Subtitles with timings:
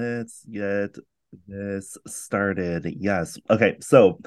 [0.00, 0.96] let's get
[1.46, 2.86] this started.
[2.98, 3.38] Yes.
[3.50, 3.76] Okay.
[3.80, 4.20] So,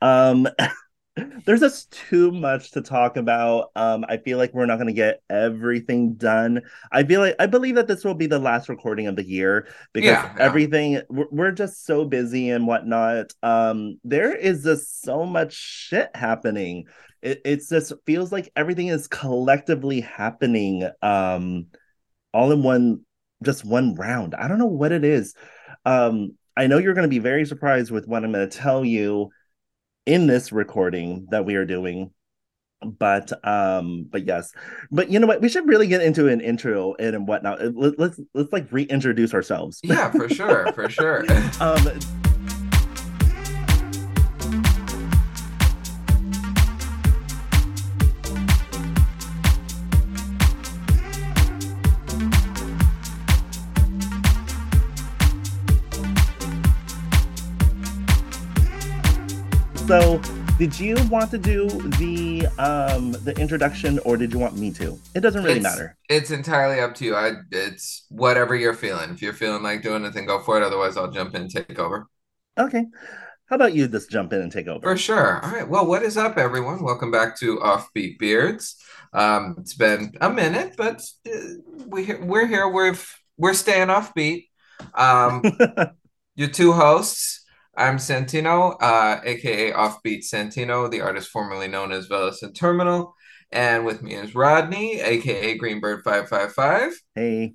[0.00, 0.48] um,
[1.46, 3.70] there's just too much to talk about.
[3.74, 6.62] Um, I feel like we're not going to get everything done.
[6.92, 9.68] I feel like I believe that this will be the last recording of the year
[9.94, 10.44] because Yeah, yeah.
[10.44, 13.32] everything we're, we're just so busy and whatnot.
[13.42, 16.84] Um, there is just so much shit happening.
[17.22, 20.88] It it's just feels like everything is collectively happening.
[21.02, 21.66] Um,
[22.34, 23.00] all in one,
[23.42, 24.34] just one round.
[24.34, 25.34] I don't know what it is.
[25.84, 28.84] Um, I know you're going to be very surprised with what I'm going to tell
[28.84, 29.30] you
[30.06, 32.10] in this recording that we are doing
[32.82, 34.52] but um but yes
[34.90, 38.20] but you know what we should really get into an intro and whatnot Let, let's
[38.34, 41.24] let's like reintroduce ourselves Yeah, for sure, for sure.
[41.60, 42.25] um
[60.58, 61.68] did you want to do
[61.98, 65.96] the um the introduction or did you want me to it doesn't really It's- matter
[66.08, 67.14] It's entirely up to you.
[67.14, 69.10] I it's whatever you're feeling.
[69.10, 70.62] If you're feeling like doing it, then go for it.
[70.62, 72.06] Otherwise, I'll jump in and take over.
[72.58, 72.84] okay
[73.48, 75.40] how about you just jump in and take over For sure.
[75.44, 75.68] All right.
[75.68, 76.82] Well, what is up, everyone?
[76.82, 78.74] Welcome back to Offbeat Beards.
[79.12, 81.00] Um, it's been a minute, but
[81.32, 81.38] uh,
[81.86, 82.68] we we're here.
[82.68, 82.96] We're
[83.36, 84.48] we're staying offbeat.
[84.94, 85.44] Um,
[86.34, 87.44] your two hosts.
[87.76, 93.14] I'm Santino, uh, aka Offbeat Santino, the artist formerly known as Velicent Terminal,
[93.52, 96.92] and with me is Rodney, aka Greenbird Five Five Five.
[97.14, 97.54] hey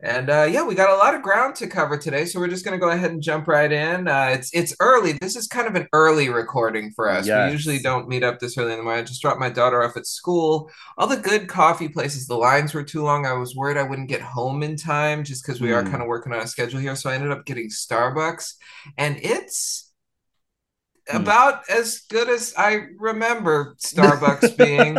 [0.00, 2.64] And uh, yeah, we got a lot of ground to cover today, so we're just
[2.64, 4.06] gonna go ahead and jump right in.
[4.06, 5.12] Uh, it's it's early.
[5.12, 7.26] This is kind of an early recording for us.
[7.26, 7.48] Yes.
[7.48, 9.02] We usually don't meet up this early in the morning.
[9.02, 10.70] I just dropped my daughter off at school.
[10.96, 13.26] All the good coffee places, the lines were too long.
[13.26, 15.90] I was worried I wouldn't get home in time, just because we are Hmm.
[15.90, 16.94] kind of working on a schedule here.
[16.94, 18.52] So I ended up getting Starbucks,
[18.96, 19.87] and it's
[21.10, 21.16] Hmm.
[21.16, 24.96] about as good as I remember Starbucks being.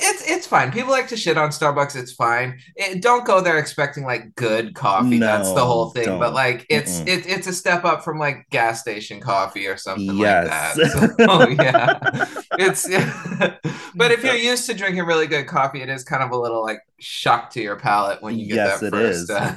[0.00, 0.70] It's it's fine.
[0.70, 1.96] People like to shit on Starbucks.
[1.96, 2.58] It's fine.
[2.76, 5.18] It, don't go there expecting like good coffee.
[5.18, 6.04] That's the whole thing.
[6.04, 6.20] don't.
[6.20, 10.16] But like it's it, it's a step up from like gas station coffee or something
[10.16, 10.76] Yes.
[10.76, 11.18] like that.
[11.28, 12.86] So, yeah, it's.
[13.94, 16.62] but if you're used to drinking really good coffee, it is kind of a little
[16.62, 19.22] like shock to your palate when you get Yes, that first.
[19.22, 19.30] is.
[19.30, 19.56] uh,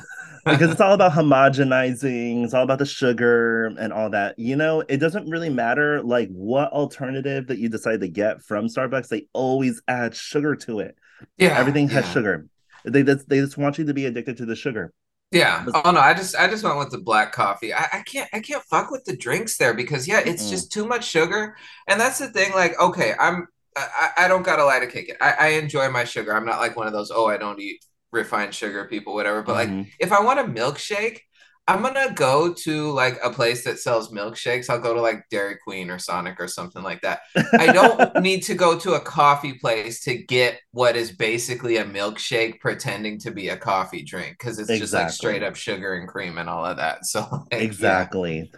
[0.49, 4.81] because it's all about homogenizing it's all about the sugar and all that you know
[4.89, 9.27] it doesn't really matter like what alternative that you decide to get from starbucks they
[9.33, 10.97] always add sugar to it
[11.37, 12.11] yeah, everything has yeah.
[12.11, 12.47] sugar
[12.85, 14.93] they just they just want you to be addicted to the sugar
[15.31, 15.65] Yeah.
[15.73, 17.73] Oh no, I just I just went with the black coffee.
[17.73, 20.49] I, I can't I can't fuck with the drinks there because yeah, it's Mm-mm.
[20.49, 21.55] just too much sugar.
[21.87, 23.47] And that's the thing, like, okay, I'm
[23.77, 25.17] I, I don't gotta lie to kick it.
[25.21, 26.35] I, I enjoy my sugar.
[26.35, 29.41] I'm not like one of those, oh, I don't eat refined sugar people, whatever.
[29.43, 29.87] But like Mhm.
[29.99, 31.19] if I want a milkshake,
[31.67, 34.69] I'm gonna go to like a place that sells milkshakes.
[34.69, 37.21] I'll go to like Dairy Queen or Sonic or something like that.
[37.57, 41.85] I don't need to go to a coffee place to get what is basically a
[41.85, 46.07] milkshake pretending to be a coffee drink because it's just like straight up sugar and
[46.09, 46.99] cream and all of that.
[47.05, 47.57] So like, yeah.
[47.59, 48.51] exactly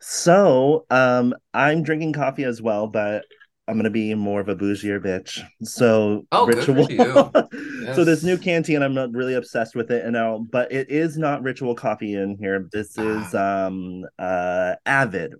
[0.00, 3.24] so um i'm drinking coffee as well but
[3.72, 5.42] i'm gonna be more of a bougier bitch.
[5.62, 6.90] So Oh, ritual.
[6.90, 7.30] you.
[7.94, 11.16] so this new canteen i'm not really obsessed with it and all but it is
[11.18, 12.68] not ritual coffee in here.
[12.70, 13.02] This Ah.
[13.28, 15.34] is um uh avid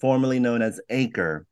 [0.00, 1.46] formerly known as acre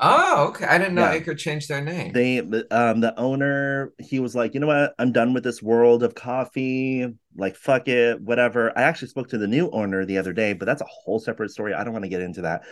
[0.00, 0.64] Oh, okay.
[0.66, 1.12] I didn't know Yeah.
[1.12, 2.12] Acre changed their name.
[2.12, 2.38] they
[2.70, 4.94] um the owner he was like you know what?
[4.98, 7.06] I'm done with this world of coffee.
[7.36, 8.76] Like fuck it whatever.
[8.76, 11.50] I actually spoke to the new owner the other day but that's a whole separate
[11.50, 11.74] story.
[11.74, 12.62] I don't want to get into that.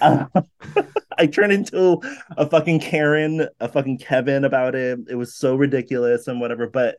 [0.00, 0.26] Uh,
[1.18, 2.00] i turned into
[2.36, 4.98] a fucking karen a fucking kevin about it.
[5.08, 6.96] It was so ridiculous and whatever but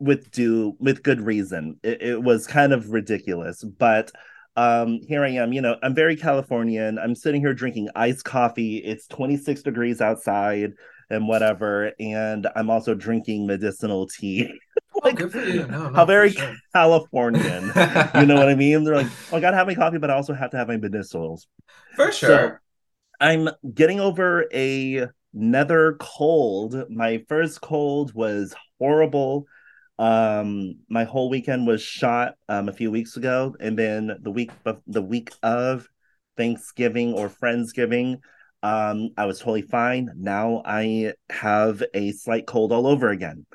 [0.00, 1.78] with due with good reason.
[1.82, 4.10] It, it was kind of ridiculous but
[4.56, 8.78] um here i am you know i'm very californian i'm sitting here drinking iced coffee
[8.78, 10.72] it's 26 degrees outside
[11.10, 14.52] and whatever and i'm also drinking medicinal tea
[15.02, 15.66] oh, good for you.
[15.66, 16.54] No, how very sure.
[16.72, 17.64] californian
[18.14, 20.14] you know what i mean they're like oh, i gotta have my coffee but i
[20.14, 21.46] also have to have my medicinals
[21.96, 22.60] For sure.
[23.20, 26.90] I'm getting over a nether cold.
[26.90, 29.46] My first cold was horrible.
[29.98, 34.50] Um, my whole weekend was shot um a few weeks ago, and then the week
[34.64, 35.88] bef- the week of
[36.36, 38.18] Thanksgiving or Friendsgiving,
[38.62, 40.10] um, I was totally fine.
[40.16, 43.46] Now I have a slight cold all over again.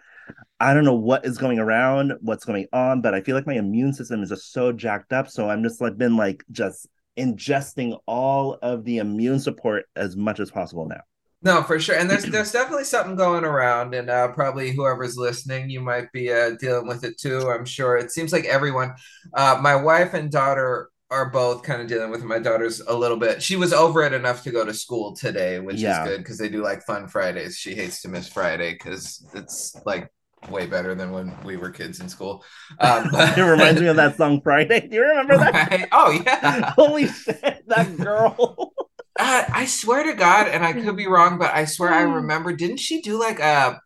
[0.60, 3.56] I don't know what is going around, what's going on, but I feel like my
[3.56, 5.30] immune system is just so jacked up.
[5.30, 6.88] So I'm just like been like just
[7.18, 11.02] ingesting all of the immune support as much as possible now.
[11.42, 11.96] No, for sure.
[11.96, 16.32] And there's there's definitely something going around, and uh, probably whoever's listening, you might be
[16.32, 17.50] uh, dealing with it too.
[17.50, 17.98] I'm sure.
[17.98, 18.94] It seems like everyone.
[19.34, 22.26] Uh, my wife and daughter are both kind of dealing with it.
[22.28, 23.42] My daughter's a little bit.
[23.42, 26.04] She was over it enough to go to school today, which Yeah.
[26.04, 27.58] is good because they do like fun Fridays.
[27.58, 30.12] She hates to miss Friday because it's like
[30.52, 32.44] way better than when we were kids in school.
[32.80, 34.88] Um, but- it reminds me of that song Friday.
[34.88, 35.72] Do you remember that?
[35.72, 35.88] Right?
[35.92, 36.72] Oh yeah.
[36.76, 38.74] Holy shit, that girl.
[39.20, 41.10] Uh, I swear to God, and I could be mm.
[41.12, 42.16] wrong, but I swear I mm.
[42.16, 42.54] remember.
[42.54, 43.82] Didn't she do like a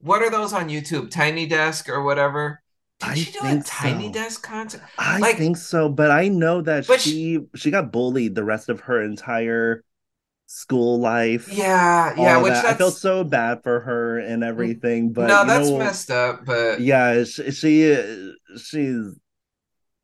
[0.00, 1.10] what are those on YouTube?
[1.10, 2.62] Tiny Desk or whatever?
[3.00, 4.12] Did I she do a think Tiny so.
[4.12, 4.82] Desk concert?
[4.98, 8.68] I Like- think so, but I know that But she she got bullied the rest
[8.68, 9.84] of her entire
[10.46, 11.48] school life.
[11.52, 12.38] Yeah, yeah.
[12.38, 12.62] Which that.
[12.62, 14.46] that's I feel so bad for her and mm.
[14.46, 16.44] everything, but no, you that's know, messed up.
[16.44, 19.14] But Yeah, she, she she's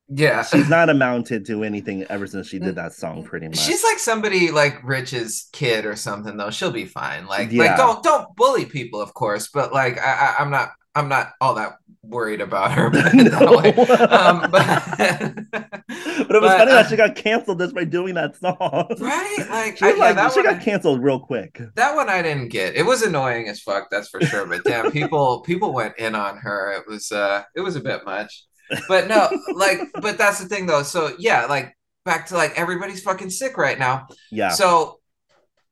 [0.09, 3.25] yeah, she's not amounted to anything ever since she did that song.
[3.25, 6.37] Pretty much, she's like somebody like Rich's kid or something.
[6.37, 7.27] Though she'll be fine.
[7.27, 7.65] Like, Yeah.
[7.65, 9.49] like don't don't bully people, of course.
[9.53, 12.91] But like, I, I I'm not I'm not all that worried about her.
[12.91, 13.59] But No.
[13.59, 18.15] Um, but but it was but, funny uh, that she got canceled just by doing
[18.15, 18.57] that song.
[19.00, 21.61] right, like, She I- yeah, like, that she got canceled real quick.
[21.77, 22.75] That one I didn't get.
[22.77, 24.47] It was annoying as fuck, that's for sure.
[24.47, 26.73] But damn, people people went in on her.
[26.73, 28.45] It was uh it was a bit much.
[28.88, 30.82] But no, like but that's the thing though.
[30.82, 34.06] So yeah, like back to like everybody's fucking sick right now.
[34.31, 35.00] Yeah, So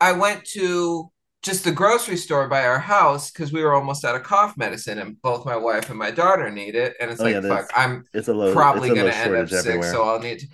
[0.00, 1.10] I went to
[1.42, 4.98] just the grocery store by our house because we were almost out of cough medicine
[5.00, 6.94] and both my wife and my daughter need it.
[7.00, 9.48] And it's Oh, like yeah, fuck, I'm it's a low, probably a gonna end up
[9.48, 9.92] sick, everywhere.
[9.92, 10.46] so I'll need to.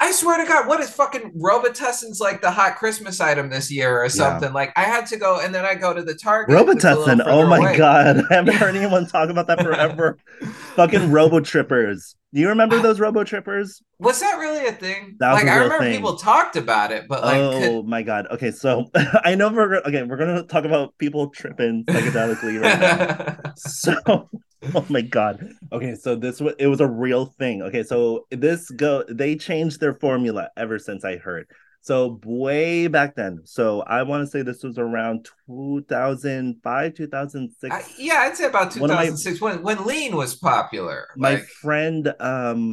[0.00, 4.02] I swear to God, what is fucking Robitussin's like the hot Christmas item this year
[4.02, 4.52] or something?
[4.52, 6.56] Like I had to go, and then I go to the Target.
[6.56, 7.76] Robitussin, oh my away.
[7.76, 10.18] god, I haven't heard anyone talk about that forever.
[10.76, 12.16] Fucking Robo Trippers.
[12.32, 13.80] Do you remember those Robo Trippers?
[14.00, 15.14] Was that really a thing?
[15.20, 15.94] That like I remember thing.
[15.94, 18.26] people talked about it, but like, oh could, my god.
[18.32, 18.90] Okay, so
[19.24, 20.02] I know we're okay.
[20.02, 23.52] We're gonna talk about people tripping psychedelically right now.
[23.56, 24.28] So,
[24.74, 25.48] oh my god.
[25.72, 27.62] Okay, so this was it was a real thing.
[27.62, 31.46] Okay, so this go they changed their formula ever since I heard.
[31.80, 33.40] So way back then.
[33.44, 37.74] So I want to say this was around 2005, 2006.
[37.74, 41.08] I- yeah, I'd say about One of my- 2006 when when lean was popular.
[41.16, 42.70] my like, friend um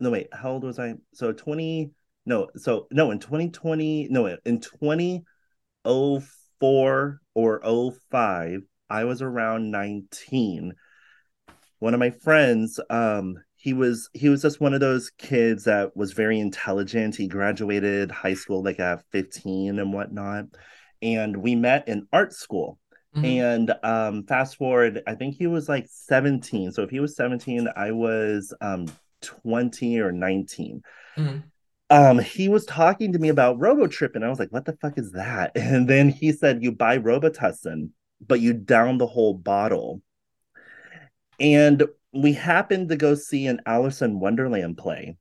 [0.00, 1.90] no wait how old was i so 20
[2.24, 7.60] no so no in 2020 no in 2004 or
[8.10, 10.72] 05 i was around 19
[11.78, 15.94] one of my friends um he was he was just one of those kids that
[15.96, 17.14] was very intelligent.
[17.16, 20.46] He graduated high school like at 15 and whatnot.
[21.02, 22.78] And we met in art school.
[23.16, 23.24] Mhm.
[23.24, 27.66] and um fast forward i think he was like 17 so if he was 17
[27.74, 28.86] i was um
[29.20, 30.82] 20 or 19
[31.18, 31.42] Mhm.
[31.90, 34.96] um he was talking to me about robotrip and i was like what the fuck
[34.96, 35.50] is that?
[35.56, 37.90] And then he said you buy robitussin
[38.24, 40.02] but you down the whole bottle.
[41.40, 45.16] And we happened to go see an alice in wonderland play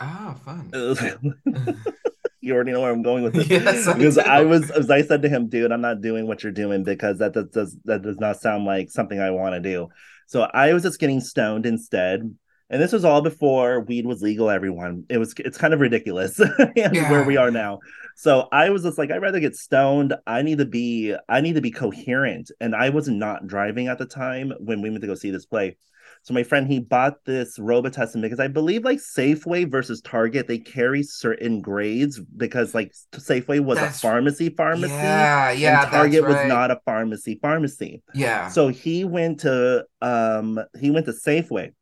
[0.00, 0.70] Ah, fun.
[2.40, 4.20] you already know where i'm going with this Yes, I because do.
[4.26, 7.18] I was as I said to him, dude, I'm not doing what you're doing because
[7.18, 9.88] that does, does that does not sound like something I want to do.
[10.26, 12.22] So I was just getting stoned instead.
[12.70, 15.04] And this was all before weed was legal, everyone.
[15.10, 16.38] It was it's kind of ridiculous
[16.74, 17.80] where we are now.
[18.16, 20.14] So I was just like, I'd rather get stoned.
[20.26, 22.50] I need to be I need to be coherent.
[22.60, 25.44] And I was not driving at the time when we went to go see this
[25.46, 25.76] play.
[26.24, 30.58] So my friend he bought this Robitussin because I believe like Safeway versus Target they
[30.58, 36.22] carry certain grades because like Safeway was That's- a pharmacy pharmacy Yeah, yeah, and Target
[36.22, 38.02] that's was not a pharmacy pharmacy.
[38.14, 38.48] Yeah.
[38.48, 41.72] So he went to um he went to Safeway.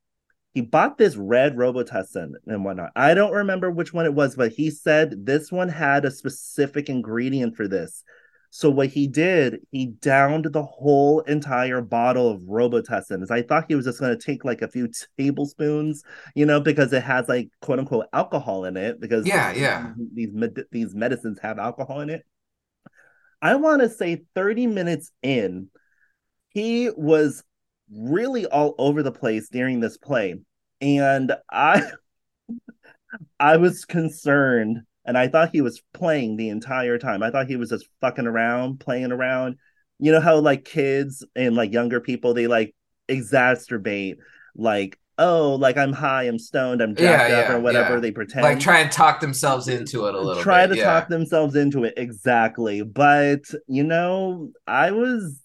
[0.53, 2.91] He bought this red Robitussin and whatnot.
[2.97, 6.89] I don't remember which one it was, but he said this one had a specific
[6.89, 8.03] ingredient for this.
[8.53, 13.31] So what he did, he downed the whole entire bottle of Robitussin.
[13.31, 16.03] I thought he was just going to take like a few tablespoons,
[16.35, 19.01] you know, because it has like quote unquote alcohol in it.
[19.01, 19.93] Because Yeah, yeah.
[20.13, 22.25] these med- these medicines have alcohol in it.
[23.41, 25.69] I want to say 30 minutes in,
[26.51, 27.45] he was
[27.93, 30.35] really all over the place during this play.
[30.81, 31.83] And I
[33.41, 37.21] I was concerned and I thought he was playing the entire time.
[37.25, 39.57] I thought he was just fucking around, playing around.
[39.99, 42.75] You know how like kids and like younger people they like
[43.09, 44.19] exacerbate
[44.55, 48.01] like oh like I'm high, I'm stoned, I'm Yeah, up yeah, or whatever yeah.
[48.01, 50.77] they pretend like try and talk themselves into it a little try bit.
[50.77, 55.41] to talk themselves into it exactly but you know i was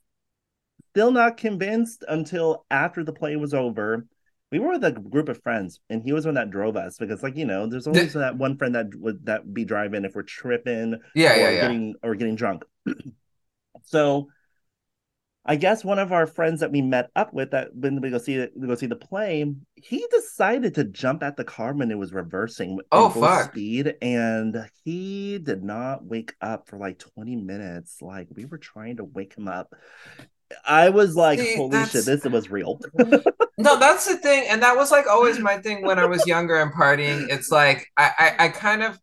[0.92, 4.08] still not convinced until after the play was over
[4.52, 7.24] we were with a group of friends and he was one that drove us because
[7.24, 10.24] like you know there's always that one friend that would that be driving if we're
[10.24, 11.62] tripping Yeah, or yeah, yeah.
[11.62, 12.64] getting or getting drunk
[13.84, 14.30] So
[15.48, 18.18] I guess one of our friends that we met up with that when we go
[18.18, 21.98] see we go see the play, he decided to jump at the car when it
[22.00, 23.52] was reversing oh, full fuck.
[23.52, 28.02] speed, and he did not wake up for like 20 minutes.
[28.02, 29.76] Like we were trying to wake him up.
[30.66, 31.92] I was like, See, holy that's...
[31.92, 32.80] shit, this was real.
[33.58, 36.56] no, that's the thing, and that was like always my thing when I was younger
[36.62, 37.28] and partying.
[37.30, 39.00] It's like I, I, I kind of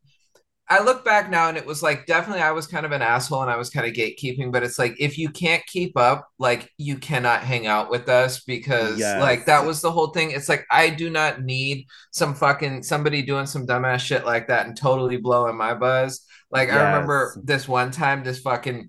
[0.73, 3.43] I look back now and it was like definitely I was kind of an asshole
[3.43, 6.71] and I was kind of gatekeeping, but it's like if you can't keep up, like
[6.79, 9.21] you cannot hang out with us because yes.
[9.21, 10.31] like that was the whole thing.
[10.31, 14.67] It's like I do not need some fucking somebody doing some dumbass shit like that
[14.67, 16.25] and totally blowing my buzz.
[16.51, 16.79] Like yes.
[16.79, 18.89] I remember this one time this fucking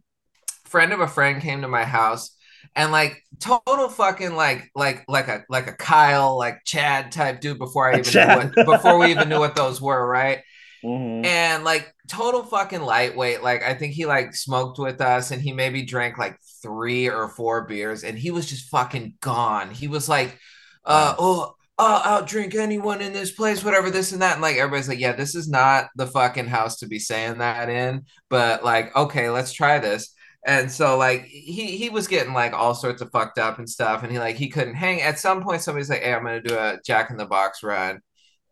[0.64, 2.34] friend of a friend came to my house
[2.76, 7.60] and like total fucking like like like a like a Kyle like Chad type dude
[7.60, 10.40] before I even knew what, before we even knew what those were, right?
[10.84, 11.26] Mm-hmm.
[11.26, 13.44] And like total fucking lightweight.
[13.44, 17.30] Like I think he like smoked with us and he maybe drank like three or
[17.30, 19.72] four beers and he was just fucking gone.
[19.72, 20.38] He was like,
[20.86, 24.34] uh, oh, uh, I'll drink anyone in this place, whatever, this and that.
[24.34, 27.70] And like everybody's like, yeah, this is not the fucking house to be saying that
[27.70, 28.06] in.
[28.30, 30.14] But like, okay, let's try this.
[30.46, 34.04] And so like he he was getting like all sorts of fucked up and stuff.
[34.04, 35.02] And he like he couldn't hang.
[35.02, 38.02] At some point, somebody's like, hey, I'm gonna do a Jack in the Box run.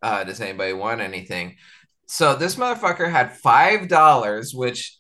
[0.01, 1.57] Uh, does anybody want anything?
[2.07, 4.98] So this motherfucker had five dollars, which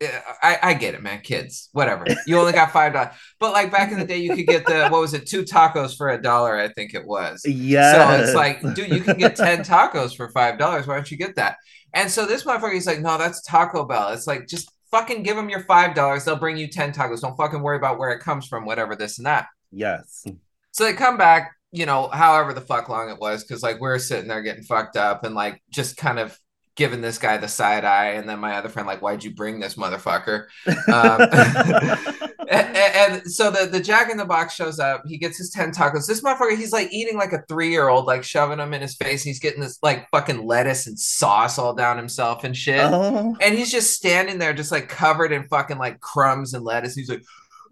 [0.00, 1.20] eh, I, I get it, man.
[1.20, 2.04] Kids, whatever.
[2.26, 4.88] You only got five dollars, but like back in the day, you could get the
[4.88, 6.58] what was it, two tacos for a dollar?
[6.58, 7.42] I think it was.
[7.44, 8.16] Yeah.
[8.16, 10.88] So it's like, dude, you can get ten tacos for five dollars.
[10.88, 11.56] Why don't you get that?
[11.94, 14.10] And so this motherfucker, he's like, no, that's Taco Bell.
[14.10, 16.24] It's like just fucking give them your five dollars.
[16.24, 17.20] They'll bring you ten tacos.
[17.20, 19.46] Don't fucking worry about where it comes from, whatever this and that.
[19.72, 20.24] Yes.
[20.72, 23.88] So they come back you know, however the fuck long it was, because like we
[23.88, 26.36] are sitting there getting fucked up and like just kind of
[26.80, 29.60] giving this guy the side eye, and then my other friend like, "Why'd you bring
[29.60, 30.46] this motherfucker?"
[30.88, 31.20] Um,
[32.48, 35.02] and, and, so the the Jack in the Box shows up.
[35.06, 36.06] He gets his ten tacos.
[36.06, 38.94] This motherfucker, he's like eating like a three year old, like shoving them in his
[38.94, 39.22] face.
[39.22, 42.80] He's getting this like fucking lettuce and sauce all down himself and shit.
[42.80, 43.36] Oh.
[43.42, 46.94] And he's just standing there, just like covered in fucking like crumbs and lettuce.
[46.94, 47.22] He's like,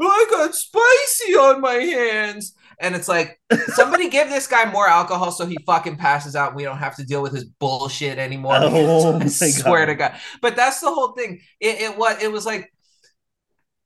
[0.00, 2.55] I got spicy on my hands.
[2.80, 3.40] And it's like,
[3.75, 6.97] somebody give this guy more alcohol so he fucking passes out and we don't have
[6.97, 8.54] to deal with his bullshit anymore.
[8.70, 9.87] Oh, I swear God.
[9.87, 10.14] to God.
[10.40, 11.40] But that's the whole thing.
[11.61, 12.73] It, it what it was like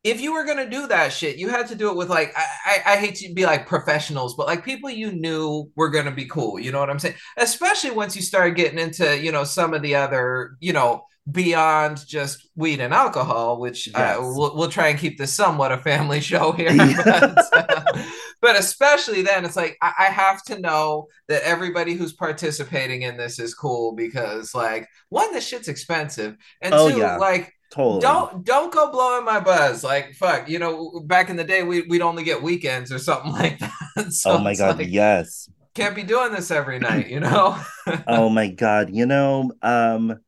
[0.05, 2.45] if you were gonna do that shit, you had to do it with like I,
[2.67, 6.27] I, I hate to be like professionals, but like people you knew were gonna be
[6.27, 6.59] cool.
[6.59, 7.15] You know what I'm saying?
[7.37, 12.05] Especially once you start getting into you know some of the other you know beyond
[12.07, 14.19] just weed and alcohol, which uh, yes.
[14.19, 16.77] uh, we'll, we'll try and keep this somewhat a family show here.
[16.77, 18.03] But, uh,
[18.43, 23.17] but especially then, it's like I, I, have to know that everybody who's participating in
[23.17, 27.17] this is cool because, like, one, this shit's expensive, and oh, two, yeah.
[27.17, 27.55] like.
[27.71, 28.03] Totally.
[28.03, 29.83] Don't don't go blowing my buzz.
[29.83, 33.33] Like fuck, you know, back in the day we we'd only get weekends or something
[33.33, 34.13] like that.
[34.13, 35.49] So oh my god, like, yes.
[35.73, 37.59] Can't be doing this every night, you know?
[38.07, 38.91] oh my god.
[38.95, 40.21] You know, um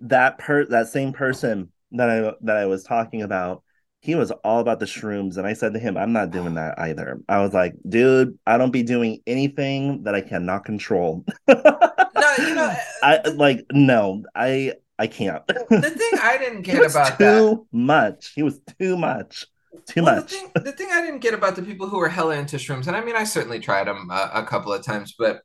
[0.00, 3.62] that per that same person that I that I was talking about,
[4.00, 6.78] he was all about the shrooms, and I said to him, "I'm not doing that
[6.78, 12.34] either." I was like, "Dude, I don't be doing anything that I cannot control." no,
[12.38, 15.46] you know, I like no, I I can't.
[15.46, 15.54] the
[15.96, 18.32] thing I didn't get about too that, much.
[18.34, 19.46] He was too much.
[19.86, 20.30] Too well, much.
[20.30, 22.86] The thing, the thing, I didn't get about the people who were hella into shrooms,
[22.86, 25.42] and I mean, I certainly tried them uh, a couple of times, but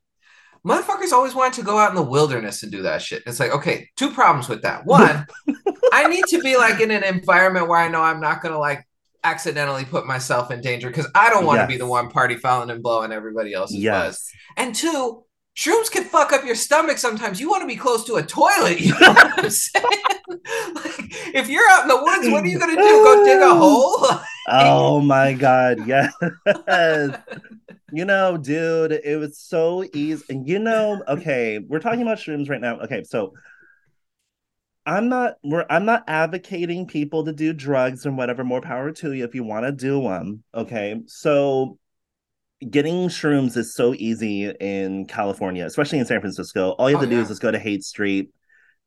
[0.66, 3.22] motherfuckers always wanted to go out in the wilderness and do that shit.
[3.26, 4.84] It's like, okay, two problems with that.
[4.84, 5.26] One,
[5.92, 8.86] I need to be like in an environment where I know I'm not gonna like
[9.22, 11.68] accidentally put myself in danger because I don't want to yes.
[11.68, 14.06] be the one party fouling and blowing everybody else's yes.
[14.06, 14.30] buzz.
[14.56, 15.24] And two,
[15.56, 17.40] shrooms can fuck up your stomach sometimes.
[17.40, 18.80] You want to be close to a toilet.
[18.80, 19.84] You know what I'm saying?
[20.28, 22.82] like, if you're out in the woods, what are you gonna do?
[22.82, 24.20] Go dig a hole?
[24.48, 26.12] oh my god, yes.
[27.92, 30.24] You know, dude, it was so easy.
[30.28, 32.80] And you know, okay, we're talking about shrooms right now.
[32.80, 33.32] Okay, so
[34.84, 38.44] I'm not we're I'm not advocating people to do drugs and whatever.
[38.44, 40.42] More power to you if you want to do them.
[40.54, 41.78] Okay, so
[42.68, 46.70] getting shrooms is so easy in California, especially in San Francisco.
[46.70, 47.22] All you have oh, to do yeah.
[47.22, 48.30] is just go to Haight Street.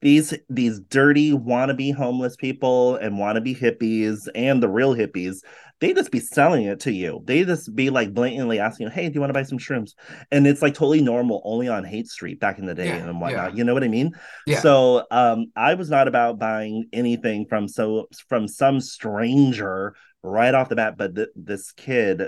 [0.01, 5.43] These these dirty wannabe homeless people and wannabe hippies and the real hippies
[5.79, 7.21] they just be selling it to you.
[7.25, 9.93] They just be like blatantly asking you, "Hey, do you want to buy some shrooms?"
[10.31, 13.21] And it's like totally normal, only on Haight Street back in the day yeah, and
[13.21, 13.51] whatnot.
[13.51, 13.57] Yeah.
[13.57, 14.11] You know what I mean?
[14.45, 14.59] Yeah.
[14.59, 20.69] So, um, I was not about buying anything from so from some stranger right off
[20.69, 22.23] the bat, but th- this kid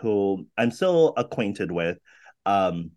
[0.00, 1.98] who I'm still acquainted with,
[2.44, 2.90] um,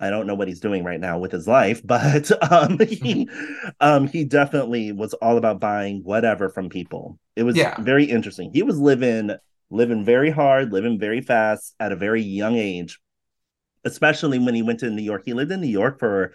[0.00, 3.28] I don't know what he's doing right now with his life, but um, he
[3.80, 7.18] um, he definitely was all about buying whatever from people.
[7.34, 7.80] It was Yeah.
[7.80, 8.50] very interesting.
[8.52, 9.32] He was living
[9.70, 12.98] living very hard, living very fast at a very young age,
[13.84, 15.22] especially when he went to New York.
[15.24, 16.32] He lived in New York for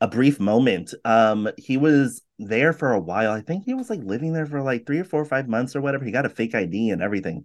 [0.00, 0.94] a brief moment.
[1.04, 3.32] Um, he was there for a while.
[3.32, 5.74] I think he was like living there for like three or four or five months
[5.74, 6.04] or whatever.
[6.04, 7.44] He got a fake ID and everything.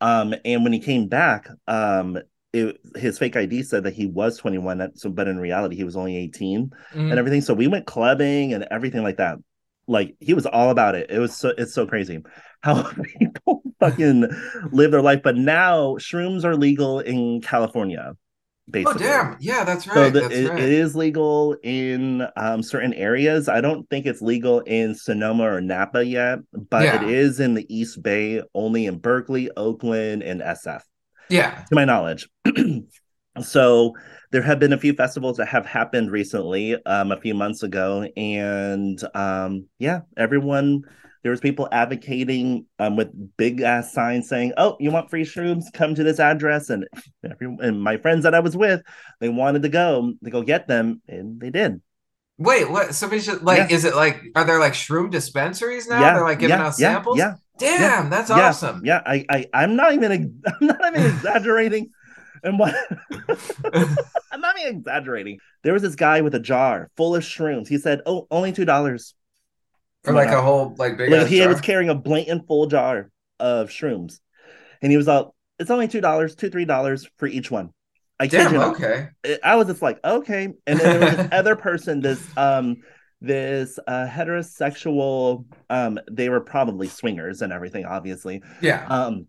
[0.00, 2.18] Um, and when he came back, um,
[2.52, 5.96] it, his fake ID said that he was 21, so but in reality he was
[5.96, 7.10] only 18 Mhm.
[7.10, 7.40] and everything.
[7.40, 9.38] So we went clubbing and everything like that.
[9.86, 11.10] Like he was all about it.
[11.10, 12.22] It was so it's so crazy
[12.62, 14.28] how people fucking
[14.72, 15.20] live their life.
[15.22, 18.16] But now shrooms are legal in California, Oh
[18.70, 19.06] basically.
[19.06, 19.36] damn!
[19.40, 19.94] Yeah, that's right.
[19.94, 20.58] So the, that's it, right.
[20.62, 23.48] it is legal in um, certain areas.
[23.48, 27.02] I don't think it's legal in Sonoma or Napa yet, but Yeah.
[27.02, 30.82] it is in the East Bay, only in Berkeley, Oakland, and SF,
[31.30, 31.64] yeah.
[31.68, 32.28] to my knowledge.
[33.42, 33.94] so
[34.32, 38.06] there have been a few festivals that have happened recently, um, a few months ago,
[38.16, 40.82] and um, yeah, everyone.
[41.22, 45.64] There was people advocating um, with big ass signs saying, "Oh, you want free shrooms?
[45.72, 46.86] Come to this address." And
[47.24, 48.82] every and my friends that I was with,
[49.20, 51.80] they wanted to go to go get them, and they did.
[52.38, 52.94] Wait, what?
[52.94, 53.70] Somebody should like.
[53.70, 53.76] Yeah.
[53.76, 54.22] Is it like?
[54.36, 56.00] Are there like shroom dispensaries now?
[56.00, 57.18] yeah, They're like giving yeah, out samples.
[57.18, 58.82] Yeah, Damn, that's yeah, awesome.
[58.84, 61.90] Yeah, I, I, I'm not even, I'm not even exaggerating.
[62.44, 62.74] And what?
[64.32, 65.38] I'm not even exaggerating.
[65.64, 67.66] There was this guy with a jar full of shrooms.
[67.66, 69.14] He said, "Oh, only two dollars."
[70.06, 71.10] Or like a whole like big.
[71.10, 71.48] Like he jar?
[71.48, 74.20] was carrying a blatant full jar of shrooms,
[74.80, 77.70] and he was all, "It's only two dollars, two three dollars for each one."
[78.20, 78.52] I Damn.
[78.52, 78.74] you not.
[78.74, 79.08] Okay.
[79.44, 80.48] I was just like, okay.
[80.66, 82.78] And then there was this other person, this um,
[83.20, 88.42] this uh, heterosexual, um, they were probably swingers and everything, obviously.
[88.60, 88.86] Yeah.
[88.88, 89.26] Um,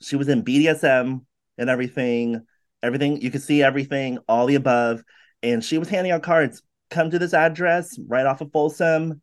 [0.00, 1.20] she was in BDSM
[1.58, 2.44] and everything,
[2.82, 5.02] everything you could see everything, all the above,
[5.42, 6.62] and she was handing out cards.
[6.90, 9.20] Come to this address right off of Folsom.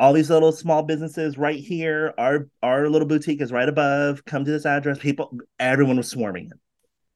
[0.00, 2.14] All these little small businesses right here.
[2.16, 4.24] Our our little boutique is right above.
[4.24, 4.98] Come to this address.
[4.98, 6.58] People, everyone was swarming it.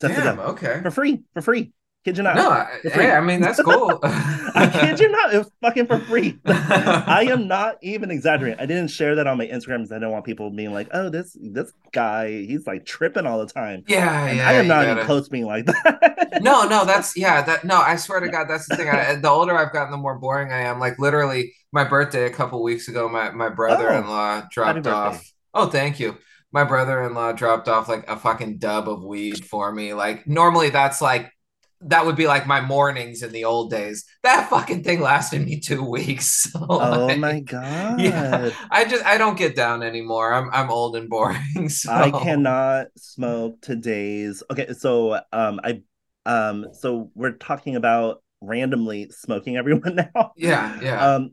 [0.00, 0.38] Damn.
[0.38, 0.80] Okay.
[0.82, 1.72] for free, for free.
[2.04, 2.36] Kid you not.
[2.36, 2.50] No.
[2.50, 3.98] I, hey, I mean that's cool.
[4.04, 5.32] I kid you not.
[5.32, 6.38] It was fucking for free.
[6.44, 8.60] I am not even exaggerating.
[8.60, 11.08] I didn't share that on my Instagram because I don't want people being like, "Oh,
[11.08, 14.26] this this guy, he's like tripping all the time." Yeah.
[14.26, 14.48] And yeah.
[14.50, 16.40] I am not even close being like that.
[16.42, 17.40] no, no, that's yeah.
[17.40, 18.90] That no, I swear to God, that's the thing.
[18.90, 20.78] I, the older I've gotten, the more boring I am.
[20.78, 25.28] Like literally, my birthday a couple weeks ago, my my brother-in-law dropped off.
[25.52, 26.16] Oh, thank you.
[26.52, 29.92] My brother-in-law dropped off like a fucking dub of weed for me.
[29.92, 31.32] Like normally, that's like
[31.80, 34.04] that would be like my mornings in the old days.
[34.22, 36.46] That fucking thing lasted me two weeks.
[36.54, 38.00] So, oh like, my god.
[38.00, 40.32] Yeah, I just I don't get down anymore.
[40.32, 41.68] I'm I'm old and boring.
[41.68, 44.44] So I cannot smoke today's.
[44.48, 45.82] Okay, so um I
[46.24, 50.32] um so we're talking about randomly smoking everyone now.
[50.36, 51.14] Yeah, yeah.
[51.14, 51.32] Um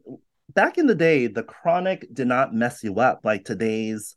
[0.54, 4.16] back in the day, the chronic did not mess you up like today's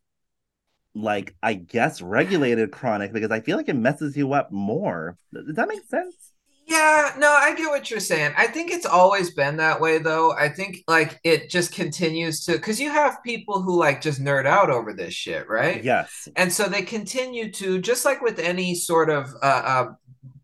[0.94, 5.16] like I guess regulated chronic because I feel like it messes you up more.
[5.32, 6.32] Does that make sense?
[6.66, 8.32] Yeah, no, I get what you're saying.
[8.38, 10.32] I think it's always been that way though.
[10.32, 14.46] I think like it just continues to because you have people who like just nerd
[14.46, 15.84] out over this shit, right?
[15.84, 16.28] Yes.
[16.36, 19.86] And so they continue to just like with any sort of uh, uh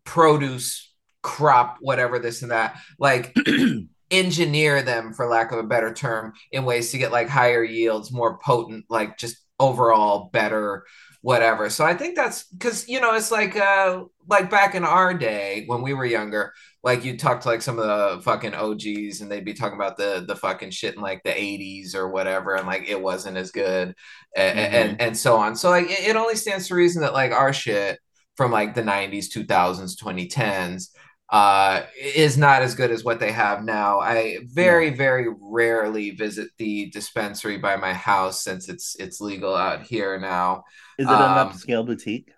[0.03, 3.35] produce crop, whatever this and that, like
[4.11, 8.11] engineer them for lack of a better term in ways to get like higher yields,
[8.11, 10.85] more potent, like just overall better
[11.21, 11.69] whatever.
[11.69, 15.63] So I think that's because you know it's like uh like back in our day
[15.67, 16.51] when we were younger,
[16.83, 19.97] like you talk to like some of the fucking OGs and they'd be talking about
[19.97, 23.51] the the fucking shit in like the 80s or whatever and like it wasn't as
[23.51, 23.95] good
[24.35, 24.73] and Mhm.
[24.73, 25.55] and, and so on.
[25.55, 27.99] So like it, it only stands to reason that like our shit
[28.35, 30.89] from like the 90s, 2000s, 2010s
[31.31, 33.99] uh is not as good as what they have now.
[33.99, 39.83] I very very rarely visit the dispensary by my house since it's it's legal out
[39.83, 40.63] here now.
[40.97, 42.31] Is it an Um, upscale boutique?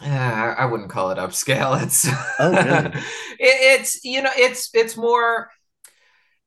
[0.00, 1.80] Yeah, I I wouldn't call it upscale.
[1.82, 2.04] It's
[2.38, 2.92] Oh, really?
[3.38, 5.50] it, it's you know it's it's more.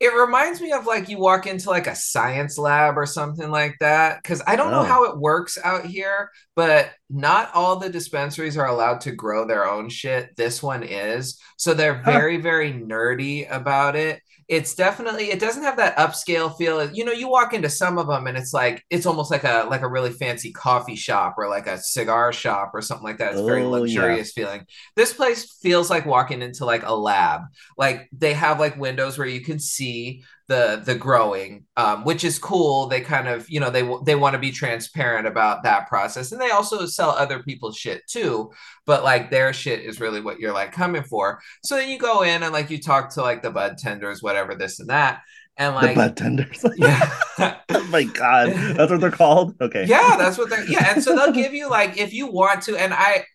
[0.01, 3.75] It reminds me of like you walk into like a science lab or something like
[3.81, 4.17] that.
[4.23, 4.83] Because I don't know Oh.
[4.83, 9.69] how it works out here, but not all the dispensaries are allowed to grow their
[9.69, 10.35] own shit.
[10.35, 14.21] This one is, so they're very very nerdy about it.
[14.47, 16.91] It's definitely it doesn't have that upscale feel.
[16.91, 19.65] You know, you walk into some of them and it's like it's almost like a
[19.69, 23.33] like a really fancy coffee shop or like a cigar shop or something like that.
[23.33, 24.19] It's very Oh, yeah.
[24.19, 24.65] luxurious feeling.
[24.95, 27.41] This place feels like walking into like a lab.
[27.77, 32.39] Like they have like windows where you can see the the growing, um, which is
[32.39, 32.87] cool.
[32.87, 36.41] They kind of you know they they want to be transparent about that process, and
[36.41, 38.51] they also sell other people's shit too.
[38.85, 41.39] But like their shit is really what you're like coming for.
[41.63, 44.55] So then you go in and like you talk to like the bud tenders, whatever
[44.55, 45.21] this and that.
[45.57, 46.65] And like the bud tenders.
[46.77, 47.11] yeah.
[47.69, 48.49] oh my god.
[48.53, 49.55] That's what they're called?
[49.61, 49.85] Okay.
[49.85, 50.93] Yeah, that's what they're yeah.
[50.93, 53.25] And so they'll give you like if you want to, and I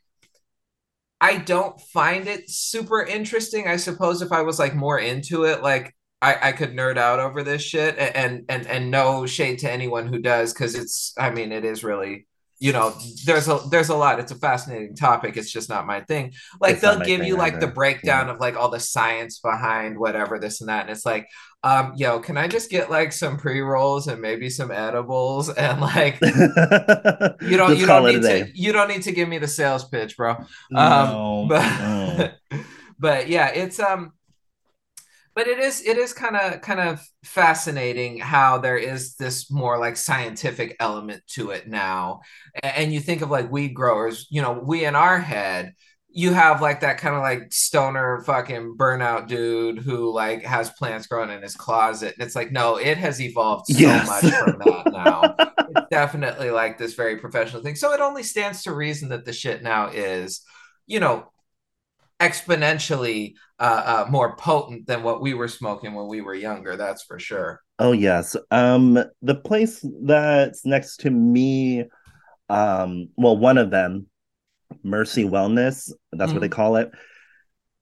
[1.21, 3.66] I don't find it super interesting.
[3.69, 7.20] I suppose if I was like more into it, like I, I could nerd out
[7.20, 11.31] over this shit and and and no shade to anyone who does because it's I
[11.31, 12.26] mean it is really
[12.59, 12.94] you know
[13.26, 16.72] there's a there's a lot it's a fascinating topic it's just not my thing like
[16.72, 18.33] It's they'll give you like the breakdown Yeah.
[18.33, 21.29] of like all the science behind whatever this and that and it's like
[21.62, 26.18] um yo can i just get like some pre-rolls and maybe some edibles and like
[27.42, 30.16] you don't you don't need to you don't need to give me the sales pitch
[30.16, 30.37] bro
[30.70, 30.81] No.
[30.81, 32.59] um but Oh.
[32.98, 34.12] but yeah it's um
[35.37, 39.79] but it is it is kind of kind of fascinating how there is this more
[39.79, 42.22] like scientific element to it now.
[42.64, 45.75] And you think of like weed growers you know we in our head
[46.11, 51.07] you have like that kind of like stoner fucking burnout dude who like has plants
[51.07, 54.03] growing in his closet and it's like no it has evolved so Yes.
[54.03, 55.35] much from that now.
[55.68, 57.75] It's definitely like this very professional thing.
[57.77, 60.42] So it only stands to reason that the shit now is
[60.87, 61.29] you know
[62.20, 66.76] exponentially uh, uh, more potent than what we were smoking when we were younger.
[66.76, 67.61] That's for sure.
[67.79, 68.37] Oh yes.
[68.50, 71.85] Um the place that's next to me
[72.48, 74.07] um well one of them
[74.83, 76.90] Mercy Wellness, that's what they call it.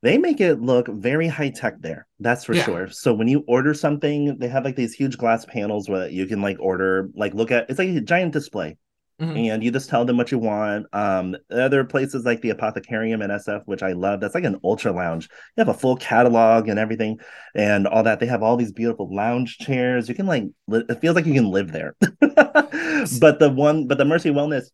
[0.03, 2.07] They make it look very high tech there.
[2.21, 2.65] That's for Yeah.
[2.65, 2.89] sure.
[2.91, 6.43] So when you order something, they have like these huge glass panels where you can
[6.43, 8.77] like order like look at it's like a giant display.
[9.21, 9.49] Mhm.
[9.49, 10.87] And you just tell them what you want.
[10.93, 14.91] Um, other places like the Apothecarium in SF, which I love, that's like an ultra
[14.93, 15.29] lounge.
[15.57, 17.21] You have a full catalog and everything,
[17.55, 18.19] and all that.
[18.19, 20.09] They have all these beautiful lounge chairs.
[20.09, 21.95] You can like, li- it feels like you can live there.
[22.21, 24.65] but the one, but the Mercy Wellness,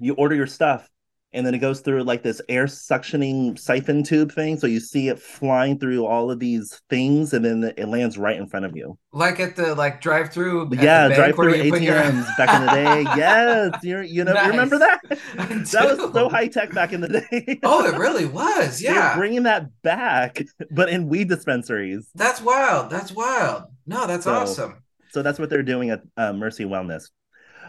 [0.00, 0.88] you order your stuff,
[1.34, 4.58] and then it goes through like this air suctioning siphon tube thing.
[4.58, 8.36] So you see it flying through all of these things, and then it lands right
[8.36, 8.96] in front of you.
[9.12, 10.70] Like at the like drive through.
[10.72, 13.02] yeah, drive through ATMs back in the day.
[13.16, 15.00] Yes, you you know you remember that?
[15.74, 17.58] That was so high tech back in the day.
[17.62, 18.80] Oh, it really was.
[18.80, 19.16] They're Yeah.
[19.16, 22.08] bringing that back, but in weed dispensaries.
[22.14, 22.90] That's wild.
[22.90, 23.64] That's wild.
[23.86, 24.82] No, that's So- awesome.
[25.10, 27.10] So that's what they're doing at uh, Mercy Wellness.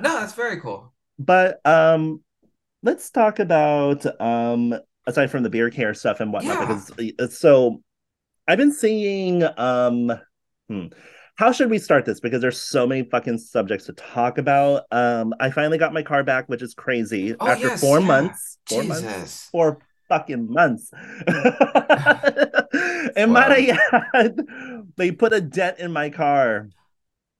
[0.01, 0.91] No, that's very cool.
[1.19, 2.21] But um,
[2.85, 4.73] let's talk about um,
[5.07, 6.79] aside from the beer care stuff and whatnot, Yeah.
[6.97, 7.81] because uh, so
[8.47, 10.11] I've been seeing um,
[10.69, 10.85] hmm,
[11.35, 12.19] how should we start this?
[12.21, 14.83] Because there's so many fucking subjects to talk about.
[14.91, 18.05] Um, I finally got my car back, which is crazy Oh, after yes, four yeah.
[18.05, 18.57] months.
[18.67, 19.49] Four months.
[19.51, 20.91] Four fucking months.
[23.17, 23.47] and Wow.
[23.47, 23.71] might
[24.13, 24.31] I
[24.95, 26.69] they put a dent in my car.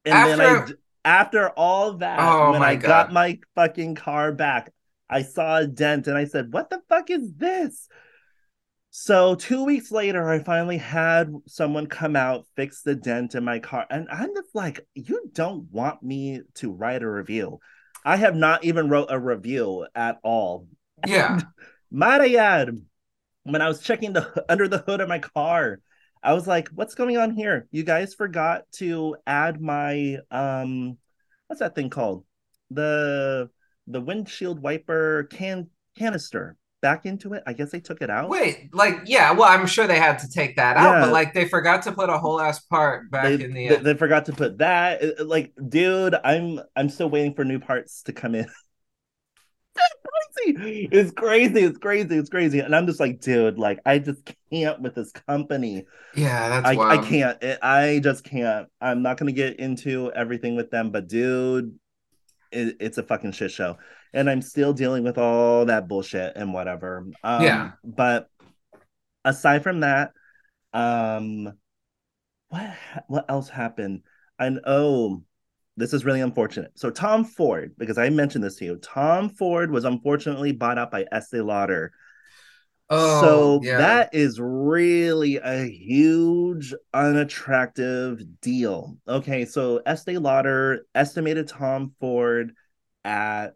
[0.04, 0.66] And then I,
[1.06, 4.72] After- all that, Oh when my I got my fucking car back,
[5.16, 7.88] I saw a dent and I said, What the fuck is this?
[8.90, 13.60] So two weeks later, I finally had someone come out, fix the dent in my
[13.60, 13.86] car.
[13.90, 17.60] And I'm just like, you don't want me to write a review.
[18.04, 20.68] I have not even wrote a review at all.
[21.08, 21.40] Yeah.
[22.02, 22.82] Add,
[23.44, 25.80] when I was checking the under the hood of my car,
[26.22, 27.68] I was like, "What's going on here?
[27.72, 30.98] You guys forgot to add my um,
[31.48, 32.26] what's that thing called?
[32.70, 33.50] The
[33.88, 35.68] the windshield wiper can
[35.98, 37.44] canister back into it.
[37.48, 38.30] I guess they took it out.
[38.30, 41.48] Wait, like, yeah, well, I'm sure they had to take that out, but like they
[41.48, 43.86] forgot to put a whole ass part back they, in the they, end.
[43.86, 45.02] they forgot to put that.
[45.02, 48.46] It- it- Like, dude, I'm I'm still waiting for new parts to come in.
[49.76, 50.90] It's crazy.
[50.92, 51.60] It's crazy.
[51.62, 52.16] It's crazy.
[52.18, 52.60] It's crazy.
[52.60, 55.86] And I'm just like, dude, like, I just can't with this company.
[56.14, 57.42] yeah, that's I, I can't.
[57.44, 58.68] It, I just can't.
[58.82, 61.78] I'm not gonna get into everything with them, but dude,
[62.56, 63.78] it, it's a fucking shit show,
[64.14, 67.06] and I'm still dealing with all that bullshit and whatever.
[67.24, 67.72] Um, Yeah.
[67.84, 68.30] But
[69.24, 70.12] aside from that,
[70.74, 71.54] um,
[72.50, 72.76] what
[73.08, 74.02] what else happened?
[74.40, 75.24] And oh,
[75.78, 76.72] this is really unfortunate.
[76.76, 80.92] So Tom Ford, because I mentioned this to you, Tom Ford was unfortunately bought out
[80.92, 81.92] by Estee Lauder
[82.90, 83.78] Oh, so yeah.
[83.80, 88.98] that is really a huge unattractive deal.
[89.08, 92.54] Okay, so Estee Lauder estimated Tom Ford
[93.04, 93.56] at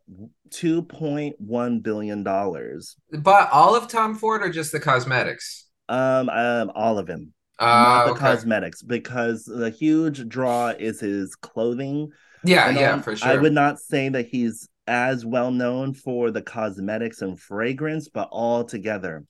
[0.49, 2.95] 2.1 billion dollars.
[3.11, 5.67] But all of Tom Ford or just the cosmetics?
[5.87, 7.33] Um, um all of him.
[7.59, 8.19] Uh, not the okay.
[8.21, 12.09] cosmetics because the huge draw is his clothing.
[12.45, 13.27] Yeah, And, yeah, um, for sure.
[13.27, 18.27] I would not say that he's as well known for the cosmetics and fragrance, but
[18.31, 19.23] all together.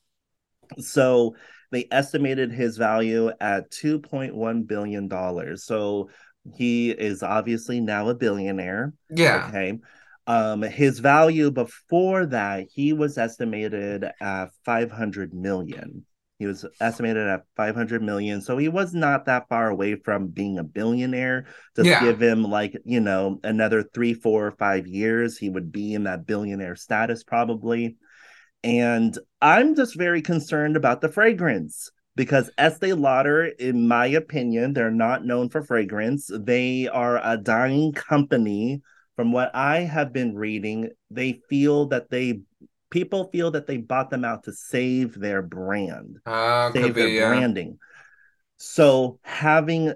[0.80, 1.36] So
[1.72, 5.66] they estimated his value at 2.1 billion dollars.
[5.66, 6.10] So
[6.56, 8.94] he is obviously now a billionaire.
[9.10, 9.48] Yeah.
[9.50, 9.80] Okay.
[10.26, 16.06] Um, his value before that, he was estimated at 500 million.
[16.40, 18.42] He was estimated at 500 million.
[18.42, 21.48] So he was not that far away from being a billionaire.
[21.76, 22.00] Just Yeah.
[22.00, 26.26] give him like, you know, another three, four, five years, he would be in that
[26.26, 27.98] billionaire status probably.
[28.64, 34.92] And I'm just very concerned about the fragrance because Estee Lauder, in my opinion, they're
[34.92, 36.30] not known for fragrance.
[36.34, 38.82] They are a dying company.
[39.18, 42.42] From what I have been reading, they feel that they
[42.90, 47.08] people feel that they bought them out to save their brand, Uh, save could their
[47.08, 47.30] be, yeah.
[47.30, 47.78] branding.
[48.58, 49.94] So having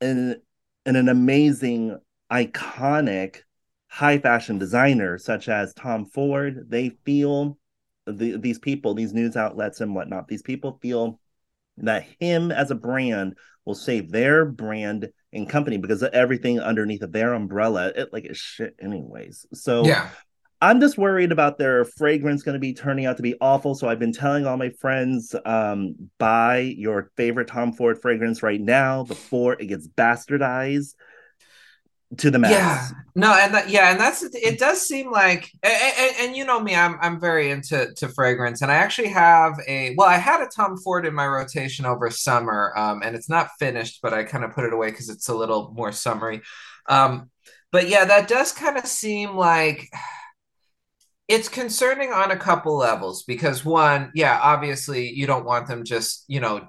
[0.00, 0.40] an
[0.84, 1.96] an, an amazing,
[2.30, 3.38] iconic,
[3.88, 7.56] high fashion designer such as Tom Ford, they feel
[8.06, 11.20] the, these people, these news outlets and whatnot, these people feel
[11.78, 17.12] that him as a brand will save their brand and company because everything underneath of
[17.12, 19.46] their umbrella, it like is shit anyways.
[19.54, 20.08] So Yeah.
[20.62, 23.74] I'm just worried about their fragrance going to be turning out to be awful.
[23.74, 28.60] So I've been telling all my friends, um, buy your favorite Tom Ford fragrance right
[28.60, 30.94] now before it gets bastardized
[32.18, 32.52] to the max.
[32.52, 34.58] Yeah, no, and that, yeah, and that's it.
[34.60, 38.62] Does seem like, and, and, and, you know me, I'm I'm very into to fragrance,
[38.62, 42.08] and I actually have a well, I had a Tom Ford in my rotation over
[42.10, 45.28] summer, um, and it's not finished, but I kind of put it away because it's
[45.28, 46.42] a little more summery.
[46.88, 47.30] Um,
[47.72, 49.88] but yeah, that does kind of seem like
[51.34, 56.24] it's concerning on a couple levels because one, yeah, obviously you don't want them just
[56.28, 56.68] you know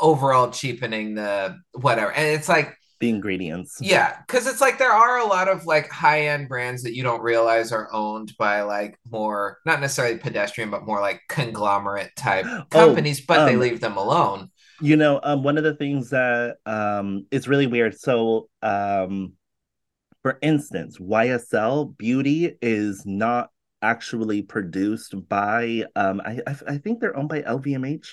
[0.00, 3.78] overall cheapening the whatever, and it's like The ingredients.
[3.80, 7.02] yeah, because it's like there are a lot of like high end brands that you
[7.02, 12.46] don't realize are owned by like more not necessarily pedestrian, but more like conglomerate type
[12.70, 14.50] companies, but they um, leave them alone.
[14.80, 17.98] You know, um, one of the things that um it's really weird.
[17.98, 19.34] So, um,
[20.22, 23.50] for instance, YSL Beauty is not
[23.82, 28.06] actually produced by um I I, I think they're owned by LVMH,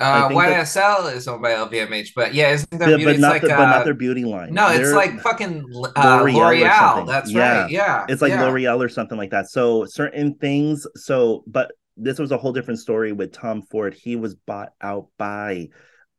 [0.00, 3.04] Uh, YSL is owned by LVMH, but yeah, isn't that but, beauty?
[3.04, 4.52] but not like the, but uh, not their beauty line.
[4.54, 5.64] no, it's They're- like fucking
[5.96, 7.06] uh, L'Oreal L'Oreal.
[7.06, 7.62] That's Yeah.
[7.62, 7.70] right.
[7.70, 8.44] Yeah, it's like yeah.
[8.44, 9.48] L'Oreal or something like that.
[9.50, 10.86] So certain things.
[10.96, 13.92] So, but this was a whole different story with Tom Ford.
[13.94, 15.68] He was bought out by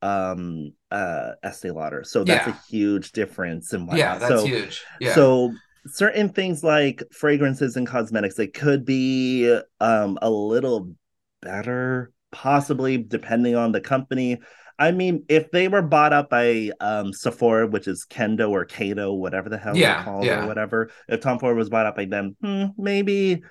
[0.01, 2.03] um uh Estee Lauder.
[2.03, 2.53] So that's Yeah.
[2.53, 3.99] a huge difference and whatnot.
[3.99, 4.83] Yeah, that's so, huge.
[4.99, 5.13] Yeah.
[5.15, 5.53] So
[5.93, 10.93] certain things like fragrances and cosmetics, they could be um a little
[11.41, 14.39] better, possibly depending on the company.
[14.77, 19.13] I mean, if they were bought up by um Sephora, which is Kendo or Kato,
[19.13, 20.43] whatever the hell Yeah, they're called yeah.
[20.43, 23.43] or whatever, if Tom Ford was bought up by them, hmm, maybe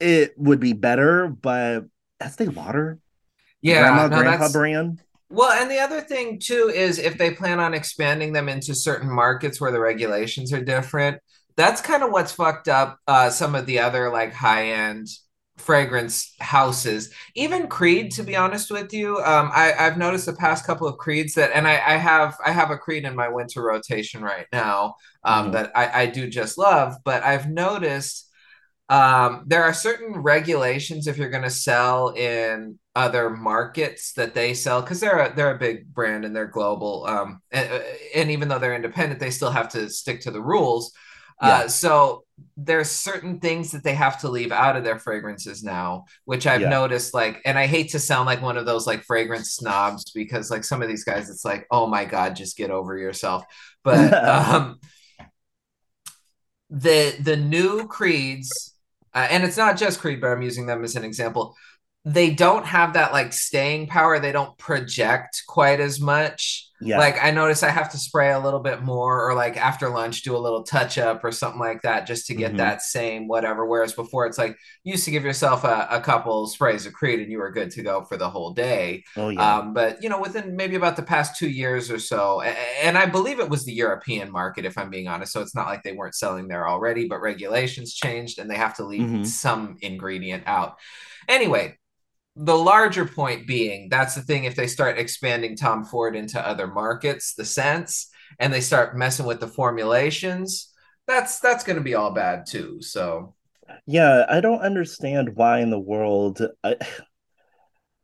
[0.00, 1.28] it would be better.
[1.28, 1.84] But
[2.20, 2.98] Estee Lauder,
[3.60, 7.58] yeah, grandma, no, grandpa brand, Well, and the other thing too is if they plan
[7.58, 11.20] on expanding them into certain markets where the regulations are different,
[11.56, 15.08] that's kind of what's fucked up uh, some of the other like high end
[15.56, 17.12] fragrance houses.
[17.34, 20.98] Even Creed, to be honest with you, um, I, I've noticed the past couple of
[20.98, 24.46] Creeds that, and I, I have I have a Creed in my winter rotation right
[24.52, 25.52] now um, Mhm.
[25.52, 28.25] that I, I do just love, but I've noticed
[28.88, 34.54] um, there are certain regulations if you're going to sell in other markets that they
[34.54, 37.04] sell because they're a, they're a big brand and they're global.
[37.06, 37.82] Um, and,
[38.14, 40.92] and even though they're independent, they still have to stick to the rules.
[41.40, 42.24] Uh, so
[42.56, 46.62] there's certain things that they have to leave out of their fragrances now, which I've
[46.62, 46.70] Yeah.
[46.70, 47.12] noticed.
[47.12, 50.64] Like, and I hate to sound like one of those like fragrance snobs because like
[50.64, 53.44] some of these guys, it's like, oh my god, just get over yourself.
[53.84, 54.80] But um,
[56.70, 58.74] the the new creeds
[59.16, 61.56] uh, and it's not just creed but i'm using them as an example
[62.08, 67.16] they don't have that like staying power they don't project quite as much yeah, like
[67.24, 70.36] i notice i have to spray a little bit more or like after lunch do
[70.36, 72.58] a little touch up or something like that just to get Mhm.
[72.58, 76.46] that same whatever whereas before it's like you used to give yourself a, a couple
[76.46, 79.56] sprays of creed and you were good to go for the whole day oh yeah,
[79.58, 83.06] um, but you know, within maybe about the past two years or so, and I
[83.06, 85.32] believe it was the European market, if I'm being honest.
[85.32, 88.76] So it's not like they weren't selling there already, but regulations changed and they have
[88.76, 89.26] to leave Mhm.
[89.26, 90.76] some ingredient out.
[91.28, 91.78] Anyway,
[92.36, 96.66] the larger point being that's the thing if they start expanding Tom Ford into other
[96.66, 100.72] markets, the sense, and they start messing with the formulations,
[101.06, 102.78] that's that's going to be all bad too.
[102.82, 103.34] So
[103.86, 106.46] Yeah, I don't understand why in the world.
[106.62, 106.76] I,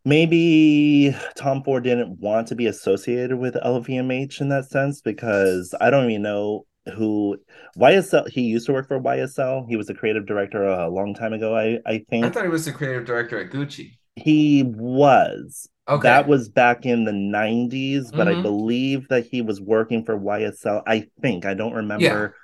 [0.05, 5.91] maybe Tom Ford didn't want to be associated with LVMH in that sense because I
[5.91, 6.65] don't even know
[6.97, 7.37] who
[7.79, 8.29] YSL.
[8.29, 9.69] He used to work for YSL.
[9.69, 11.55] He was a creative director a long time ago.
[11.55, 12.25] I I think.
[12.25, 13.99] I thought he was the creative director at Gucci.
[14.17, 15.69] He was.
[15.89, 16.03] Okay.
[16.09, 18.43] That was back in the 90s, but I Mhm.
[18.43, 20.83] believe that he was working for YSL.
[20.87, 21.45] I think.
[21.45, 22.35] I don't remember.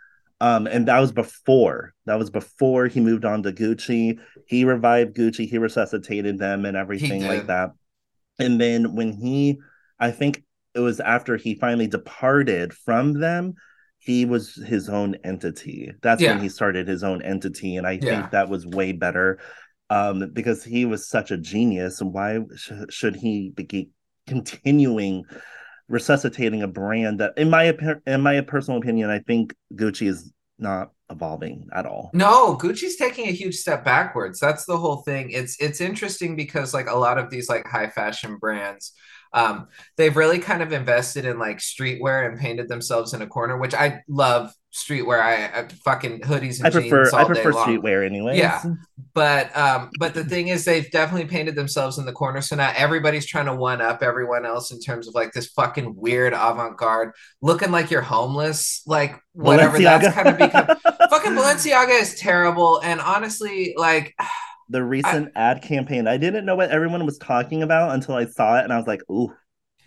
[0.40, 0.56] Yeah.
[0.56, 1.94] Um, and that was before.
[2.06, 4.18] That was before he moved on to Gucci.
[4.46, 7.70] He revived Gucci, he resuscitated them and everything like that.
[8.38, 9.58] And then when he
[10.00, 13.54] I think it was after he finally departed from them,
[13.98, 15.92] he was his own entity.
[16.02, 17.76] That's when he started his own entity.
[17.76, 18.08] And I Yeah.
[18.08, 19.38] think that was way better
[19.90, 22.00] um, because he was such a genius.
[22.00, 23.90] And why sh- should he be
[24.26, 25.24] continuing
[25.88, 27.74] resuscitating a brand that, in my
[28.06, 32.10] in my personal opinion, I think Gucci is not evolving at all.
[32.12, 34.38] No, Gucci's taking a huge step backwards.
[34.38, 35.30] That's the whole thing.
[35.30, 38.92] It's it's interesting because like a lot of these like high fashion brands,
[39.32, 43.56] um, they've really kind of invested in like streetwear and painted themselves in a corner,
[43.56, 45.20] which I love streetwear.
[45.20, 47.68] I, I fucking hoodies and I prefer jeans all I prefer day long.
[47.68, 48.38] streetwear anyway.
[48.38, 48.62] Yeah.
[49.14, 52.40] But um, but the thing is, they've definitely painted themselves in the corner.
[52.40, 55.96] So now everybody's trying to one up everyone else in terms of like this fucking
[55.96, 59.78] weird avant garde, looking like you're homeless, like whatever.
[59.78, 60.66] That's kind of become
[61.10, 62.80] fucking Balenciaga is terrible.
[62.82, 64.14] And honestly, like
[64.68, 66.06] the recent ad campaign.
[66.06, 68.86] I didn't know what everyone was talking about until I saw it, and I was
[68.86, 69.32] like, "Ooh,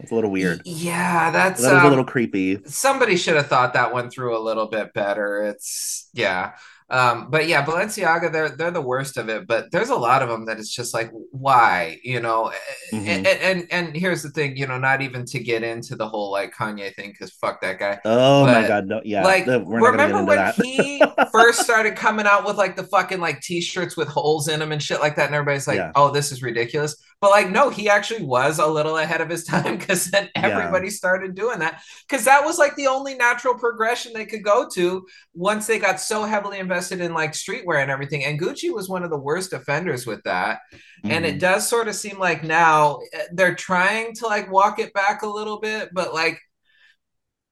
[0.02, 2.60] that's a little weird." yeah, that's That was um, a little creepy.
[2.66, 5.44] somebody should have thought that one through a little bit better.
[5.46, 6.54] It's yeah.
[6.92, 9.48] Um, but yeah, Balenciaga, they're they're the worst of it.
[9.48, 12.52] But there's a lot of them that it's just like, why, you know?
[12.92, 13.08] Mhm.
[13.08, 16.32] And, and and here's the thing, you know, not even to get into the whole
[16.32, 17.98] like Kanye thing, because fuck that guy.
[18.04, 19.24] Oh my god, no, yeah.
[19.24, 20.56] like, we're not gonna get remember when that.
[20.56, 21.02] he
[21.32, 24.84] first started coming out with like the fucking like t-shirts with holes in them and
[24.84, 25.92] shit like that, and everybody's like, Yeah.
[25.96, 29.44] "Oh, this is ridiculous." But like, no, he actually was a little ahead of his
[29.54, 30.48] time because then Yeah.
[30.60, 34.68] everybody started doing that because that was like the only natural progression they could go
[34.74, 38.24] to once they got so heavily invested in like streetwear and everything.
[38.26, 40.60] And Gucci was one of the worst offenders with that.
[41.04, 41.40] And it Mhm.
[41.40, 45.28] does sort of seem like now eh, they're trying to like walk it back a
[45.28, 46.40] little bit, but like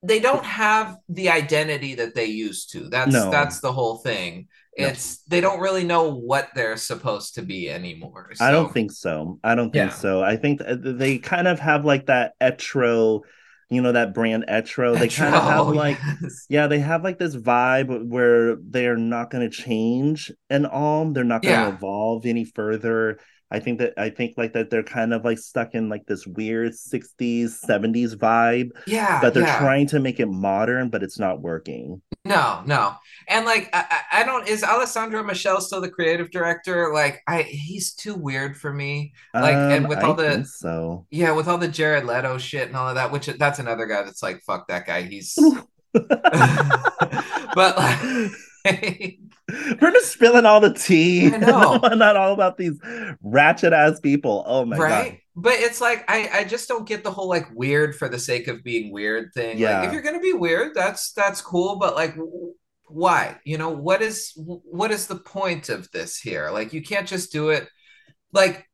[0.01, 2.87] they don't have the identity that they used to.
[2.89, 3.29] That's No.
[3.29, 4.47] that's the whole thing.
[4.77, 4.87] No.
[4.87, 8.31] It's they don't really know what they're supposed to be anymore.
[8.39, 9.39] I don't think so.
[9.43, 9.97] I don't think Yeah.
[9.97, 10.23] so.
[10.23, 13.21] I think th- they kind of have like that Etro,
[13.69, 14.97] you know, that brand Etro.
[14.97, 16.45] They kind of have like yes.
[16.49, 21.12] Yeah, they have like this vibe where they're not going to change and all.
[21.12, 21.75] They're not going to Yeah.
[21.75, 23.19] evolve any further.
[23.51, 26.27] I think that I think like that they're kind of like stuck in like this
[26.27, 29.57] weird 60s, 70s vibe yeah, But they're yeah.
[29.59, 32.01] trying to make it modern, but it's not working.
[32.25, 32.93] No, no.
[33.27, 36.91] And like I, I don't is Alessandro Michele still the creative director?
[36.93, 39.13] Like I he's too weird for me.
[39.33, 41.05] Like, and with Um, I all the- think so.
[41.09, 44.03] Yeah, with all the Jared Leto shit and all of that, which that's another guy
[44.03, 45.01] that's like, fuck that guy.
[45.03, 45.35] He's
[45.93, 47.99] but like
[49.81, 51.27] We're just spilling all the tea.
[51.33, 51.77] I know.
[51.77, 52.79] not all about these
[53.21, 54.43] ratchet ass people.
[54.47, 54.83] Oh my God.
[54.83, 55.21] right?
[55.35, 58.47] But it's like I I just don't get the whole like weird for the sake
[58.47, 59.57] of being weird thing.
[59.57, 59.79] Yeah.
[59.79, 61.77] Like if you're gonna be weird, that's that's cool.
[61.77, 62.15] But like,
[62.88, 63.38] why?
[63.45, 66.49] You know what is what is the point of this here?
[66.51, 67.67] Like you can't just do it.
[68.33, 68.69] Like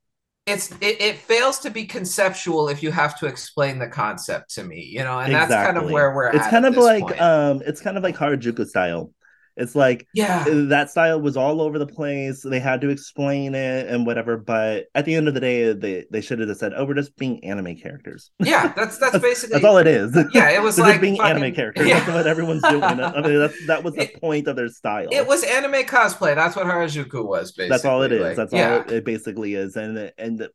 [0.45, 4.63] it's it, it fails to be conceptual if you have to explain the concept to
[4.63, 4.89] me.
[4.91, 5.49] You know, and God.
[5.49, 6.27] that's kind of where we're.
[6.27, 7.21] It's at kind of like point.
[7.21, 9.11] um it's kind of like Harajuku style.
[9.57, 10.43] It's like yeah.
[10.67, 12.41] that style was all over the place.
[12.43, 16.05] They had to explain it and whatever, but at the end of the day, they
[16.11, 19.53] they should have just said, "Oh, we're just being anime characters." Yeah, that's that's basically
[19.53, 20.13] That's all it is.
[20.33, 21.87] Yeah, it was like being fucking- anime characters.
[21.87, 21.99] Yeah.
[21.99, 22.83] That's what everyone's doing.
[22.83, 25.07] I mean, that's, that was the It- point of their style.
[25.11, 26.35] It was anime cosplay.
[26.35, 27.53] That's what Harajuku was.
[27.53, 28.21] Basically, that's all it is.
[28.21, 28.73] Like, that's yeah.
[28.73, 30.49] all it, it basically is, and and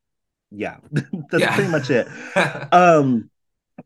[0.50, 1.54] yeah, that's Yeah.
[1.54, 2.06] pretty much it.
[2.72, 3.30] um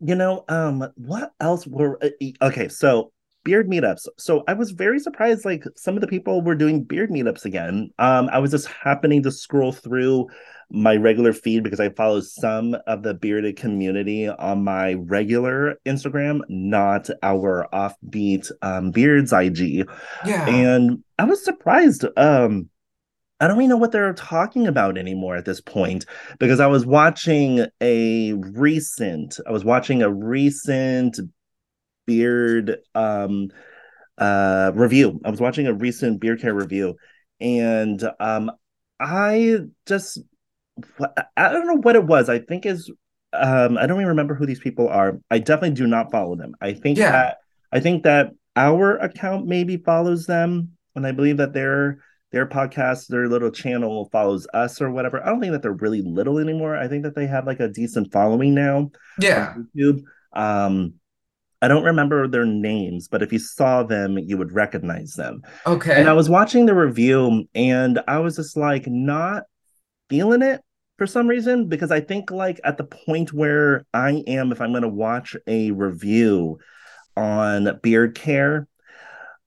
[0.00, 2.08] you know um what else were uh,
[2.42, 3.12] okay so
[3.44, 7.10] beard meetups so i was very surprised like some of the people were doing beard
[7.10, 10.26] meetups again um i was just happening to scroll through
[10.70, 16.40] my regular feed because i follow some of the bearded community on my regular instagram
[16.48, 19.86] not our offbeat um beards ig
[20.24, 20.48] yeah.
[20.48, 22.04] and I was surprised.
[22.16, 22.68] Um,
[23.40, 26.06] I don't even know what they're talking about anymore at this point
[26.38, 31.18] because I was watching a recent, I was watching a recent
[32.06, 33.48] beard um
[34.18, 35.20] uh review.
[35.24, 36.96] I was watching a recent beard care review,
[37.40, 38.50] and um,
[39.00, 40.18] I just
[41.36, 42.28] I don't know what it was.
[42.28, 42.90] I think is
[43.32, 45.18] um I don't even remember who these people are.
[45.30, 46.54] I definitely do not follow them.
[46.60, 47.10] I think Yeah.
[47.12, 47.36] that
[47.72, 51.98] I think that our account maybe follows them, and I believe that their
[52.30, 55.22] their podcast, their little channel follows us or whatever.
[55.24, 56.76] I don't think that they're really little anymore.
[56.76, 59.54] I think that they have like a decent following now yeah.
[59.76, 60.02] YouTube.
[60.32, 60.94] Um,
[61.62, 65.42] I don't remember their names, but if you saw them, you would recognize them.
[65.66, 65.98] Okay.
[65.98, 69.44] And I was watching the review, and I was just like not
[70.10, 70.60] feeling it.
[70.98, 74.70] for some reason because I think like at the point where I am, if I'm
[74.70, 76.58] going to watch a review
[77.16, 78.68] on beard care,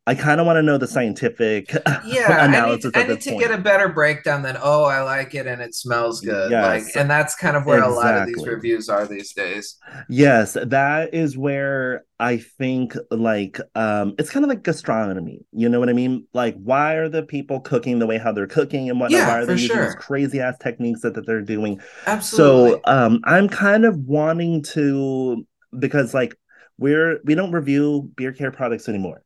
[0.07, 1.69] I kind of want to know the scientific
[2.05, 2.93] yeah, analysis.
[2.95, 3.41] I need, I need to point.
[3.41, 6.49] get a better breakdown than oh, I like it and it smells good.
[6.49, 7.97] Yes, like, and that's kind of where exactly.
[7.97, 9.77] a lot of these reviews are these days.
[10.07, 15.45] Yes, that is where I think like um it's kind of like gastronomy.
[15.51, 16.25] You know what I mean?
[16.33, 19.19] Like, why are the people cooking the way how they're cooking and whatnot?
[19.19, 19.85] Yeah, why are they using sure.
[19.87, 21.81] these crazy ass techniques that, that they're doing?
[22.05, 22.71] Absolutely.
[22.71, 25.45] So um I'm kind of wanting to
[25.77, 26.33] because like
[26.77, 29.21] we're we don't review beer care products anymore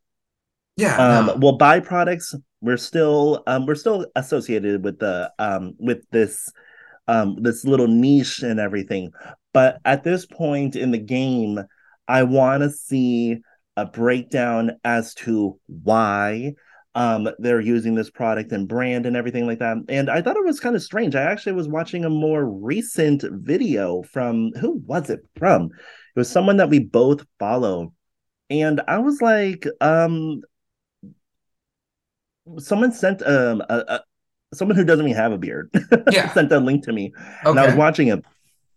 [0.81, 0.97] yeah.
[0.97, 1.35] Um, no.
[1.37, 6.49] Well, byproducts we're still um, we're still associated with the um, with this
[7.07, 9.11] um, this little niche and everything.
[9.53, 11.59] But at this point in the game,
[12.07, 13.39] I want to see
[13.75, 16.53] a breakdown as to why
[16.93, 19.77] um, they're using this product and brand and everything like that.
[19.89, 21.15] And I thought it was kind of strange.
[21.15, 25.65] I actually was watching a more recent video from who was it from?
[25.65, 27.93] It was someone that we both follow.
[28.49, 30.41] And I was like, um,
[32.57, 34.01] someone sent um a, a
[34.53, 35.69] someone who doesn't even have a beard
[36.11, 36.31] yeah.
[36.33, 37.49] sent a link to me okay.
[37.49, 38.23] and i was watching it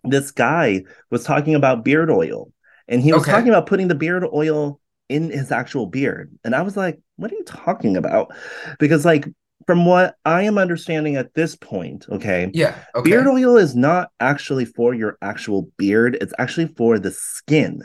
[0.04, 2.52] this guy was talking about beard oil
[2.88, 3.32] and he was okay.
[3.32, 7.30] talking about putting the beard oil in his actual beard and i was like what
[7.32, 8.32] are you talking about
[8.78, 9.26] because like
[9.66, 13.10] from what i am understanding at this point okay yeah okay.
[13.10, 17.82] beard oil is not actually for your actual beard it's actually for the skin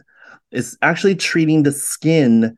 [0.51, 2.57] it's actually treating the skin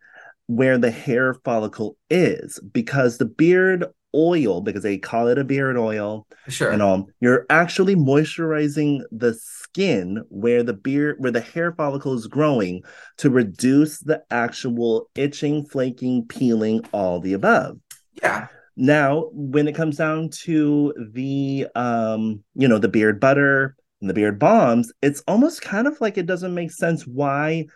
[0.52, 5.78] where the hair follicle is because the beard oil because they call it a beard
[5.78, 6.70] oil sure.
[6.70, 12.28] and all you're actually moisturizing the skin where the beard where the hair follicle is
[12.28, 12.82] growing
[13.16, 17.78] to reduce the actual itching flaking peeling all the above.
[18.22, 18.48] Yeah.
[18.76, 24.14] Now when it comes down to the um you know the beard butter and the
[24.14, 27.68] beard bombs it's almost kind of like it doesn't make sense why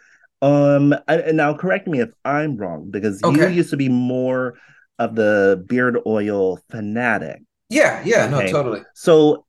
[0.42, 3.50] um, and now correct me if I'm wrong because okay.
[3.50, 4.58] you used to be more
[5.00, 7.42] of the beard oil fanatic.
[7.70, 8.46] Yeah, yeah, okay?
[8.46, 8.82] no, totally.
[8.94, 9.46] So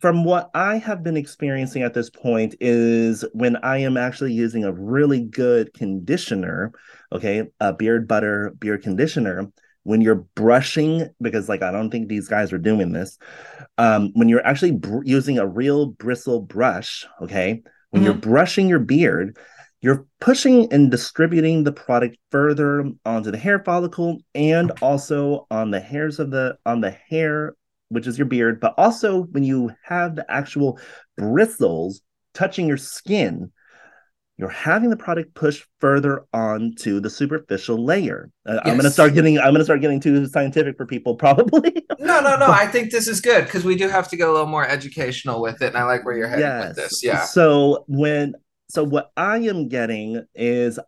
[0.00, 4.64] from what I have been experiencing at this point is when I am actually using
[4.64, 6.72] a really good conditioner,
[7.12, 9.50] okay, a beard butter beard conditioner,
[9.84, 13.18] when you're brushing, because like I don't think these guys are doing this,
[13.78, 18.04] um, when you're actually br- using a real bristle brush, okay, when mm-hmm.
[18.04, 19.38] you're brushing your beard,
[19.84, 25.78] you're pushing and distributing the product further onto the hair follicle and also on the
[25.78, 27.54] hairs of the on the hair
[27.90, 30.80] which is your beard but also when you have the actual
[31.18, 32.00] bristles
[32.32, 33.52] touching your skin
[34.38, 38.30] you're having the product push further onto the superficial layer.
[38.44, 38.62] Uh, yes.
[38.64, 39.38] I'm gonna start getting.
[39.38, 41.86] I'm gonna start getting too scientific for people, probably.
[42.00, 42.48] no, no, no.
[42.48, 45.40] I think this is good because we do have to get a little more educational
[45.40, 46.66] with it, and I like where you're heading yes.
[46.66, 47.04] with this.
[47.04, 47.24] Yeah.
[47.24, 48.34] So when
[48.74, 50.80] so what I am getting is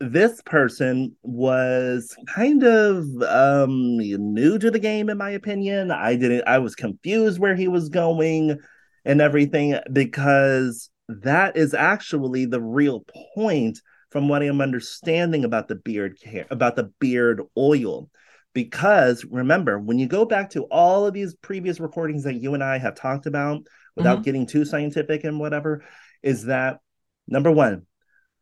[0.00, 5.92] this person was kind of um new to the game in my opinion.
[5.92, 8.58] I didn't I was confused where he was going
[9.04, 13.04] and everything because that is actually the real
[13.36, 13.80] point
[14.10, 18.10] from what I am understanding about the beard care about the beard oil.
[18.52, 22.64] Because remember, when you go back to all of these previous recordings that you and
[22.64, 23.62] I have talked about
[23.94, 24.22] without mm-hmm.
[24.22, 25.84] getting too scientific and whatever,
[26.22, 26.80] is that
[27.26, 27.86] number one,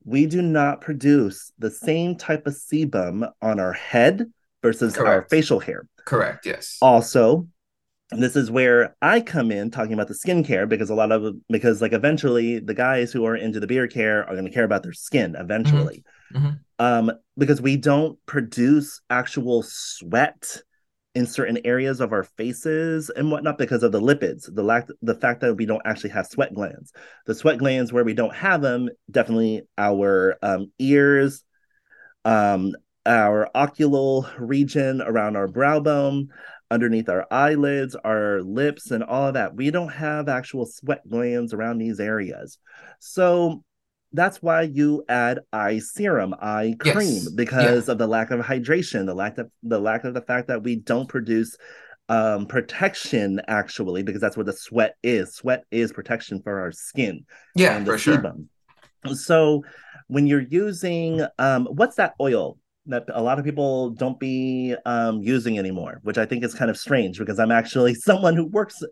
[0.05, 4.31] we do not produce the same type of sebum on our head
[4.63, 5.09] versus Correct.
[5.09, 5.87] our facial hair.
[6.05, 6.79] Correct, yes.
[6.81, 7.49] Also,
[8.11, 11.83] this is where I come in talking about the skincare because a lot of because
[11.83, 14.85] like eventually the guys who are into the beard care are going to care about
[14.85, 16.05] their skin eventually.
[16.33, 16.47] Mm-hmm.
[16.47, 16.55] Mm-hmm.
[16.79, 20.63] Um, because we don't produce actual sweat
[21.17, 25.15] in certain areas of our faces and whatnot because of the lipids, the lack, the
[25.15, 26.93] fact that we don't actually have sweat glands.
[27.25, 31.43] The sweat glands where we don't have them, definitely our um, ears,
[32.27, 32.75] um,
[33.07, 36.29] our ocular region around our brow bone,
[36.71, 39.55] underneath our eyelids, our lips, and all of that.
[39.55, 42.59] We don't have actual sweat glands around these areas.
[42.99, 43.65] So
[44.17, 47.29] that's why you add eye serum, eye cream, yes.
[47.31, 47.93] because yeah.
[47.93, 50.77] of the lack of hydration, the lack of the lack of the fact that we
[50.77, 51.57] don't produce
[52.09, 57.25] um protection actually because that's what the sweat is sweat is protection for our skin
[57.57, 58.47] yeah for sebum.
[59.05, 59.65] sure so
[60.07, 65.21] when you're using um what's that oil that a lot of people don't be um,
[65.23, 68.83] using anymore, which I think is kind of strange because I'm actually someone who works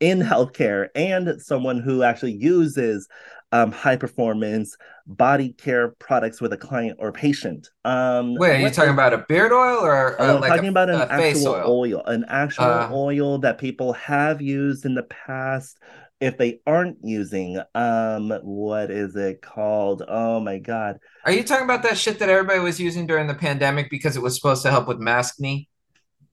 [0.00, 3.08] in healthcare and someone who actually uses
[3.52, 4.76] um, high performance
[5.06, 7.68] body care products with a client or patient.
[7.84, 10.68] Um, Wait, are you talking about a beard oil or uh, I'm like talking a,
[10.68, 11.64] about an actual oil?
[11.64, 15.78] oil, an actual Uh, oil that people have used in the past.
[16.18, 20.02] If they aren't using, um, what is it called?
[20.08, 20.98] Oh my God.
[21.24, 24.22] Are you talking about that shit that everybody was using during the pandemic because it
[24.22, 25.66] was supposed to help with maskne?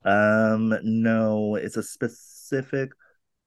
[0.06, 2.92] Um, no, it's a specific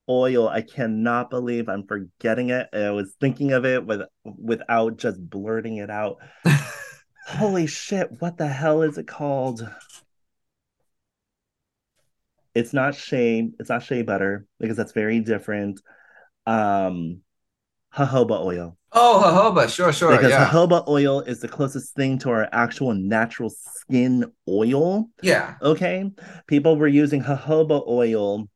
[0.09, 0.49] oil.
[0.49, 2.69] I cannot believe I'm forgetting it.
[2.73, 6.19] I was thinking of it with without just blurting it out.
[7.27, 9.69] Holy shit, what the hell is it called?
[12.55, 15.81] It's not shea, it's not shea butter because that's very different.
[16.47, 17.21] Um,
[17.95, 18.77] jojoba oil.
[18.93, 22.95] Oh, jojoba, sure, sure, Because yeah, jojoba oil is the closest thing to our actual
[22.95, 25.09] natural skin oil.
[25.23, 25.57] yeah.
[25.61, 26.11] Okay.
[26.47, 28.49] People were using jojoba oil,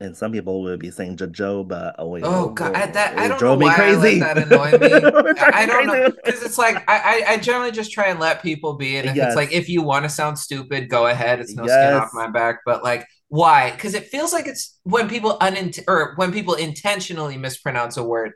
[0.00, 2.22] and some people would be saying jojoba oil.
[2.24, 4.20] Oh God, I, that I don't know drove me why I crazy.
[4.20, 5.32] let that annoy me.
[5.40, 8.74] I don't know because it's like I, I I generally just try and let people
[8.74, 9.28] be, and if Yes.
[9.28, 11.40] it's like if you want to sound stupid, go ahead.
[11.40, 12.60] It's no skin off my back.
[12.66, 13.70] But like, why?
[13.70, 18.32] Because it feels like it's when people unint or when people intentionally mispronounce a word.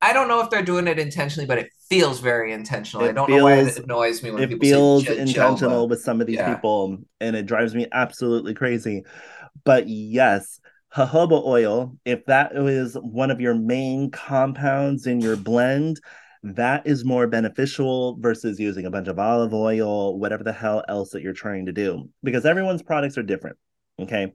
[0.00, 3.04] I don't know if they're doing it intentionally, but it feels very intentional.
[3.04, 6.00] I It don't know why it annoys me when it people feels say intentional with
[6.00, 6.54] some of these Yeah.
[6.54, 9.04] people and it drives me absolutely crazy
[9.64, 10.60] but yes
[10.94, 16.00] jojoba oil if that is one of your main compounds in your blend
[16.42, 21.10] that is more beneficial versus using a bunch of olive oil whatever the hell else
[21.10, 23.56] that you're trying to do because everyone's products are different
[24.00, 24.32] okay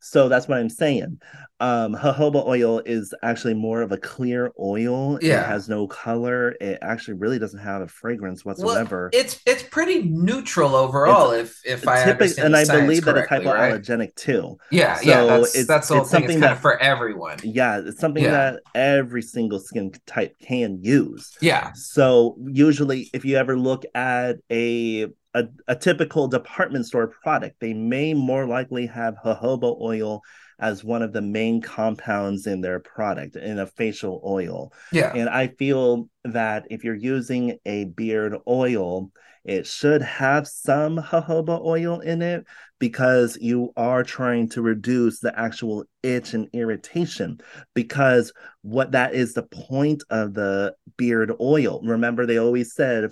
[0.00, 1.18] so that's what i'm saying
[1.60, 5.40] um jojoba oil is actually more of a clear oil Yeah.
[5.40, 10.02] it has no color it actually really doesn't have a fragrance whatsoever It's it's pretty
[10.04, 13.74] neutral overall, if if I Typic- understand and I believe that it's correctly, right?
[13.82, 14.56] hypoallergenic too.
[14.70, 16.00] Yeah, yeah, So that's it's- that's it's thing.
[16.00, 17.38] It's something that- for everyone.
[17.42, 18.30] Yeah, it's something Yeah.
[18.52, 21.36] that every single skin type can use.
[21.40, 27.56] Yeah, So usually, if you ever look at a a, a typical department store product,
[27.60, 30.22] they may more likely have jojoba oil
[30.58, 34.72] as one of the main compounds in their product in a facial oil.
[34.92, 39.12] yeah, And I feel that if you're using a beard oil,
[39.44, 42.44] it should have some jojoba oil in it
[42.80, 47.38] because you are trying to reduce the actual itch and irritation.
[47.74, 51.80] Because what that is the point of the beard oil.
[51.84, 53.10] Remember, they always said,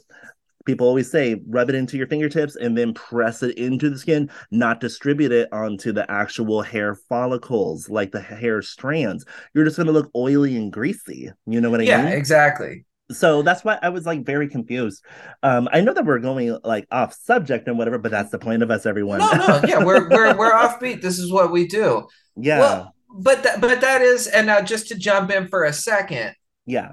[0.66, 4.30] people always say, rub it into your fingertips and then press it into the skin,
[4.50, 9.24] not distribute it onto the actual hair follicles, like the hair strands.
[9.54, 11.30] You're just going to look oily and greasy.
[11.46, 12.12] You know what I yeah, mean?
[12.12, 12.84] exactly.
[13.10, 15.04] so that's why I was like very confused.
[15.42, 18.62] Um, I know that we're going like off subject and whatever, but that's the point
[18.62, 19.18] of us, everyone.
[19.20, 21.02] No, no, yeah, we're we're we're offbeat.
[21.02, 22.08] This is what we do.
[22.36, 25.72] yeah, Well, but that but that is, and now just to jump in for a
[25.72, 26.34] second,
[26.66, 26.92] yeah,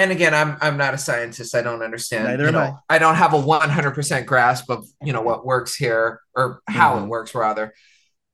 [0.00, 1.54] and again, I'm I'm not a scientist.
[1.54, 2.24] I don't understand.
[2.24, 2.98] Neither you am know, I.
[2.98, 7.04] don't have a 100% grasp of you know what works here or how Mhm.
[7.04, 7.74] it works rather.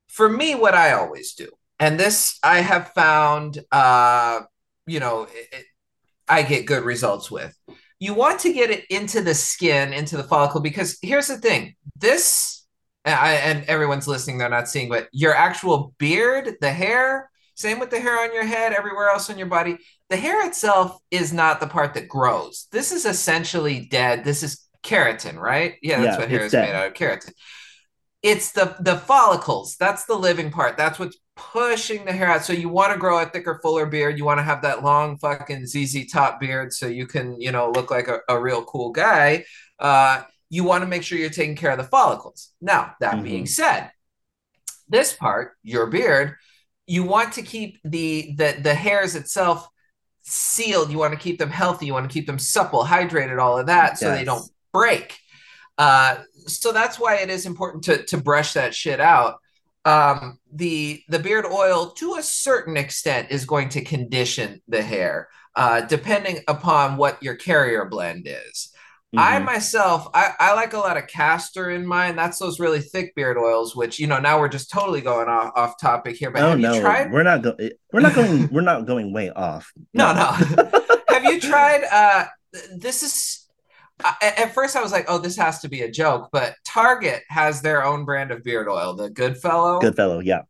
[0.09, 1.49] For me, what I always do,
[1.79, 4.41] and this I have found, uh,
[4.87, 5.67] you know, it, it-
[6.29, 7.57] I get good results with.
[8.01, 11.75] You want to get it into the skin, into the follicle, because here's the thing:
[11.99, 12.65] this,
[13.05, 17.91] I, and everyone's listening, they're not seeing, but your actual beard, the hair, same with
[17.91, 19.79] the hair on your head, everywhere else on your body
[20.09, 22.69] the hair itself is not the part that grows.
[22.73, 24.25] This is essentially dead.
[24.25, 25.75] This is keratin, right?
[25.83, 26.69] Yeah, that's Yeah, what hair is dead.
[26.69, 27.33] made out of keratin.
[28.23, 29.77] It's the the follicles.
[29.79, 30.77] That's the living part.
[30.77, 32.45] That's what's pushing the hair out.
[32.45, 34.19] So you want to grow a thicker, fuller beard.
[34.19, 37.71] You want to have that long fucking ZZ top beard so you can, you know,
[37.71, 39.45] look like a, a real cool guy.
[39.79, 42.53] Uh, you want to make sure you're taking care of the follicles.
[42.61, 43.23] Now, that Mhm.
[43.23, 43.91] being said,
[44.89, 46.37] this part, your beard,
[46.87, 49.69] you want to keep the the the hairs itself
[50.27, 50.91] sealed.
[50.91, 51.87] You want to keep them healthy.
[51.87, 55.19] You want to keep them supple, hydrated, all of that, so they don't break.
[55.79, 59.37] Uh, so that's why it is important to to brush that shit out.
[59.85, 65.29] Um, the the beard oil, to a certain extent, is going to condition the hair,
[65.55, 68.73] uh, depending upon what your carrier blend is.
[69.17, 69.45] I Mhm.
[69.45, 72.17] myself, I, I like a lot of castor in mine.
[72.17, 75.53] That's those really thick beard oils, which you know now we're just totally going off,
[75.57, 76.31] off topic here.
[76.31, 77.13] But oh have no, you tried?
[77.13, 77.71] we're not going.
[77.93, 78.49] We're not going.
[78.53, 79.73] we're not going way off.
[79.95, 80.25] No, no.
[81.09, 81.85] have you tried?
[81.91, 82.27] Uh,
[82.77, 83.43] this is.
[84.05, 87.23] Uh, at first, I was like, "Oh, this has to be a joke," but Target
[87.31, 89.81] has their own brand of beard oil, the Goodfellow.
[89.81, 90.21] Good fellow.
[90.21, 90.43] Yeah.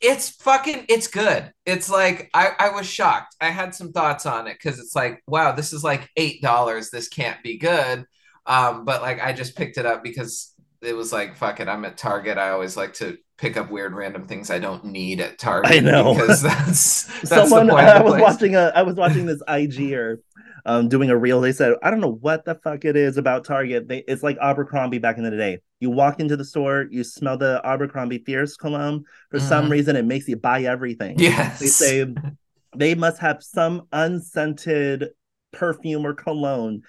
[0.00, 0.86] It's fucking.
[0.88, 1.52] It's good.
[1.66, 3.34] It's like I, I was shocked.
[3.40, 6.90] I had some thoughts on it because it's like, wow, this is like eight dollars.
[6.90, 8.06] This can't be good.
[8.46, 11.84] Um, but like I just picked it up because it was like fuck it, I'm
[11.84, 12.38] at Target.
[12.38, 15.72] I always like to pick up weird random things I don't need at Target.
[15.72, 19.26] I know because that's that's someone the point I was watching a I was watching
[19.26, 20.20] this IG or
[20.68, 21.40] um doing a reel.
[21.40, 23.88] They said I don't know what the fuck it is about Target.
[23.88, 25.58] They it's like Abercrombie back in the day.
[25.80, 29.04] You walk into the store, you smell the Abercrombie Fierce cologne.
[29.30, 29.70] For some Mhm.
[29.70, 31.18] reason, it makes you buy everything.
[31.18, 31.58] Yes.
[31.58, 32.06] They say
[32.76, 35.10] they must have some unscented
[35.52, 36.82] perfume or cologne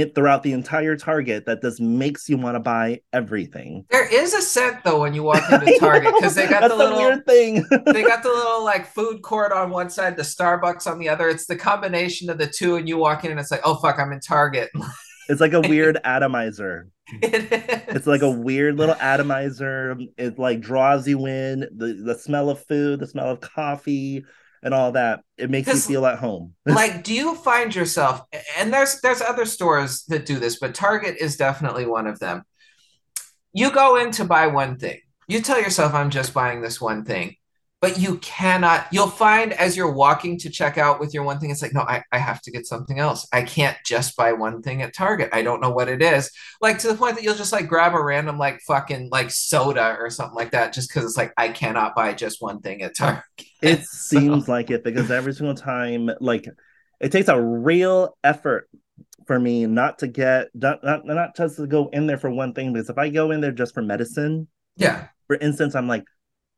[0.00, 3.84] in, throughout the entire Target that just makes you want to buy everything.
[3.90, 6.78] There is a scent though when you walk into Target because they got that's the
[6.78, 7.64] little weird thing.
[7.86, 11.28] they got the little like food court on one side, the Starbucks on the other.
[11.28, 13.98] It's the combination of the two, and you walk in and it's like, oh fuck,
[13.98, 14.70] I'm in Target.
[15.28, 16.88] it's like a weird atomizer.
[17.22, 17.96] it is.
[17.96, 19.96] It's like a weird little atomizer.
[20.16, 21.60] It like draws you in.
[21.76, 24.24] The the smell of food, the smell of coffee,
[24.64, 25.20] and all that.
[25.36, 26.54] It makes you feel at home.
[26.66, 28.22] like do you find yourself
[28.58, 32.42] and there's there's other stores that do this but target is definitely one of them
[33.52, 34.98] you go in to buy one thing
[35.28, 37.36] you tell yourself i'm just buying this one thing
[37.84, 41.50] but you cannot you'll find as you're walking to check out with your one thing
[41.50, 43.28] it's like no I, I have to get something else.
[43.30, 45.28] I can't just buy one thing at target.
[45.34, 46.30] I don't know what it is.
[46.62, 49.98] Like to the point that you'll just like grab a random like fucking like soda
[50.00, 52.96] or something like that just because it's like i cannot buy just one thing at
[52.96, 53.22] target.
[53.60, 56.48] It So- seems like it because every single time, like,
[57.00, 58.70] it takes a real effort
[59.26, 62.54] for me not to get not, not not just to go in there for one
[62.54, 62.72] thing.
[62.72, 65.08] Because if I go in there just for medicine, yeah.
[65.26, 66.04] for instance, I'm like,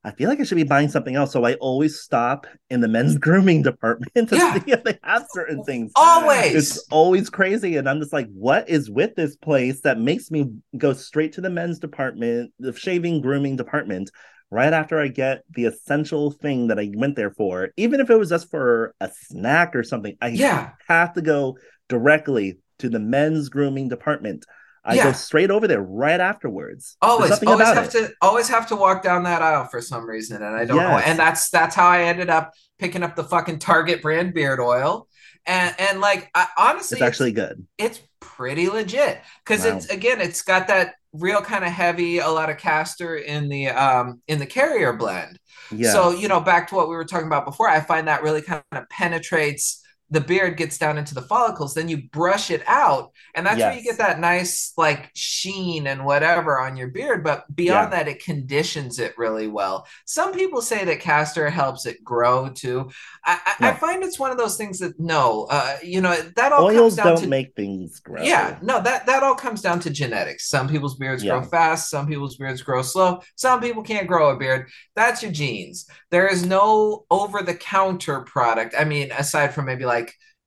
[0.06, 1.32] I feel like I should be buying something else.
[1.32, 4.54] So I always stop in the men's grooming department to Yeah.
[4.54, 5.90] see if they have certain things.
[5.96, 7.76] always It's always crazy.
[7.76, 11.40] And I'm just like, what is with this place that makes me go straight to
[11.40, 14.10] the men's department, the shaving, grooming department,
[14.50, 18.16] right after I get the essential thing that I went there for, even if it
[18.16, 20.16] was just for a snack or something.
[20.22, 24.44] I yeah have to go directly to the men's grooming department.
[24.86, 26.96] I go straight over there right afterwards.
[27.02, 27.90] Always always have it.
[27.92, 30.98] to always have to walk down that aisle for some reason and i don't know
[30.98, 35.08] and that's that's how i ended up picking up the fucking target brand beard oil
[35.46, 37.66] and and like I, honestly It's actually good.
[37.78, 39.76] it's pretty legit because Wow.
[39.76, 43.68] it's again it's got that real kind of heavy a lot of castor in the
[43.68, 45.38] um in the carrier blend
[45.70, 45.92] Yeah.
[45.92, 48.42] so you know back to what we were talking about before i find that really
[48.42, 53.10] kind of penetrates the beard gets down into the follicles then you brush it out
[53.34, 57.44] and that's where you get that nice like sheen and whatever on your beard but
[57.54, 62.48] beyond that it conditions it really well some people say that castor helps it grow
[62.50, 62.88] too
[63.24, 66.52] i, I, I find it's one of those things that no uh you know that
[66.52, 68.22] all Oils comes down don't to make things grow.
[68.22, 70.48] yeah, no, that that all comes down to genetics.
[70.48, 71.38] Some people's beards Yeah.
[71.38, 74.68] grow fast, some people's beards grow slow, some people can't grow a beard.
[74.94, 75.86] That's your genes.
[76.10, 78.74] There is no over the counter product.
[78.78, 79.95] I mean, aside from maybe like,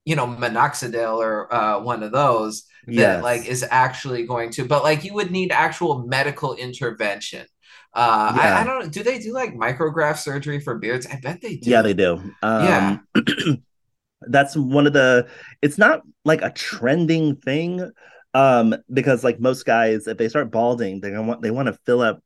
[0.06, 3.24] you know, minoxidil or uh, one of those that Yes.
[3.24, 7.45] like is actually going to, but like you would need actual medical intervention.
[7.93, 8.60] Uh, I, Yeah.
[8.62, 8.91] I don't.
[8.91, 11.06] Do they do like micrograph surgery for beards?
[11.06, 11.70] I bet they do.
[11.72, 12.14] Yeah, they do.
[12.41, 12.97] Um, Yeah.
[14.22, 15.28] that's one of the.
[15.62, 17.89] It's not like a trending thing,
[18.34, 22.02] um, because like most guys, if they start balding, they want they want to fill
[22.02, 22.22] up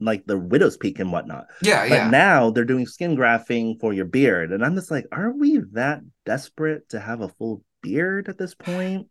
[0.00, 1.46] like the widow's peak and whatnot.
[1.62, 2.10] Yeah, But yeah.
[2.10, 6.00] now they're doing skin grafting for your beard, and I'm just like, are we that
[6.24, 9.08] desperate to have a full beard at this point?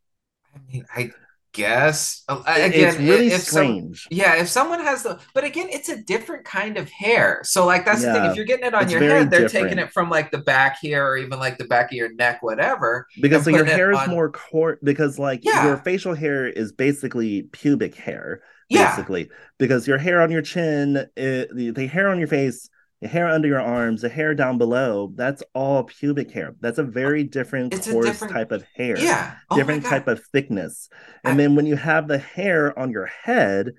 [0.56, 1.12] I mean, I
[1.52, 4.08] guess Uh, again, it's really if some- strange.
[4.12, 7.42] Yeah, if someone has the, but again, it's a different kind of hair.
[7.44, 8.24] So like that's the thing.
[8.26, 9.66] If you're getting it on your head, they're different.
[9.70, 12.44] taking it from like the back here, or even like the back of your neck,
[12.44, 13.08] whatever.
[13.22, 15.66] because like, your hair is on- more core because like Yeah.
[15.66, 21.08] your facial hair is basically pubic hair Yeah, basically because your hair on your chin
[21.16, 22.70] it, the, the hair on your face
[23.02, 26.84] the hair under your arms the hair down below that's all pubic hair that's a
[26.84, 29.36] very different It's coarse different- type of hair yeah.
[29.50, 30.90] Oh different type of thickness
[31.24, 33.72] and I- then when you have the hair on your head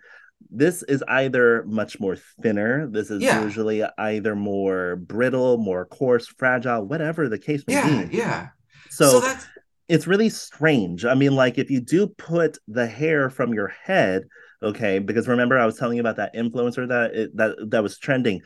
[0.50, 3.44] this is either much more thinner this is Yeah.
[3.44, 8.48] usually either more brittle more coarse fragile whatever the case may Yeah, be yeah.
[8.88, 9.46] so, So that's
[9.88, 11.04] it's really strange.
[11.04, 14.22] I mean, like if you do put the hair from your head,
[14.62, 17.98] okay, because remember I was telling you about that influencer that it, that that was
[17.98, 18.42] trending,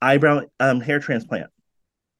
[0.00, 1.50] eyebrow um hair transplant.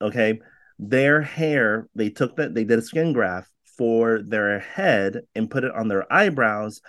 [0.01, 0.39] Okay,
[0.79, 5.63] their hair they took that they did a skin graft for their head and put
[5.63, 6.81] it on their eyebrows,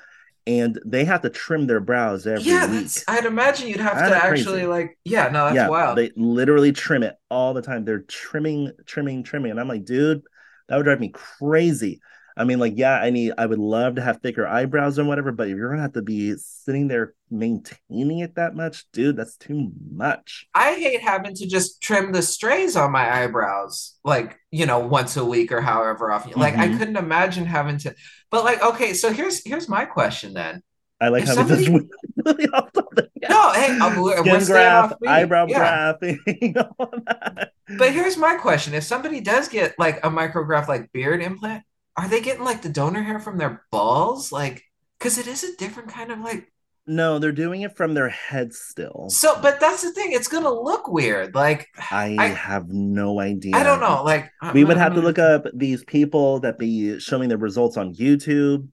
[0.47, 2.71] and they have to trim their brows every yeah.
[2.71, 2.91] week.
[3.07, 4.43] I'd imagine you'd have to crazy.
[4.43, 4.99] actually like.
[5.05, 5.99] Yeah, no, that's yeah, wild.
[5.99, 7.85] they literally trim it all the time.
[7.85, 10.23] They're trimming, trimming, trimming, and I'm like, dude,
[10.69, 12.01] that would drive me crazy.
[12.39, 15.33] I mean, like, yeah, I need, I would love to have thicker eyebrows and whatever,
[15.33, 19.37] but if you're gonna have to be sitting there maintaining it that much, dude, that's
[19.37, 20.47] too much.
[20.55, 25.17] I hate having to just trim the strays on my eyebrows, like, you know, once
[25.17, 26.33] a week or however often.
[26.39, 26.79] Like, I Mhm.
[26.79, 27.95] couldn't imagine having to,
[28.31, 30.63] but like, okay, so here's here's my question then.
[31.01, 31.89] I like If how somebody- we
[32.25, 33.11] really off topic.
[33.29, 35.09] No, hey, I'm, we're, graph, off beat.
[35.09, 35.93] eyebrow Yeah.
[36.01, 37.51] graphing, all that.
[37.79, 41.63] But here's my question: If somebody does get like a micrograph, like beard implant,
[41.99, 44.31] are they getting like the donor hair from their balls?
[44.31, 44.63] Like,
[44.99, 46.51] because it is a different kind of like.
[46.87, 49.09] No, they're doing it from their head still.
[49.11, 51.35] So, but that's the thing; it's gonna look weird.
[51.35, 53.57] Like, I, I- have no idea.
[53.57, 54.03] I don't know.
[54.05, 55.05] Like, uh, We would mm, have to mm.
[55.05, 58.69] look up these people that be showing the results on YouTube,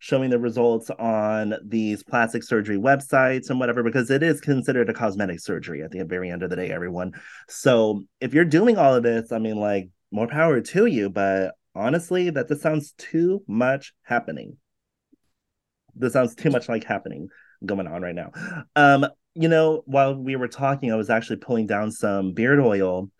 [0.00, 4.92] showing the results on these plastic surgery websites and whatever, because it is considered a
[4.92, 7.12] cosmetic surgery at the very end of the day, everyone.
[7.48, 11.08] So if you're doing all of this, I mean, like, more power to you.
[11.08, 14.56] But honestly, that this sounds too much happening.
[15.94, 17.28] This sounds too much like happening
[17.64, 18.32] going on right now.
[18.76, 23.10] Um, you know, while we were talking, I was actually pulling down some beard oil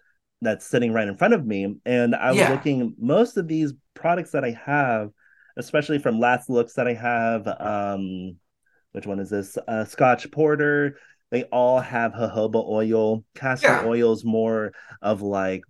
[0.41, 1.77] that's sitting right in front of me.
[1.85, 2.51] And I was Yeah.
[2.51, 5.11] looking, most of these products that I have,
[5.57, 8.37] especially from last looks that I have, um,
[8.93, 9.57] which one is this?
[9.67, 10.99] Uh, Scotch Porter.
[11.31, 13.25] They all have jojoba oil.
[13.35, 14.05] Castor Yeah.
[14.05, 15.63] is more of like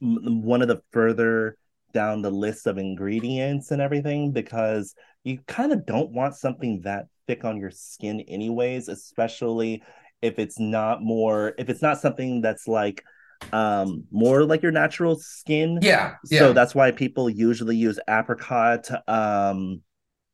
[0.00, 1.56] m- one of the further
[1.98, 4.94] down the list of ingredients and everything because
[5.24, 9.82] you kind of don't want something that thick on your skin anyways especially
[10.22, 13.02] if it's not more if it's not something that's like
[13.52, 15.80] um more like your natural skin.
[15.82, 16.38] Yeah, yeah.
[16.38, 19.82] so that's why people usually use apricot um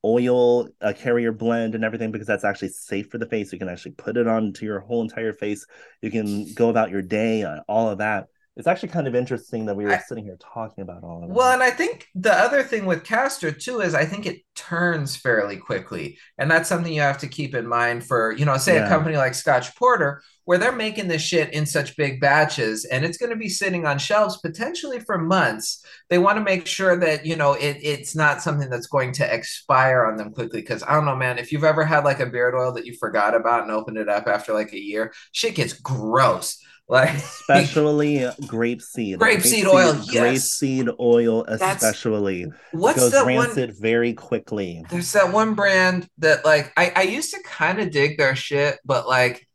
[0.04, 3.52] oil a carrier blend and everything because that's actually safe for the face.
[3.52, 5.64] You can actually put it onto your whole entire face.
[6.02, 8.26] You can go about your day uh, all of that
[8.56, 11.28] it's actually kind of interesting that we were I- sitting here talking about all of
[11.28, 14.42] that Well, and I think the other thing with castor too is I think it
[14.54, 16.18] turns fairly quickly.
[16.38, 18.86] And that's something you have to keep in mind for, you know, say Yeah.
[18.86, 23.04] a company like Scotch Porter, where they're making this shit in such big batches and
[23.04, 25.84] it's going to be sitting on shelves potentially for months.
[26.08, 29.34] They want to make sure that, you know, it, it's not something that's going to
[29.34, 30.62] expire on them quickly.
[30.62, 32.94] Cause I don't know, man, if you've ever had like a beard oil that you
[33.00, 36.58] forgot about and opened it up after like a year, shit gets gross.
[36.86, 40.58] Like, especially grapeseed Grapeseed oil, yes.
[40.60, 43.36] grapeseed oil That's- especially what's goes that one?
[43.46, 47.90] rancid very quickly There's that one brand that like I, I used to kind of
[47.90, 49.48] dig their shit, but like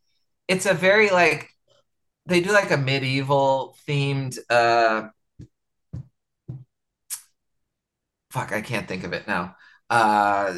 [0.48, 1.50] it's a very like
[2.26, 5.10] they do like a medieval themed uh
[8.32, 9.56] fuck, I can't think of it now.
[9.90, 10.54] Uh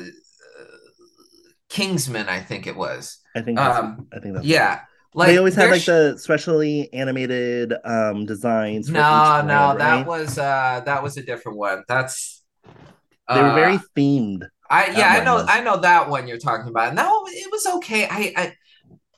[1.69, 3.19] Kingsman, I think it was.
[3.35, 4.81] i think Um i think that's yeah.
[5.13, 9.77] Like they always had like sh- the specially animated um designs for No, no, brand,
[9.77, 10.07] that right?
[10.07, 11.83] was uh that was a different one.
[11.87, 12.43] That's
[13.29, 15.47] they were uh, very themed I yeah, I know was.
[15.47, 16.89] I know that one you're talking about.
[16.89, 18.07] And that one, it was okay.
[18.09, 18.55] I I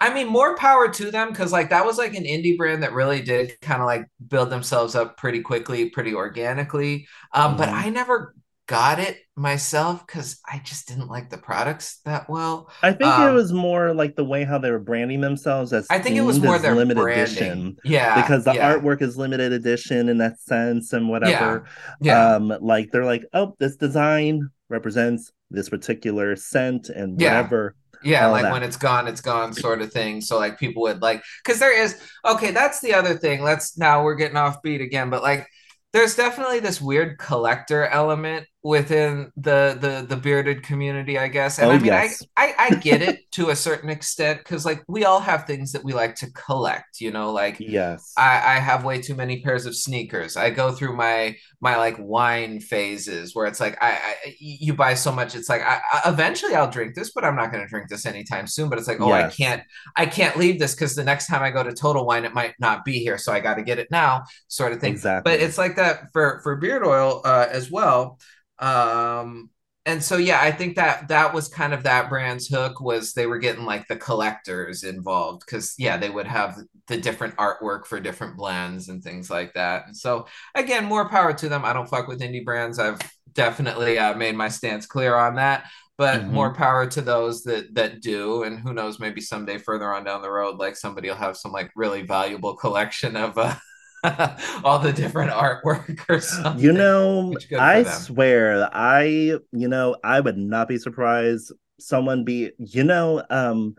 [0.02, 2.94] I mean more power to them because like that was like an indie brand that
[2.94, 7.08] really did kind of like build themselves up pretty quickly, pretty organically.
[7.34, 7.74] Um, but Mhm.
[7.74, 8.36] I never
[8.68, 12.72] got it myself because I just didn't like the products that well.
[12.82, 15.88] I think it Um, was more like the way how they were branding themselves as
[15.90, 17.38] I think it was more their limited branding.
[17.38, 21.66] edition Yeah, because the yeah, artwork is limited edition in that sense and whatever.
[22.02, 22.36] yeah.
[22.36, 27.38] Um, like they're like, oh, this design represents this particular scent and Yeah.
[27.38, 27.76] whatever.
[28.04, 28.52] Yeah, like that.
[28.52, 30.20] when it's gone, it's gone sort of thing.
[30.20, 33.42] So like people would like because there is okay, that's the other thing.
[33.42, 35.48] Let's now we're getting off beat again, but like
[35.94, 41.60] there's definitely this weird collector element within the the the bearded community, I guess.
[41.60, 42.24] And Oh, I mean yes.
[42.38, 45.74] I, I I get it to a certain extent because like we all have things
[45.74, 48.14] that we like to collect, you know, like Yes.
[48.18, 50.38] I, I have way too many pairs of sneakers.
[50.38, 54.94] I go through my my like wine phases where it's like I, I you buy
[54.94, 55.36] so much.
[55.36, 58.06] It's like I, I eventually I'll drink this, but I'm not going to drink this
[58.06, 58.70] anytime soon.
[58.70, 59.62] But it's like oh I can't
[59.96, 62.54] I can't leave this because the next time I go to Total Wine it might
[62.60, 64.94] not be here, so I got to get it now, sort of thing.
[64.94, 65.32] exactly.
[65.32, 68.20] But it's like that for for beard oil uh, as well.
[68.64, 69.50] Um,
[69.86, 73.28] and so yeah, I think that that was kind of that brand's hook was they
[73.28, 76.58] were getting like the collectors involved because yeah, they would have
[76.88, 79.88] the different artwork for different blends and things like that.
[79.88, 81.66] And so again, more power to them.
[81.66, 82.80] I don't fuck with indie brands.
[82.80, 83.00] I've
[83.34, 85.66] definitely uh, made my stance clear on that.
[85.98, 86.32] But Mhm.
[86.32, 90.22] more power to those that that do, and who knows, maybe someday further on down
[90.24, 93.56] the road, like somebody will have some like really valuable collection of uh,
[94.64, 96.62] all the different artwork or something.
[96.62, 101.52] You know, Which good for I swear, I, you know, I would not be surprised
[101.80, 103.76] someone be, you know, um,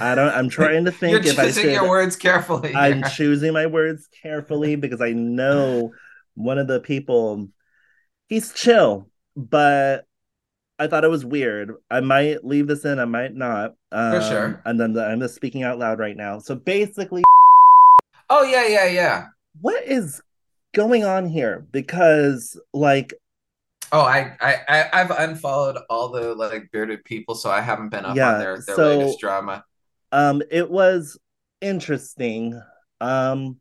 [0.00, 0.34] I don't.
[0.34, 1.72] I'm trying to think You're if I choosing should.
[1.72, 2.74] your words carefully.
[2.74, 5.92] I'm choosing my words carefully because I know
[6.34, 7.48] one of the people.
[8.28, 10.06] He's chill, but
[10.78, 11.72] I thought it was weird.
[11.90, 12.98] I might leave this in.
[12.98, 13.76] I might not.
[13.92, 14.62] Um, For sure.
[14.64, 16.38] And then the, I'm just speaking out loud right now.
[16.40, 17.22] So basically,
[18.30, 19.26] oh yeah, yeah, yeah.
[19.60, 20.20] what is
[20.74, 21.64] going on here?
[21.72, 23.14] Because like
[23.92, 28.04] Oh, I, I, I, I've unfollowed all the like bearded people, so I haven't been
[28.04, 29.64] up Yeah, on their, their so- latest drama.
[30.10, 31.16] um it was
[31.60, 32.60] interesting
[33.00, 33.58] um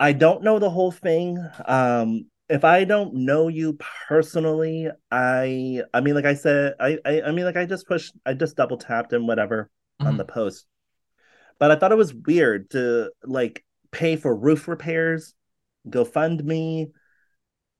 [0.00, 3.78] i don't know the whole thing um if i don't know you
[4.08, 8.14] personally i i mean like i said i i, I mean like i just pushed
[8.26, 9.70] i just double tapped and whatever
[10.00, 10.18] on Mhm.
[10.18, 10.66] the post.
[11.58, 15.34] But i thought it was weird to like pay for roof repairs
[15.88, 16.90] gofundme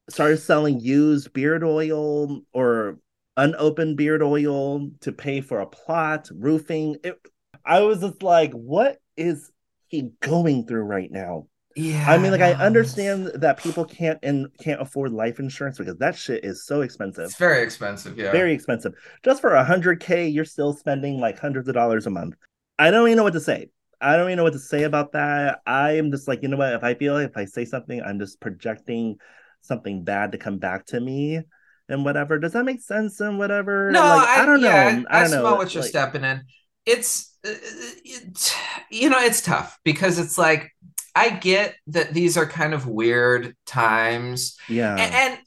[0.09, 2.99] started selling used beard oil or
[3.37, 6.97] unopened beard oil to pay for a plot roofing.
[7.03, 7.19] It,
[7.65, 9.51] i was just like what is
[9.89, 11.47] he going through right now
[11.77, 15.97] Yeah, i mean like i understand that people can't and can't afford life insurance because
[15.99, 17.25] that shit is so expensive.
[17.25, 18.17] It's very expensive.
[18.17, 18.95] Yeah, very expensive.
[19.25, 22.37] Just for a hundred k you're still spending like hundreds of dollars a month.
[22.79, 23.71] I don't even know what to say.
[24.01, 25.61] I don't even know what to say about that.
[25.67, 26.75] I am just like you know what?
[26.75, 29.17] If i feel like if i say something i'm just projecting
[29.63, 31.41] something bad to come back to me
[31.89, 32.39] and whatever.
[32.39, 33.91] Does that make sense and whatever?
[33.91, 34.69] No, like, I, don't know.
[34.69, 36.43] Yeah, I, i don't know smell what you're like, stepping in.
[36.87, 38.57] It's, uh, it,
[38.91, 40.74] you know, it's tough because it's like
[41.15, 45.39] I get that these are kind of weird times, yeah A- and,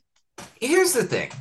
[0.62, 1.32] here's the thing,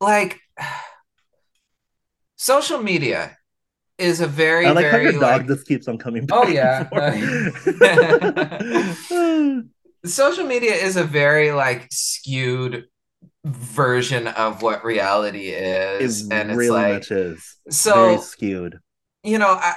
[0.00, 0.40] like
[2.36, 3.36] social media
[3.98, 6.44] is a very, I like how very your dog like, just keeps on coming Oh,
[6.44, 6.90] back.
[6.92, 7.58] yeah.
[7.80, 9.60] yeah.
[10.04, 12.84] social media is a very like skewed
[13.44, 17.72] version of what reality it is, and it's like much is very
[18.16, 18.78] so skewed.
[19.22, 19.74] you know I,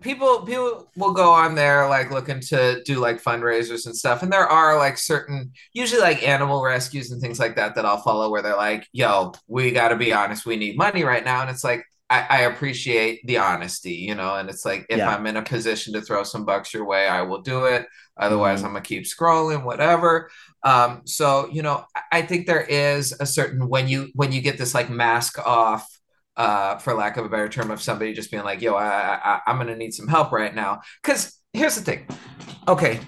[0.00, 4.30] people people will go on there like looking to do like fundraisers and stuff and
[4.30, 8.30] there are like certain usually like animal rescues and things like that that i'll follow
[8.30, 11.48] where they're like yo we got to be honest we need money right now and
[11.48, 15.08] it's like I, I appreciate the honesty you know and it's like if Yeah.
[15.08, 17.86] i'm in a position to throw some bucks your way i will do it
[18.18, 18.66] otherwise Mhm.
[18.66, 20.30] i'm gonna keep scrolling whatever
[20.64, 24.58] um so you know i think there is a certain when you when you get
[24.58, 25.88] this like mask off
[26.36, 29.40] uh, for lack of a better term, of somebody just being like, "Yo, I, I
[29.46, 32.06] I'm gonna need some help right now." Because here's the thing.
[32.68, 33.00] Okay,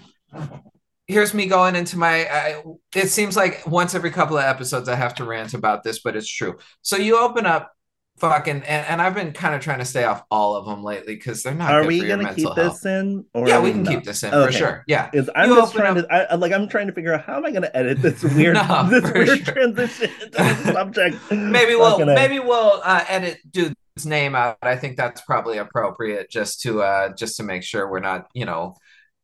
[1.07, 2.27] here's me going into my.
[2.27, 2.63] I,
[2.95, 6.17] it seems like once every couple of episodes I have to rant about this, but
[6.17, 6.57] it's true.
[6.83, 7.73] So you open up,
[8.19, 11.15] fucking, and, and I've been kind of trying to stay off all of them lately
[11.15, 11.73] because they're not.
[11.73, 12.57] Are good we for gonna keep health.
[12.57, 13.25] this in?
[13.35, 13.95] Or Yeah, we can not?
[13.95, 14.85] keep this in for sure.
[14.87, 15.11] Yeah.
[15.13, 17.45] Is I'm You just trying to I, like I'm trying to figure out how am
[17.47, 19.55] I going to edit this weird No, this weird sure.
[19.55, 20.11] transition
[20.65, 21.17] subject.
[21.31, 22.15] maybe we'll Fucking A.
[22.15, 24.59] maybe we'll uh, edit dude's name out.
[24.63, 28.45] I think that's probably appropriate just to uh just to make sure we're not you
[28.45, 28.77] know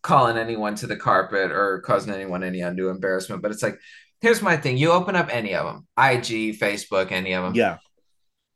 [0.03, 3.43] calling anyone to the carpet or causing anyone any undue embarrassment.
[3.43, 3.79] But it's like
[4.21, 7.55] here's my thing: you open up any of them, IG, Facebook, any of them.
[7.55, 7.79] Yeah,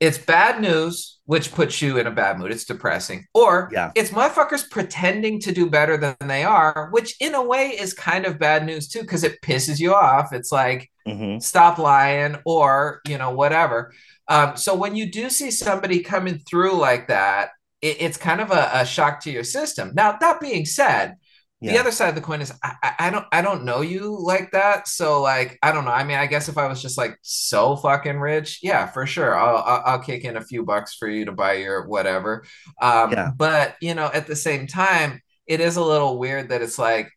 [0.05, 2.52] It's bad news, which puts you in a bad mood.
[2.52, 3.26] It's depressing.
[3.32, 3.90] Or Yeah.
[3.94, 8.26] it's motherfuckers pretending to do better than they are, which in a way is kind
[8.26, 10.32] of bad news too, because it pisses you off.
[10.32, 13.92] It's like hmm stop lying or you know whatever
[14.28, 17.50] um, so when you do see somebody coming through like that
[17.82, 21.16] it, it's kind of a, a shock to your system now that being said
[21.61, 24.18] the other side of the coin is I, I- I don't I don't know you
[24.20, 24.86] like that.
[24.88, 25.92] So like I don't know.
[25.92, 29.34] I mean I guess if I was just like so fucking rich yeah for sure.
[29.36, 32.44] I'll I'll, I'll kick in a few bucks for you to buy your whatever.
[32.82, 33.30] Um, Yeah.
[33.36, 37.11] but you know at the same time it is a little weird that it's like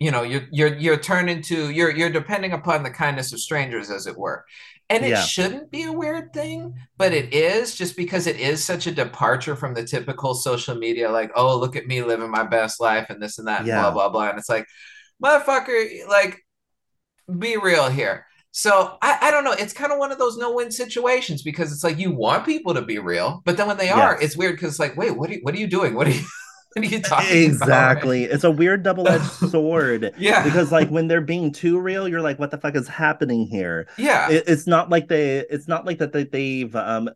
[0.00, 3.90] you know you're you're you're turned into you're you're depending upon the kindness of strangers
[3.90, 4.44] as it were
[4.90, 5.22] and it Yeah.
[5.22, 9.56] shouldn't be a weird thing but it is just because it is such a departure
[9.56, 13.22] from the typical social media like oh look at me living my best life and
[13.22, 13.80] this and that and Yeah.
[13.80, 14.08] blah blah.
[14.10, 14.66] Blah and it's like
[15.22, 16.40] motherfucker like
[17.38, 18.26] be real here.
[18.56, 19.52] So I, I don't know.
[19.52, 22.82] It's kind of one of those no-win situations because it's like you want people to
[22.82, 25.34] be real but then when they are it's weird because it's like wait what are
[25.34, 25.94] you, what are you doing?
[25.94, 26.24] What are you
[26.82, 28.24] what are you talking about exactly.
[28.24, 32.38] It's a weird double-edged sword yeah because like when they're being too real, you're like,
[32.38, 33.88] what the fuck is happening here?
[33.96, 35.38] yeah It, it's not like they.
[35.38, 36.12] It's not like that.
[36.12, 37.10] They, they've um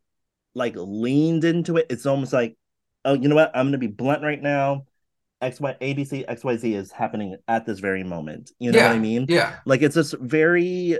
[0.55, 1.87] like leaned into it.
[1.91, 2.57] It's almost like,
[3.05, 3.51] oh, you know what?
[3.55, 4.87] I'm gonna be blunt right now.
[5.41, 8.51] X Y ABC XYZ is happening at this very moment.
[8.59, 9.27] You know what I mean?
[9.29, 10.99] yeah Like it's just very,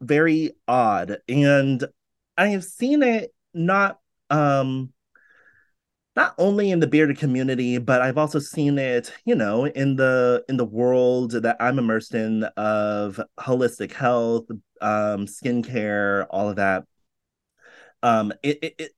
[0.00, 1.18] very odd.
[1.28, 1.84] And
[2.36, 3.98] I have seen it not
[4.30, 4.92] um
[6.16, 10.44] not only in the bearded community, but I've also seen it, you know, in the
[10.48, 14.46] in the world that I'm immersed in of holistic health,
[14.80, 16.84] um, skincare, all of that.
[18.02, 18.90] um it, it, it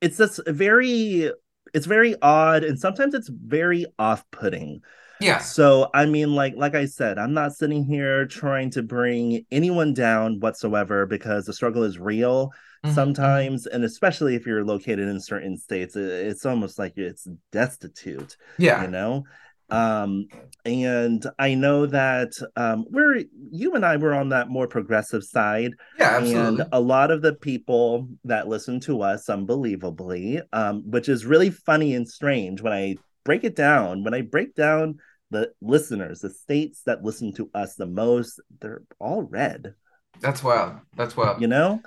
[0.00, 1.32] it's this very
[1.74, 4.80] it's very odd and sometimes it's very off-putting
[5.20, 5.38] Yeah.
[5.38, 9.92] so i mean like like i said i'm not sitting here trying to bring anyone
[9.94, 12.50] down whatsoever because the struggle is real
[12.84, 17.26] Mhm, sometimes and especially if you're located in certain states it- it's almost like it's
[17.50, 18.82] destitute Yeah.
[18.82, 19.24] you know
[19.70, 20.28] um
[20.64, 25.72] and i know that um we're you and i were on that more progressive side
[25.98, 26.60] Yeah, absolutely.
[26.62, 31.50] and a lot of the people that listen to us unbelievably um which is really
[31.50, 32.94] funny and strange when i
[33.24, 34.98] break it down when i break down
[35.30, 39.74] the listeners the states that listen to us the most they're all red
[40.20, 40.76] That's wild.
[40.96, 41.40] That's wild.
[41.40, 41.80] you know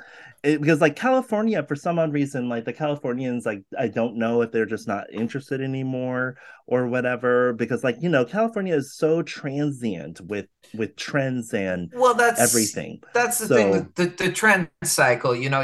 [0.44, 4.42] it, because like california for some odd reason like the californians like i don't know
[4.42, 6.36] if they're just not interested anymore
[6.66, 12.14] or whatever because like you know california is so transient with with trends and Well,
[12.16, 15.36] that's everything That's the So- thing with the, the trend cycle.
[15.36, 15.62] You know,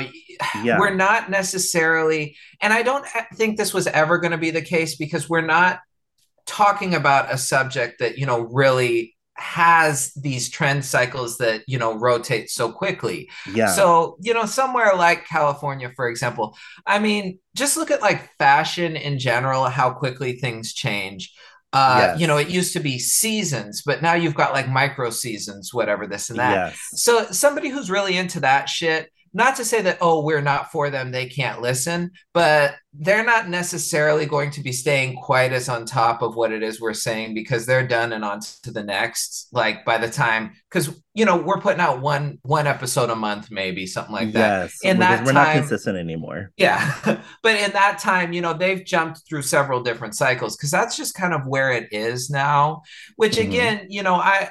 [0.64, 3.06] yeah we're not necessarily, and I don't
[3.36, 5.80] think this was ever going to be the case because we're not
[6.48, 11.94] talking about a subject that, you know, really has these trend cycles that, you know,
[12.00, 13.30] rotate so quickly.
[13.46, 18.30] yeah So, you know, somewhere like California, for example, I mean, just look at like
[18.40, 21.34] fashion in general, how quickly things change.
[21.74, 22.20] Uh, Yes.
[22.20, 26.08] you know, it used to be seasons, but now you've got like micro seasons, whatever,
[26.08, 26.54] this and that.
[26.56, 30.72] yes So somebody who's really into that shit, not to say that, oh, we're not
[30.72, 35.70] for them, they can't listen, but they're not necessarily going to be staying quite as
[35.70, 38.82] on top of what it is we're saying because they're done and on to the
[38.84, 39.48] next.
[39.52, 43.52] Like by the time, because you know, we're putting out one one episode a month,
[43.52, 44.64] maybe something like that.
[44.64, 46.94] yes In that we're not consistent anymore Yeah.
[47.44, 51.14] but in that time, you know, they've jumped through several different cycles because that's just
[51.14, 52.82] kind of where it is now,
[53.16, 53.48] which Mhm.
[53.48, 54.50] again, you know, I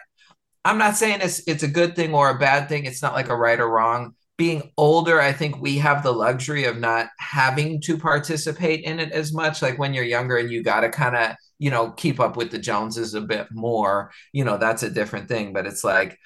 [0.64, 2.84] I'm not saying it's it's a good thing or a bad thing.
[2.86, 4.14] It's not like a right or wrong.
[4.36, 9.12] Being older, I think we have the luxury of not having to participate in it
[9.12, 9.62] as much.
[9.62, 12.50] Like when you're younger and you got to kind of, you know, keep up with
[12.50, 15.52] the Joneses a bit more, you know, that's a different thing.
[15.52, 16.18] But it's like,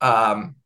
[0.00, 0.56] um,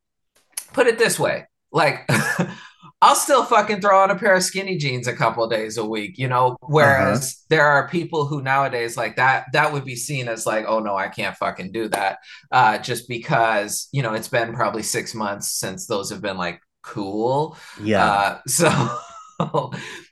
[0.73, 2.09] put it this way like
[3.03, 6.19] I'll still fucking throw on a pair of skinny jeans a couple days a week,
[6.19, 6.57] you know.
[6.61, 10.79] Whereas there are people who nowadays like that that would be seen as like, oh
[10.79, 12.19] no, I can't fucking do that,
[12.53, 16.61] uh, just because you know it's been probably six months since those have been like
[16.83, 17.57] cool.
[17.77, 18.71] yeah Uh, so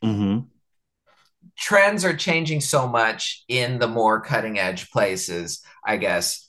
[0.03, 0.51] hmm
[1.57, 5.63] trends are changing so much in the more cutting edge places.
[5.85, 6.49] I guess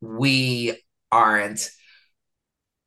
[0.00, 0.74] we
[1.12, 1.70] aren't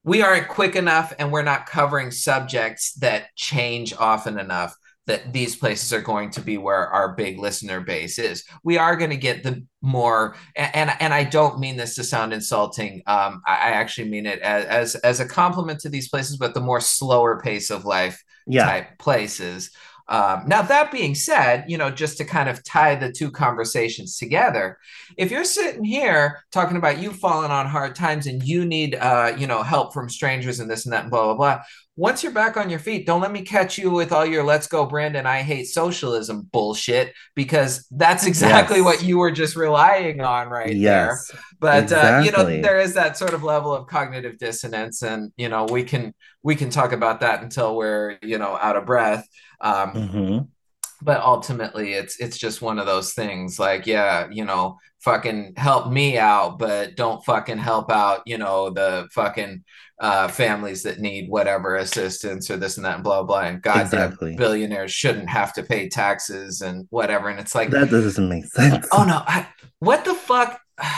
[0.03, 4.76] we aren't quick enough and we're not covering subjects that change often enough
[5.08, 8.43] that these places are going to be where our big listener base is.
[8.64, 12.34] We are going to get the more, and and I don't mean this to sound
[12.34, 13.03] insulting.
[13.06, 16.53] Um, I, I actually mean it as, as as a compliment to these places, but
[16.53, 19.72] the more slower pace of life yeah type places.
[20.08, 24.18] Um, now, that being said, you know, just to kind of tie the two conversations
[24.18, 24.78] together,
[25.18, 29.34] if you're sitting here talking about you falling on hard times and you need, uh,
[29.38, 31.62] you know, help from strangers and this and that and blah, blah, blah,
[31.97, 34.68] once you're back on your feet, don't let me catch you with all your let's
[34.68, 38.86] go, Brandon, I hate socialism bullshit, because that's exactly Yes.
[38.86, 40.76] what you were just relying on right there.
[40.76, 41.32] Yes.
[41.60, 45.47] But uh, you know there is that sort of level of cognitive dissonance and you
[45.47, 49.26] know we can we can talk about that until we're you know out of breath
[49.66, 50.39] um, hmm
[51.01, 55.91] but ultimately it's it's just one of those things like yeah you know fucking help
[55.91, 59.61] me out but don't fucking help out you know the fucking
[59.99, 63.84] uh families that need whatever assistance or this and that and blah blah and goddamn
[63.84, 64.36] Exactly.
[64.38, 67.28] billionaires shouldn't have to pay taxes and whatever.
[67.30, 68.88] And it's like that doesn't make sense.
[68.91, 69.47] Oh no I,
[69.80, 70.59] what the fuck?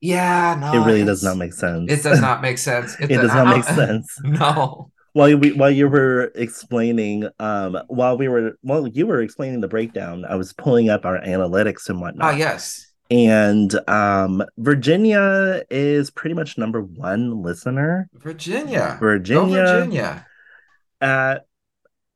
[0.00, 1.90] Yeah no it really does not make sense.
[1.90, 2.96] It does not make sense.
[3.00, 4.16] It does not make sense.
[4.22, 9.60] No while you while you were explaining um while we were while you were explaining
[9.60, 12.34] the breakdown i was pulling up our analytics and whatnot.
[12.34, 12.84] oh yes.
[13.10, 18.08] And um virginia is pretty much number one listener.
[18.14, 18.96] Virginia.
[19.00, 19.64] Virginia.
[19.64, 20.26] Go virginia
[21.00, 21.46] at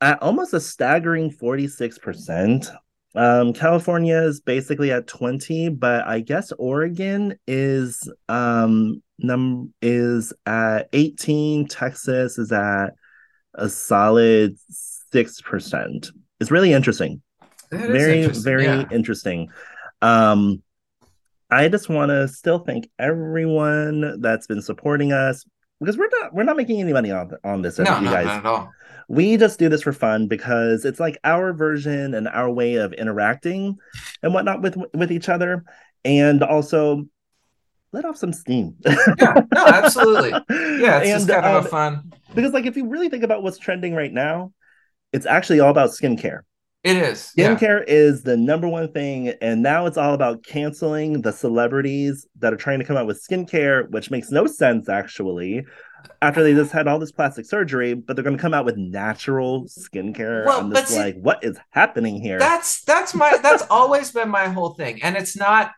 [0.01, 2.77] at almost a staggering 46%
[3.15, 10.89] um california is basically at 20 but i guess oregon is um num is at
[10.93, 12.95] 18 texas is at
[13.55, 14.57] a solid
[15.15, 16.11] 6%
[16.41, 17.21] it's really interesting
[17.71, 18.85] That very interesting, very yeah.
[18.91, 19.51] interesting
[20.01, 20.63] um
[21.51, 25.45] i just want to still thank everyone that's been supporting us
[25.81, 28.47] because we're not we're not making any money on on this no, guys not at
[28.47, 28.73] all.
[29.09, 32.93] We just do this for fun because it's like our version and our way of
[32.95, 33.77] interacting
[34.23, 35.65] and whatnot with with each other
[36.05, 37.05] and also
[37.93, 40.31] let off some steam Yeah, no, absolutely.
[40.81, 42.13] Yeah, it's just kind of um, a fun.
[42.35, 44.53] because like if you really think about what's trending right now
[45.13, 46.41] it's actually all about skincare.
[46.83, 47.33] It is.
[47.37, 47.95] Skincare yeah.
[47.95, 52.57] is the number one thing, and now it's all about canceling the celebrities that are
[52.57, 55.65] trying to come out with skincare, which makes no sense actually.
[56.21, 58.77] After they just had all this plastic surgery, but they're going to come out with
[58.77, 60.47] natural skincare.
[60.47, 62.39] Well, I'm just see, like, what is happening here?
[62.39, 65.73] That's that's my that's always been my whole thing, and it's not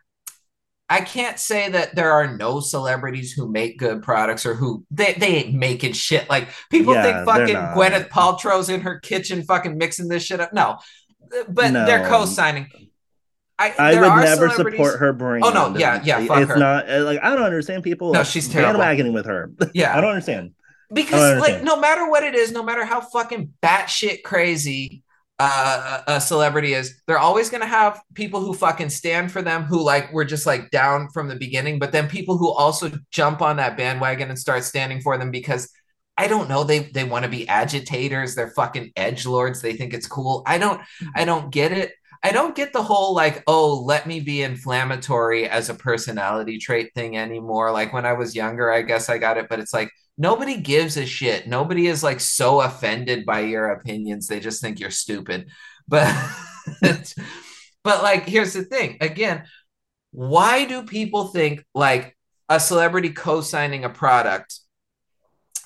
[0.87, 5.13] I can't say that there are no celebrities who make good products or who they,
[5.13, 6.29] they ain't making shit.
[6.29, 10.53] Like people yeah, think fucking Gwyneth Paltrow's in her kitchen fucking mixing this shit up.
[10.53, 10.77] No,
[11.49, 11.85] but no.
[11.87, 12.67] they're co-signing.
[13.57, 15.45] I, I would never support her brand.
[15.45, 16.19] Oh no, yeah, yeah.
[16.19, 16.57] it's her.
[16.57, 18.11] not like I don't understand people.
[18.11, 18.81] No, she's terrible.
[18.81, 19.51] Bandwagoning with her.
[19.73, 20.51] Yeah, I don't understand.
[20.93, 21.55] Because don't understand.
[21.55, 25.03] like no matter what it is, no matter how fucking batshit crazy
[25.37, 29.63] uh, a celebrity is they're always going to have people who fucking stand for them
[29.63, 33.41] who like were just like down from the beginning but then people who also jump
[33.41, 35.69] on that bandwagon and start standing for them because
[36.17, 39.93] I don't know they they want to be agitators they're fucking edge lords they think
[39.93, 40.79] it's cool I don't
[41.13, 41.91] I don't get it
[42.25, 46.91] I don't get the whole like oh let me be inflammatory as a personality trait
[46.95, 49.91] thing anymore like when I was younger I guess I got it but it's like
[50.17, 51.47] nobody gives a shit.
[51.47, 54.25] Nobody is like so offended by your opinions.
[54.25, 55.49] They just think you're stupid.
[55.87, 57.13] But
[57.83, 58.97] but like here's the thing.
[58.99, 59.43] Again,
[60.09, 62.17] why do people think like
[62.49, 64.61] a celebrity co-signing a product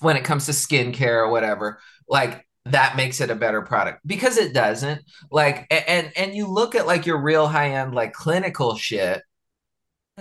[0.01, 1.79] when it comes to skincare or whatever,
[2.09, 5.01] like that makes it a better product because it doesn't
[5.31, 9.21] like and and you look at like your real high end like clinical shit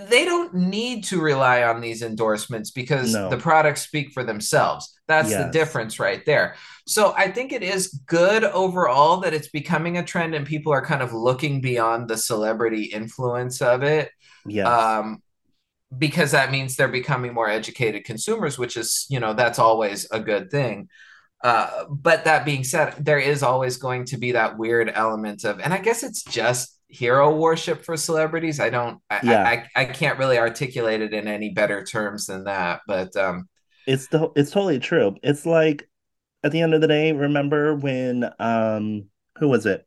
[0.07, 3.29] they don't need to rely on these endorsements because no.
[3.29, 4.97] the products speak for themselves.
[5.07, 5.43] That's yes.
[5.43, 6.55] the difference right there.
[6.87, 10.85] So I think it is good overall that it's becoming a trend and people are
[10.85, 14.11] kind of looking beyond the celebrity influence of it.
[14.45, 14.69] Yeah.
[14.69, 15.21] Um,
[15.97, 20.19] because that means they're becoming more educated consumers, which is, you know, that's always a
[20.19, 20.87] good thing.
[21.43, 25.59] Uh, but that being said, there is always going to be that weird element of,
[25.59, 28.59] and I guess it's just hero worship for celebrities.
[28.59, 29.43] I don't, I, yeah.
[29.43, 32.81] I, I, I, can't really articulate it in any better terms than that.
[32.87, 33.47] But um,
[33.87, 35.15] it's the, it's totally true.
[35.23, 35.87] It's like
[36.43, 39.05] at the end of the day, remember when um,
[39.37, 39.85] who was it?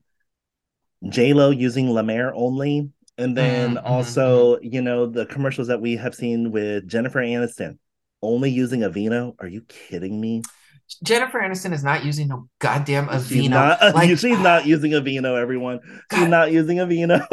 [1.09, 3.87] J Lo using La Mer only, and then mm-hmm.
[3.87, 4.73] also mm-hmm.
[4.73, 7.79] you know the commercials that we have seen with Jennifer Aniston
[8.23, 9.35] only using Aveeno.
[9.41, 10.43] Are you kidding me?
[11.03, 13.29] Jennifer Aniston is not using no goddamn Aveeno.
[13.29, 14.65] She's not, like, she's not ah.
[14.65, 15.81] using Aveeno, everyone.
[16.13, 17.27] She's not using Aveeno.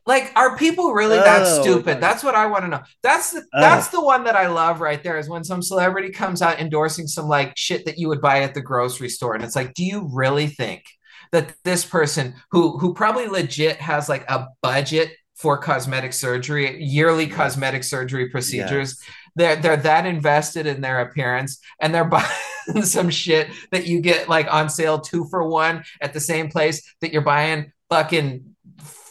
[0.06, 2.00] like, are people really that oh, stupid?
[2.00, 2.82] That's what I want to know.
[3.02, 3.60] That's the oh.
[3.60, 7.06] that's the one that I love right there is when some celebrity comes out endorsing
[7.06, 9.34] some like shit that you would buy at the grocery store.
[9.34, 10.84] And it's like, do you really think
[11.32, 15.10] that this person who who probably legit has like a budget
[15.42, 18.96] for cosmetic surgery, yearly cosmetic surgery procedures.
[19.00, 19.08] Yes.
[19.34, 22.04] They're they're that invested in their appearance and they're
[22.68, 26.48] buying some shit that you get like on sale two for one at the same
[26.48, 28.54] place that you're buying fucking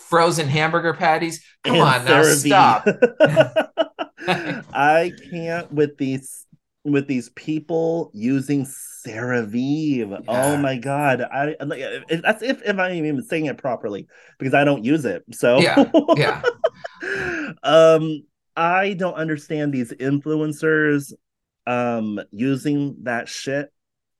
[0.09, 1.43] frozen hamburger patties.
[1.63, 2.88] Come and on now, stop.
[4.74, 6.45] I can't with these
[6.84, 8.65] with these people using
[9.05, 10.09] CeraVe.
[10.09, 10.17] Yeah.
[10.28, 11.22] Oh my god!
[11.22, 11.55] I
[12.09, 14.07] that's if if I'm even saying it properly
[14.39, 15.24] because I don't use it.
[15.32, 16.41] So yeah, yeah.
[17.63, 18.24] um,
[18.56, 21.14] I don't understand these influencers
[21.68, 23.72] um using that shit.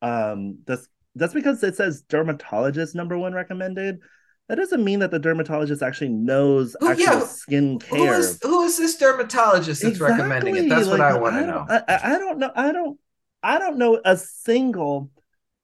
[0.01, 3.99] Um, that's that's because it says dermatologist number one recommended.
[4.47, 7.25] That doesn't mean that the dermatologist actually knows Ooh, actual yeah.
[7.25, 8.15] skin care.
[8.15, 10.17] Who is, who is this dermatologist that's exactly.
[10.17, 10.69] recommending it?
[10.69, 11.65] That's like, what I want to know.
[11.69, 12.51] I, I don't know.
[12.55, 12.99] I don't.
[13.43, 15.09] I don't know a single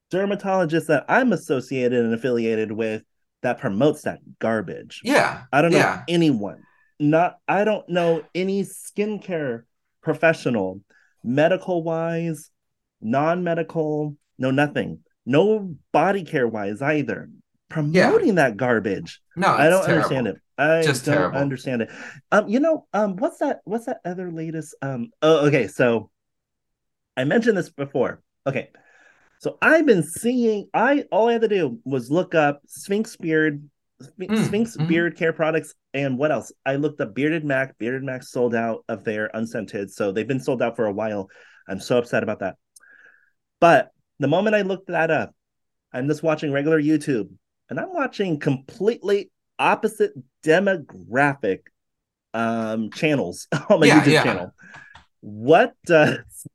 [0.09, 3.03] dermatologist that I'm associated and affiliated with
[3.43, 5.01] that promotes that garbage.
[5.03, 5.43] Yeah.
[5.51, 6.03] I don't know yeah.
[6.07, 6.63] anyone.
[6.99, 9.63] Not I don't know any skincare
[10.01, 10.81] professional,
[11.23, 12.49] medical wise,
[13.01, 14.99] non-medical, no nothing.
[15.25, 17.29] No body care wise either.
[17.69, 18.33] Promoting yeah.
[18.35, 19.21] that garbage.
[19.35, 19.95] No, I don't terrible.
[19.95, 20.37] understand it.
[20.57, 21.37] I Just don't terrible.
[21.37, 21.89] understand it.
[22.31, 23.59] Um, you know, um, what's that?
[23.65, 24.73] What's that other latest?
[24.81, 25.67] Um, oh, okay.
[25.67, 26.09] So
[27.15, 28.21] I mentioned this before.
[28.47, 28.69] Okay.
[29.39, 33.69] So I've been seeing I all I had to do was look up Sphinx beard
[34.01, 34.87] mm, Sphinx mm-hmm.
[34.87, 36.51] beard care products and what else?
[36.65, 37.77] I looked up Bearded Mac.
[37.77, 39.91] Bearded Mac sold out of their unscented.
[39.91, 41.29] So they've been sold out for a while.
[41.67, 42.55] I'm so upset about that.
[43.59, 43.89] But
[44.19, 45.33] the moment I looked that up,
[45.91, 47.29] I'm just watching regular YouTube
[47.69, 51.61] and I'm watching completely opposite demographic
[52.33, 54.23] um channels on my yeah, YouTube yeah.
[54.23, 54.51] channel.
[55.21, 56.19] What does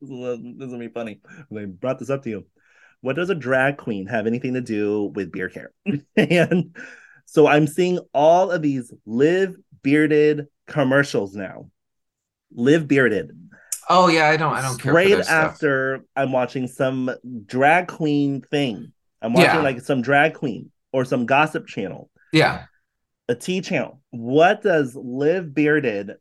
[0.00, 1.20] this is gonna be funny.
[1.56, 2.46] I brought this up to you.
[3.02, 5.72] What does a drag queen have anything to do with beard care?
[6.16, 6.76] and
[7.24, 11.70] so I'm seeing all of these live bearded commercials now.
[12.52, 13.30] Live bearded.
[13.88, 14.92] Oh yeah, I don't I don't care.
[14.92, 17.10] Straight after I'm watching some
[17.46, 18.92] drag queen thing.
[19.22, 19.62] I'm watching yeah.
[19.62, 22.10] like some drag queen or some gossip channel.
[22.32, 22.64] Yeah.
[23.28, 24.00] A T channel.
[24.10, 26.16] What does Live Bearded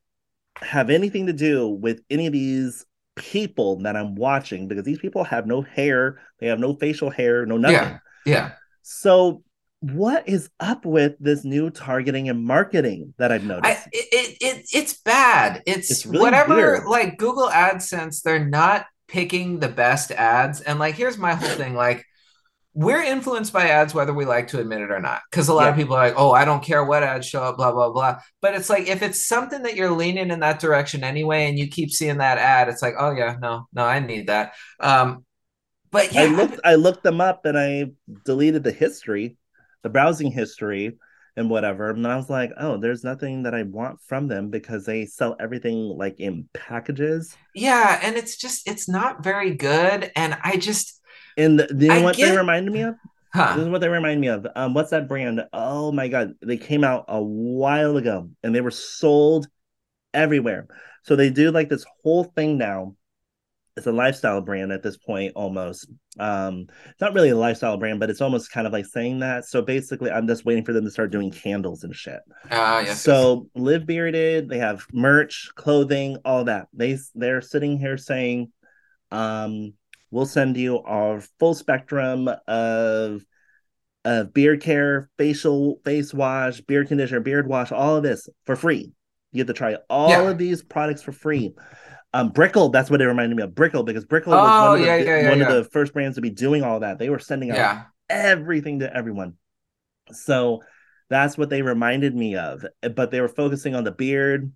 [0.57, 2.85] have anything to do with any of these
[3.19, 4.67] people that I'm watching?
[4.67, 7.75] Because these people have no hair, they have no facial hair, no nothing.
[7.75, 7.99] Yeah.
[8.25, 8.51] Yeah.
[8.81, 9.43] So
[9.81, 13.65] what is up with this new targeting and marketing that I've noticed?
[13.65, 15.61] I, it, it it's bad.
[15.65, 16.85] It's, it's really whatever weird.
[16.85, 20.61] like Google AdSense, they're not picking the best ads.
[20.61, 22.05] And like here's my whole thing like
[22.79, 25.63] we're influenced by ads whether we like to admit it or not because a lot
[25.63, 25.69] yeah.
[25.69, 28.17] of people are like oh i don't care what ads show up blah blah blah
[28.41, 31.67] but it's like if it's something that you're leaning in that direction anyway and you
[31.67, 35.25] keep seeing that ad it's like oh yeah no no i need that um
[35.91, 37.85] but yeah i looked i looked them up and i
[38.23, 39.35] deleted the history
[39.83, 40.97] the browsing history
[41.35, 41.89] and whatever.
[41.89, 45.37] And I was like, oh, there's nothing that I want from them because they sell
[45.39, 47.33] everything like in packages.
[47.55, 50.11] Yeah, and it's just it's not very good.
[50.17, 50.98] And I just
[51.39, 52.31] and the, you know I what get...
[52.31, 52.95] they reminded me of?
[53.33, 53.53] Huh.
[53.55, 54.47] This is what they remind me of.
[54.55, 55.41] Um, what's that brand?
[55.53, 59.47] Oh my god, they came out a while ago and they were sold
[60.13, 60.67] everywhere.
[61.03, 62.95] So they do like this whole thing now
[63.79, 65.89] it's a lifestyle brand at this point almost
[66.19, 69.45] um it's not really a lifestyle brand but it's almost kind of like saying that
[69.45, 72.19] so basically i'm just waiting for them to start doing candles and shit
[72.51, 73.63] uh yes so yes.
[73.63, 78.51] live bearded they have merch clothing all that they they're sitting here saying
[79.11, 79.73] um
[80.11, 83.23] we'll send you our full spectrum of
[84.05, 88.91] of beard care facial face wash beard conditioner beard wash all of this for free
[89.31, 90.21] you get to try all yeah.
[90.21, 91.53] of these products for free
[92.13, 93.53] um, Brickell, that's what it reminded me of.
[93.53, 96.15] Brickell, because Brickell oh, was one, of, yeah, the, yeah, one of the first brands
[96.15, 96.97] to be doing all that.
[96.97, 99.35] They were sending out everything to everyone.
[100.11, 100.63] So
[101.09, 102.65] that's what they reminded me of.
[102.81, 104.51] But they were focusing on the beard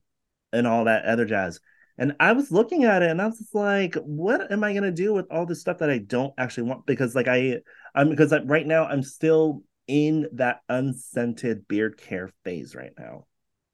[0.51, 1.59] and all that other jazz.
[1.97, 4.91] And I was looking at it and I was just like, what am I gonna
[4.91, 6.85] do with all this stuff that I don't actually want?
[6.85, 7.59] Because like I
[7.93, 13.25] I'm because right now I'm still in that unscented beard care phase right now.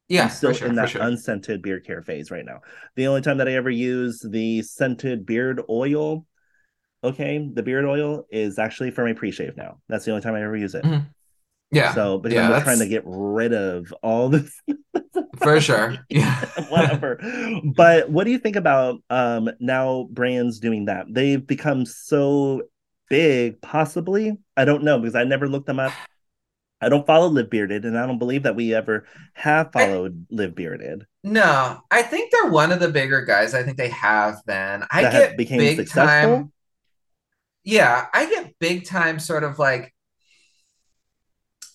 [0.08, 1.02] Yeah, I'm still sure, in that sure.
[1.02, 2.60] unscented beard care phase right now.
[2.96, 6.26] The only time that I ever use the scented beard oil,
[7.04, 9.78] okay, the beard oil is actually for my pre-shave now.
[9.88, 10.84] That's the only time I ever use it.
[10.84, 11.06] Mm-hmm.
[11.70, 11.94] Yeah.
[11.94, 14.60] So because yeah, I'm trying to get rid of all this.
[15.38, 15.96] for sure.
[16.08, 16.44] Yeah.
[16.68, 17.20] Whatever.
[17.74, 21.06] But what do you think about um now brands doing that?
[21.08, 22.62] They've become so
[23.08, 24.38] big, possibly.
[24.56, 25.92] I don't know because I never looked them up.
[26.82, 30.34] I don't follow Live Bearded, and I don't believe that we ever have followed I,
[30.34, 31.06] Live Bearded.
[31.22, 33.52] No, I think they're one of the bigger guys.
[33.52, 34.84] I think they have been.
[34.90, 36.36] I that get became big successful.
[36.36, 36.52] Time,
[37.64, 39.92] yeah, I get big time sort of like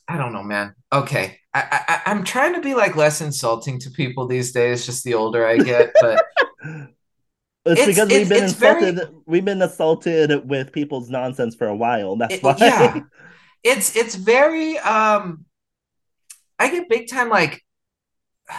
[0.07, 0.75] I don't know, man.
[0.93, 4.85] Okay, I, I I'm trying to be like less insulting to people these days.
[4.85, 6.23] Just the older I get, but.
[7.67, 8.95] It's, it's, because we've been insulted.
[8.95, 9.09] Very...
[9.25, 12.15] We've been assaulted with people's nonsense for a while.
[12.15, 12.55] That's it, why.
[12.59, 12.99] Yeah,
[13.63, 15.45] it's it's very um
[16.59, 17.63] I get big time like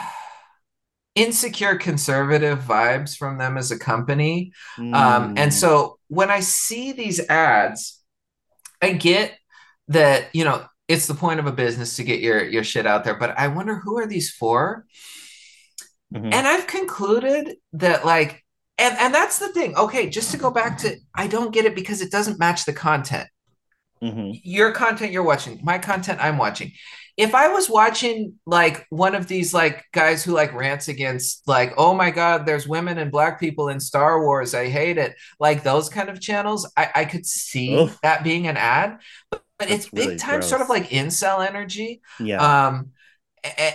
[1.15, 4.53] insecure conservative vibes from them as a company.
[4.77, 4.95] Mm.
[4.95, 8.03] Um, and so when I see these ads,
[8.83, 9.39] I get
[9.89, 13.05] that, you know, it's the point of a business to get your your shit out
[13.05, 14.87] there, but I wonder who are these for?
[16.15, 16.33] Mm-hmm.
[16.33, 18.45] And I've concluded that like
[18.79, 19.77] and and that's the thing.
[19.77, 22.73] Okay, just to go back to I don't get it because it doesn't match the
[22.73, 23.29] content.
[24.03, 24.33] Mm-hmm.
[24.45, 26.73] Your content you're watching, my content I'm watching.
[27.17, 31.73] If I was watching like one of these like guys who like rants against like,
[31.79, 35.63] oh my god, there's women and black people in Star Wars, I hate it, like
[35.63, 37.99] those kind of channels, I, I could see Oof.
[38.03, 38.99] that being an ad,
[39.31, 40.49] but, but it's big really time gross.
[40.49, 42.03] sort of like incel energy.
[42.21, 42.67] Yeah.
[42.67, 42.91] Um,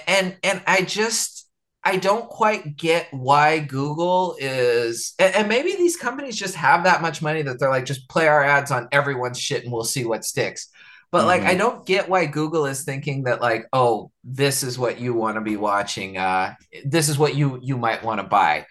[0.07, 1.41] and and I just
[1.83, 7.23] I don't quite get why Google is, and, maybe these companies just have that much
[7.23, 10.23] money that they're like, just play our ads on everyone's shit and we'll see what
[10.23, 10.67] sticks.
[11.11, 11.27] But mm-hmm.
[11.27, 11.57] like, I mm-hmm.
[11.57, 15.41] don't get why Google is thinking that like, oh, this is what you want to
[15.41, 16.17] be watching.
[16.17, 16.53] Uh,
[16.85, 18.67] this is what you you might want to buy.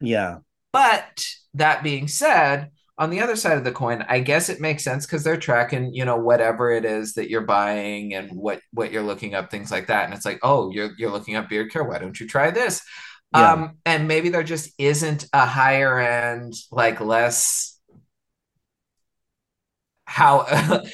[0.00, 0.38] Yeah.
[0.72, 1.24] But
[1.54, 5.06] that being said, on the other side of the coin i guess it makes sense
[5.06, 9.02] because they're tracking you know whatever it is that you're buying and what what you're
[9.02, 10.04] looking up things like that.
[10.04, 11.84] And it's like oh you're you're looking up beard care.
[11.84, 12.82] Why don't you try this?
[13.34, 13.52] Yeah.
[13.52, 17.78] um and maybe there just isn't a higher end like less
[20.04, 20.44] how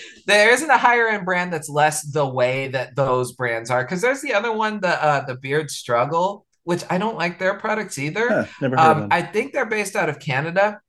[0.26, 3.82] there isn't a higher end brand that's less the way that those brands are.
[3.82, 7.54] Because there's the other one the uh the beard struggle which i don't like their
[7.54, 8.28] products either.
[8.28, 10.80] Huh, never heard um, i think they're based out of canada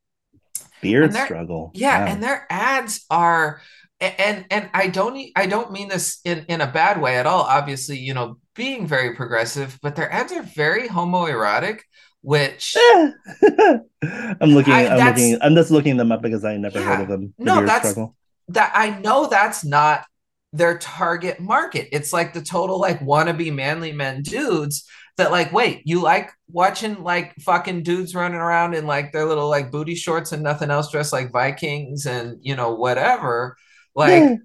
[0.81, 1.72] beard struggle.
[1.73, 3.61] Yeah, and their ads are
[4.01, 7.41] and and I don't I don't mean this in in a bad way at all.
[7.43, 11.80] Obviously, you know, being very progressive, but their ads are very homoerotic.
[12.22, 12.76] which
[13.41, 14.73] I'm looking.
[14.73, 15.38] I- I, am looking.
[15.41, 16.85] I'm just looking them up because I never Yeah.
[16.85, 17.34] heard of them.
[17.38, 18.15] The No, that's- struggle.
[18.49, 20.06] that I know that's not
[20.51, 21.89] their target market.
[21.91, 24.85] It's like the total like wannabe manly men dudes
[25.19, 29.49] that like, wait, you like watching like fucking dudes running around in like their little
[29.49, 33.55] like booty shorts and nothing else dressed like Vikings and you know whatever.
[33.95, 34.35] Like Yeah.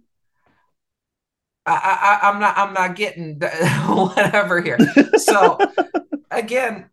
[1.67, 3.41] I, I I'm not I'm not getting
[3.87, 4.79] whatever here.
[5.17, 5.59] So
[6.31, 6.91] again,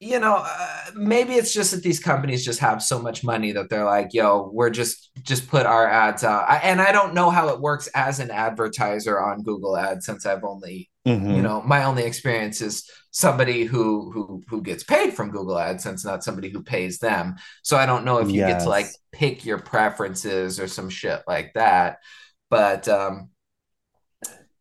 [0.00, 3.68] you know, uh, maybe it's just that these companies just have so much money that
[3.68, 7.30] they're like, "Yo, we're just just put our ads out." I, and I don't know
[7.30, 11.36] how it works as an advertiser on Google Ads since I've only, Mhm.
[11.36, 16.04] you know, my only experience is somebody who who who gets paid from Google AdSense,
[16.04, 17.36] not somebody who pays them.
[17.62, 21.22] So I don't know if you get to like pick your preferences or some shit
[21.26, 21.98] like that.
[22.50, 23.30] But um,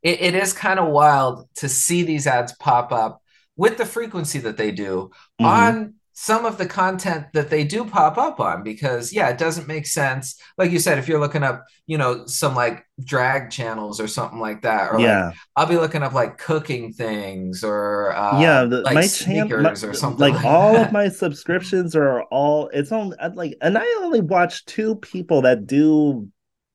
[0.01, 3.21] it, it is kind of wild to see these ads pop up
[3.57, 5.11] with the frequency that they do
[5.41, 5.45] Mhm.
[5.45, 9.69] on some of the content that they do pop up on because yeah it doesn't
[9.69, 14.01] make sense like you said if you're looking up you know some like drag channels
[14.01, 18.13] or something like that or like yeah, i'll be looking up like cooking things or
[18.17, 18.65] uh yeah.
[18.65, 20.87] The, like my channel, sneakers or something like, like, all that.
[20.87, 22.69] of my subscriptions are all.
[22.73, 26.27] It's on like, and I only watch two people that do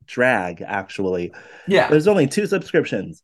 [0.07, 0.62] drag.
[0.62, 1.33] Actually,
[1.69, 3.23] yeah there's only two subscriptions,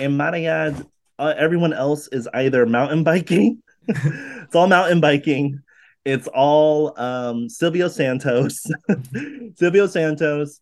[0.00, 0.84] and my ad,
[1.18, 3.62] uh, everyone else is either mountain biking.
[3.88, 5.60] it's all mountain biking.
[6.04, 8.64] It's all um Silvio Santos,
[9.56, 10.60] Silvio Santos,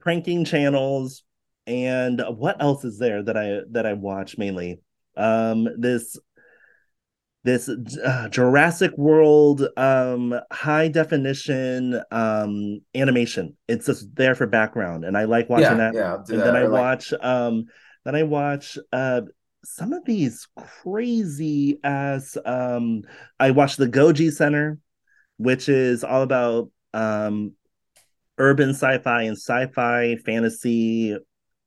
[0.00, 1.24] pranking channels,
[1.66, 4.80] and what else is there that I that I watch mainly?
[5.16, 6.16] Um, this
[7.44, 13.56] this uh, Jurassic World um high definition um animation.
[13.68, 16.44] It's just there for background, and I like watching yeah that yeah and that.
[16.44, 17.66] then I like, watch um
[18.04, 19.22] then I watch uh
[19.74, 23.02] some of these crazy ass um
[23.38, 24.78] I watched the Goji Center,
[25.36, 27.52] which is all about um
[28.38, 31.16] urban sci-fi and sci-fi fantasy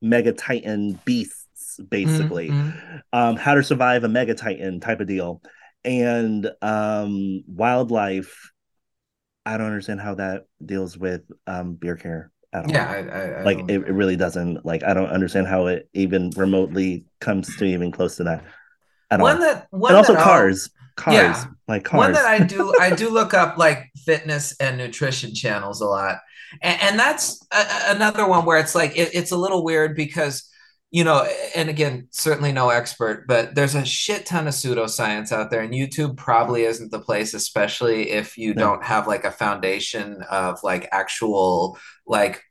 [0.02, 2.50] mega titan beasts basically.
[2.50, 3.02] Mhm.
[3.14, 5.42] um how to survive a mega titan type of deal.
[5.84, 8.52] And um wildlife
[9.46, 12.72] i don't understand how that deals with um beer care at all.
[12.72, 16.32] Yeah I, I, like it, it really doesn't like i don't understand how it even
[16.32, 18.44] remotely comes to even close to that
[19.10, 19.42] at one all.
[19.42, 21.46] that one and also that cars cars Yeah.
[21.68, 25.80] like cars One that I do, I do look up like fitness and nutrition channels
[25.82, 26.20] a lot,
[26.62, 30.50] and, and that's a- another one where it's like it, it's a little weird because
[30.92, 35.50] you know, and again, certainly no expert, but there's a shit ton of pseudoscience out
[35.50, 38.64] there, and YouTube probably isn't the place, especially if you No.
[38.66, 42.44] don't have like a foundation of like actual like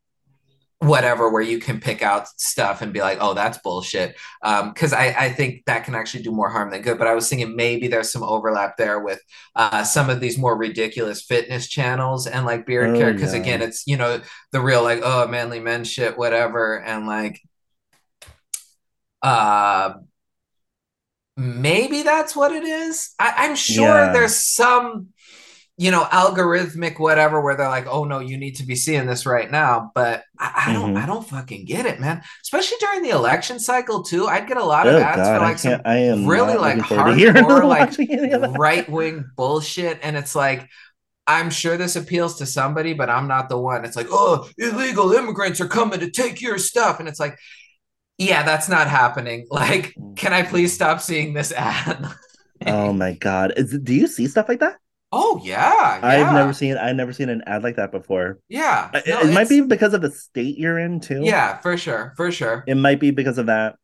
[0.78, 4.94] whatever where you can pick out stuff and be like oh that's bullshit Um, because
[4.94, 7.54] I, I think that can actually do more harm than good but i was thinking
[7.54, 9.20] maybe there's some overlap there with
[9.56, 13.40] uh, some of these more ridiculous fitness channels and like beard Oh, care because yeah.
[13.40, 14.22] again it's you know
[14.52, 17.42] the real like oh manly men shit whatever and like
[19.22, 19.94] uh
[21.36, 23.14] maybe that's what it is.
[23.18, 24.12] I, i'm sure Yeah.
[24.12, 25.08] there's some
[25.78, 29.24] you know algorithmic whatever where they're like oh no you need to be seeing this
[29.24, 29.90] right now.
[29.94, 31.02] But i, I don't Mhm.
[31.02, 32.22] i don't fucking get it man.
[32.42, 34.26] Especially during the election cycle too.
[34.26, 36.56] I'd get a lot of oh ads god for i like some i am really,
[36.56, 38.58] like, looking forward to hearing hardcore, like, watching any of that.
[38.58, 39.98] right-wing bullshit.
[40.02, 40.68] And it's like
[41.26, 43.84] i'm sure this appeals to somebody but i'm not the one.
[43.86, 47.00] It's like oh illegal immigrants are coming to take your stuff.
[47.00, 47.38] And it's like
[48.20, 49.46] yeah that's not happening.
[49.50, 52.06] Like can i please stop seeing this ad?
[52.66, 53.54] Oh my god.
[53.56, 54.76] Is, do you see stuff like that?
[55.12, 58.38] Oh yeah, i've never seen i've never seen an ad like that before.
[58.48, 58.90] Yeah.
[59.08, 61.22] No, it might be because of the state you're in too.
[61.24, 62.64] Yeah for sure for sure.
[62.66, 63.76] It might be because of that.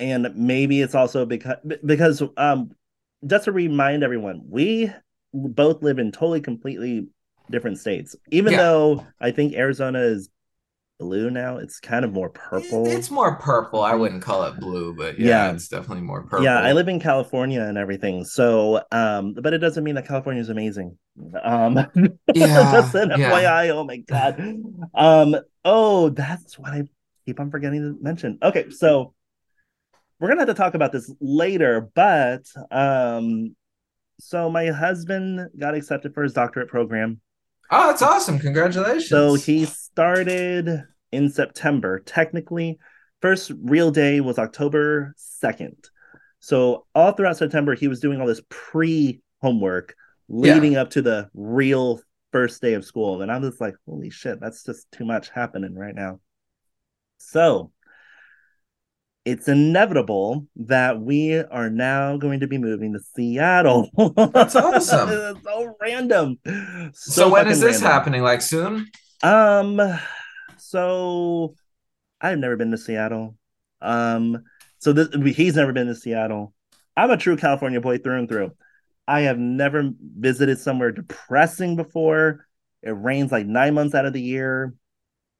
[0.00, 2.70] And maybe it's also because because um
[3.26, 4.92] just to remind everyone we
[5.34, 7.08] both live in totally completely
[7.50, 8.16] different states.
[8.30, 8.58] Even Yeah.
[8.58, 10.30] though i think arizona is
[10.98, 13.82] blue now it's kind of more purple It's more purple.
[13.82, 15.52] I wouldn't call it blue, but yeah, Yeah.
[15.52, 16.42] it's definitely more purple.
[16.44, 20.40] yeah i live in california and everything so um but it doesn't mean that california
[20.40, 20.96] is amazing
[21.42, 21.74] um
[22.34, 23.30] Yeah, just an yeah.
[23.30, 24.40] fyi oh my god
[24.94, 25.36] um
[25.66, 26.82] oh that's what i
[27.26, 29.12] keep on forgetting to mention okay so
[30.18, 33.54] we're gonna have to talk about this later but um
[34.18, 37.20] so my husband got accepted for his doctorate program
[37.68, 38.38] Oh, it's awesome!
[38.38, 39.08] Congratulations.
[39.08, 39.66] so he
[39.96, 42.78] started in september technically
[43.22, 45.86] first real day was october 2nd
[46.38, 49.94] so all throughout september he was doing all this pre homework
[50.28, 51.98] leading up to the real
[52.30, 55.74] first day of school and i'm just like holy shit that's just too much happening
[55.74, 56.20] right now
[57.16, 57.72] so
[59.24, 63.90] it's inevitable that we are now going to be moving to Seattle.
[64.14, 65.40] That's awesome.
[65.44, 66.38] so random.
[66.44, 67.90] So, so when is this random.
[67.90, 68.22] happening?
[68.22, 68.86] Like soon?
[69.22, 69.80] Um,
[70.56, 71.54] so
[72.20, 73.36] I've never been to Seattle.
[73.80, 74.42] Um,
[74.78, 76.54] so this he's never been to Seattle.
[76.96, 78.52] I'm a true California boy through and through.
[79.08, 82.46] I have never visited somewhere depressing before.
[82.82, 84.74] It rains like nine months out of the year.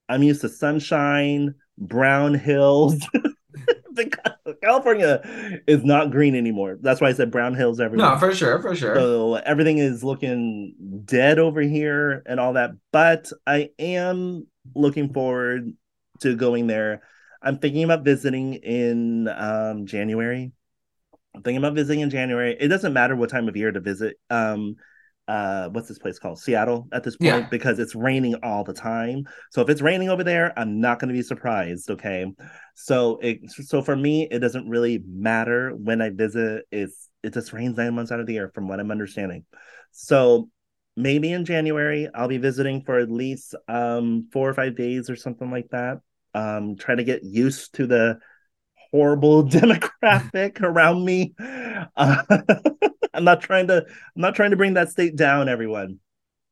[0.08, 2.96] I'm used to sunshine, brown hills.
[4.66, 6.78] California is not green anymore.
[6.80, 8.10] That's why I said brown hills everywhere.
[8.10, 8.94] No, for sure, for sure.
[8.97, 10.74] So everything is looking
[11.05, 12.72] dead over here and all that.
[12.93, 15.72] But I am looking forward
[16.20, 17.02] to going there.
[17.40, 20.51] I'm thinking about visiting in um, January.
[21.34, 22.56] I'm thinking about visiting in January.
[22.59, 24.18] It doesn't matter what time of year to visit.
[24.30, 24.76] Um,
[25.28, 26.38] uh, what's this place called?
[26.38, 27.48] Seattle at this point yeah.
[27.50, 29.24] because it's raining all the time.
[29.50, 31.90] So if it's raining over there, I'm not going to be surprised.
[31.90, 32.26] Okay,
[32.74, 36.64] so it so for me, it doesn't really matter when I visit.
[36.70, 39.44] It's it just rains nine months out of the year, from what I'm understanding.
[39.90, 40.48] So
[40.96, 45.16] maybe in January I'll be visiting for at least um four or five days or
[45.16, 45.98] something like that.
[46.34, 48.18] Um, trying to get used to the
[48.97, 51.35] horrible demographic around me.
[51.39, 52.23] Uh,
[53.14, 56.01] I'm not trying to I'm not trying to bring that state down, everyone.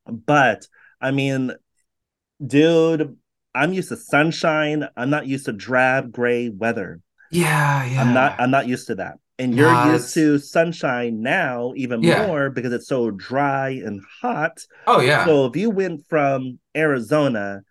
[0.06, 0.66] But
[1.00, 1.52] I mean,
[2.44, 3.16] dude,
[3.54, 4.86] I'm used to sunshine.
[4.96, 7.00] I'm not used to drab gray weather.
[7.30, 8.02] Yeah, yeah.
[8.02, 9.14] I'm not I'm not used to that.
[9.38, 12.26] And you're nah, used to sunshine now even yeah.
[12.26, 14.58] more because it's so dry and hot.
[14.86, 15.24] Oh yeah.
[15.24, 17.62] So if you went from Arizona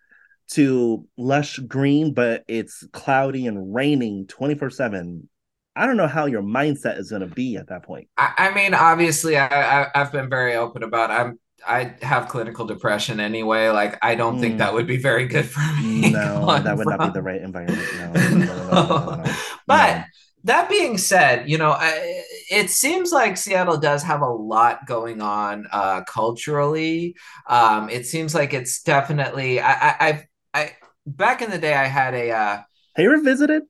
[0.50, 5.28] to lush green, but it's cloudy and raining 24 7.
[5.76, 8.08] I don't know how your mindset is going to be at that point.
[8.16, 11.10] I, I mean, obviously, I, I, have been very open about.
[11.10, 13.68] I'm I have clinical depression anyway.
[13.68, 14.40] Like, I don't mm.
[14.40, 16.10] think that would be very good for me.
[16.14, 16.98] No, that would from.
[16.98, 17.88] not be the right environment.
[17.98, 19.22] No, no.
[19.24, 19.24] no
[19.66, 20.04] but
[20.44, 25.22] that being said, you know, I, it seems like Seattle does have a lot going
[25.22, 27.16] on uh, culturally.
[27.48, 29.60] Um, it seems like it's definitely.
[29.60, 30.72] I, I, I've I
[31.04, 32.30] back in the day, I had a.
[32.30, 32.56] Uh,
[32.94, 33.64] Have you ever visited?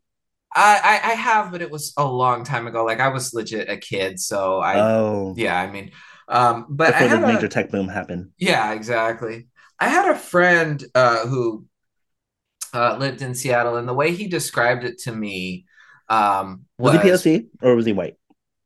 [0.57, 2.85] I, I have, but it was a long time ago.
[2.85, 4.79] Like I was legit a kid, so I.
[4.79, 5.35] Oh.
[5.37, 5.91] Yeah, I mean,
[6.29, 8.31] um, but before the major a, tech boom happened.
[8.39, 9.49] Yeah, exactly.
[9.81, 11.67] I had a friend uh, who
[12.73, 15.67] uh, lived in Seattle, and the way he described it to me
[16.09, 18.17] um, was, was he POC or was he white?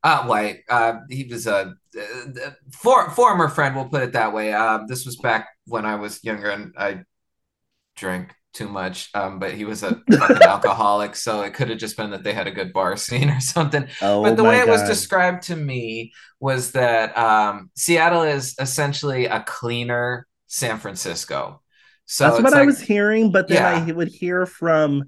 [0.04, 0.60] Uh, white.
[0.68, 3.74] Uh, he was a uh, for, former friend.
[3.74, 4.52] We'll put it that way.
[4.52, 7.00] Uh, this was back when I was younger, and I
[7.98, 9.10] drank too much.
[9.14, 12.32] Um, but he was a fucking alcoholic, so it could have just been that they
[12.32, 13.86] had a good bar scene or something.
[14.02, 14.68] Oh, but the way God.
[14.68, 21.62] it was described to me was that um, Seattle is essentially a cleaner San Francisco.
[22.06, 23.86] So that's what like, I was hearing, but then yeah.
[23.86, 25.04] I would hear from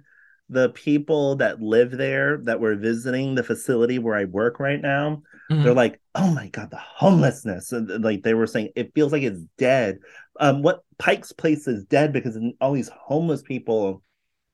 [0.51, 5.23] the people that live there that were visiting the facility where I work right now.
[5.51, 5.63] Mm-hmm.
[5.63, 9.23] They're like, "Oh my god, the homelessness!" And like they were saying, it feels like
[9.23, 10.01] it's dead
[10.41, 14.03] um, what Pike's Place is dead because all these homeless people,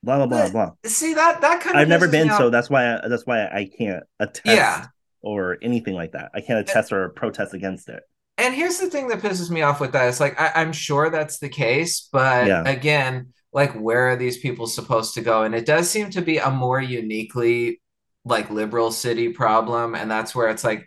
[0.03, 0.73] blah blah blah blah.
[0.85, 1.81] See that that kind of.
[1.81, 4.87] I've never been, so that's why I, that's why I can't attest yeah.
[5.23, 6.33] or anything like that.
[6.35, 8.03] I can't attest or protest against it.
[8.37, 10.09] And here's the thing that pisses me off with that.
[10.09, 12.65] It's like I, am sure that's the case, but yeah.
[12.67, 15.45] again, like where are these people supposed to go?
[15.45, 17.81] And it does seem to be a more uniquely
[18.25, 20.87] like liberal city problem, and that's where it's like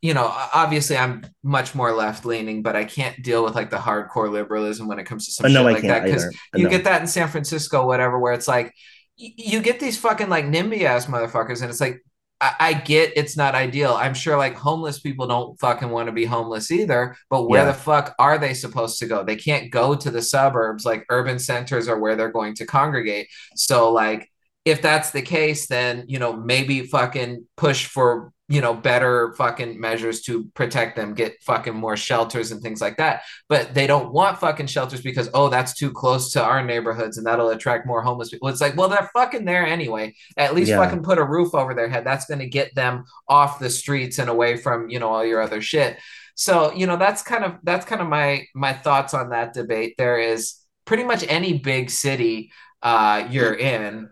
[0.00, 3.78] you know, obviously I'm much more left leaning, but I can't deal with like the
[3.78, 7.00] hardcore liberalism when it comes to some uh, shit like that because you get that
[7.00, 8.72] in San Francisco, whatever, where it's like
[9.16, 12.00] you get these fucking like NIMBY ass motherfuckers, and it's like
[12.40, 13.94] I, I, get it's not ideal.
[13.94, 17.72] I'm sure like homeless people don't fucking want to be homeless either, but where yeah.
[17.72, 19.24] the fuck are they supposed to go?
[19.24, 23.26] They can't go to the suburbs, like urban centers are where they're going to congregate.
[23.56, 24.30] So like
[24.64, 29.78] if that's the case, then you know maybe fucking push for you know better fucking
[29.78, 33.22] measures to protect them get fucking more shelters and things like that.
[33.48, 37.26] But they don't want fucking shelters because oh that's too close to our neighborhoods and
[37.26, 38.48] that'll attract more homeless people.
[38.48, 40.14] It's like well they're fucking there anyway.
[40.36, 40.82] At least yeah.
[40.82, 42.06] fucking put a roof over their head.
[42.06, 45.42] That's going to get them off the streets and away from you know all your
[45.42, 45.98] other shit.
[46.34, 49.96] So you know that's kind of that's kind of my my thoughts on that debate.
[49.98, 50.54] There is
[50.86, 52.50] pretty much any big city
[52.82, 54.08] uh you're in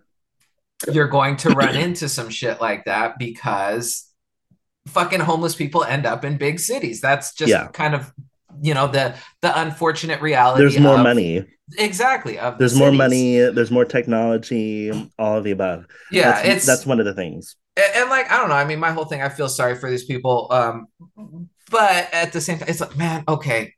[0.92, 4.05] you're going to run into some shit like that because
[4.86, 7.00] fucking homeless people end up in big cities.
[7.00, 7.68] That's just yeah.
[7.68, 8.12] kind of
[8.60, 10.62] you know the the unfortunate reality.
[10.62, 11.44] There's more of, money.
[11.78, 12.38] Exactly.
[12.38, 13.38] Of there's the more money.
[13.38, 14.90] There's more technology.
[15.18, 15.86] All of the above.
[16.10, 17.56] Yeah, that's, it's that's one of the things.
[17.76, 18.54] And, and, like I don't know.
[18.54, 19.22] I mean, my whole thing.
[19.22, 20.48] I feel sorry for these people.
[20.50, 20.86] Um,
[21.70, 23.74] but at the same time, it's like, man, okay,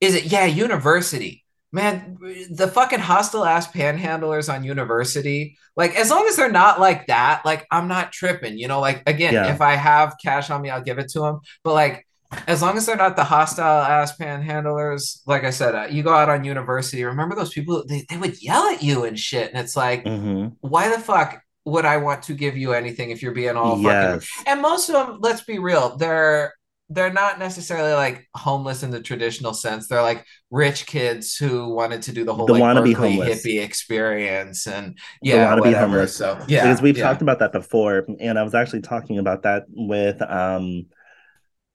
[0.00, 0.26] is it?
[0.26, 1.44] Yeah, university.
[1.72, 2.16] Man,
[2.50, 7.44] the fucking hostile ass panhandlers on university, like as long as they're not like that,
[7.44, 9.52] like I'm not tripping, you know, like again, Yeah.
[9.52, 11.40] if I have cash on me, I'll give it to them.
[11.64, 12.06] But like
[12.46, 16.12] as long as they're not the hostile ass panhandlers, like I said, uh, you go
[16.12, 19.50] out on university, remember those people, they, they would yell at you and shit.
[19.50, 23.22] And it's like, hmm why the fuck would I want to give you anything if
[23.22, 26.54] you're being all fucking and most of them, let's be real, they're
[26.90, 29.88] they're not necessarily like homeless in the traditional sense.
[29.88, 33.44] They're like rich kids who wanted to do the whole The like wannabe Berkeley homeless.
[33.44, 35.78] hippie experience and The yeah, wannabe whatever.
[35.80, 36.16] homeless.
[36.16, 37.04] So yeah, because we've yeah.
[37.04, 40.86] talked about that before and i was actually talking about that with um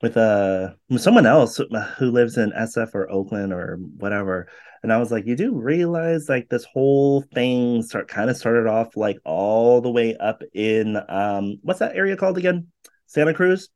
[0.01, 1.59] with uh someone else
[1.97, 4.47] who lives in sf or oakland or whatever
[4.83, 8.67] and i was like you do realize like this whole thing start kind of started
[8.67, 12.67] off like all the way up in um what's that area called again
[13.05, 13.69] santa cruz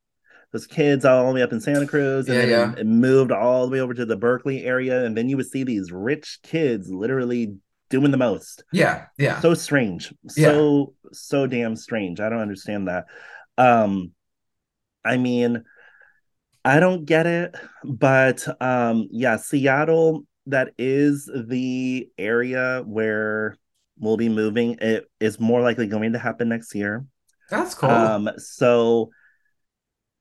[0.51, 2.83] those kids all the way up in Santa Cruz, and Yeah, then yeah.
[2.83, 5.91] Moved all the way over to the Berkeley area, and then you would see these
[5.91, 7.55] rich kids literally
[7.89, 8.63] doing the most.
[8.71, 9.39] Yeah, yeah.
[9.39, 10.13] so strange.
[10.27, 12.19] So so damn strange.
[12.19, 13.05] I don't understand that.
[13.57, 14.11] Um
[15.05, 15.63] i mean
[16.65, 17.55] i don't get it
[17.85, 23.55] but um yeah seattle that is the area where
[23.99, 24.77] we'll be moving.
[24.79, 27.05] It is more likely going to happen next year.
[27.49, 27.89] That's cool.
[27.89, 29.09] um so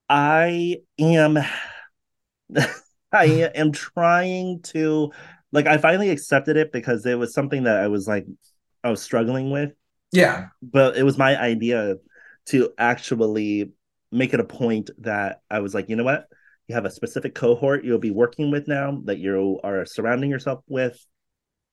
[0.08, 1.38] i am
[3.12, 3.24] i
[3.54, 5.10] am trying to
[5.52, 8.26] like i finally accepted it because it was something that i was like
[8.84, 9.72] i was struggling with
[10.12, 10.48] yeah.
[10.62, 11.96] but it was my idea
[12.46, 13.72] to actually
[14.12, 16.26] make it a point that I was like, you know what?
[16.68, 20.62] You have a specific cohort you'll be working with now that you are surrounding yourself
[20.68, 20.98] with.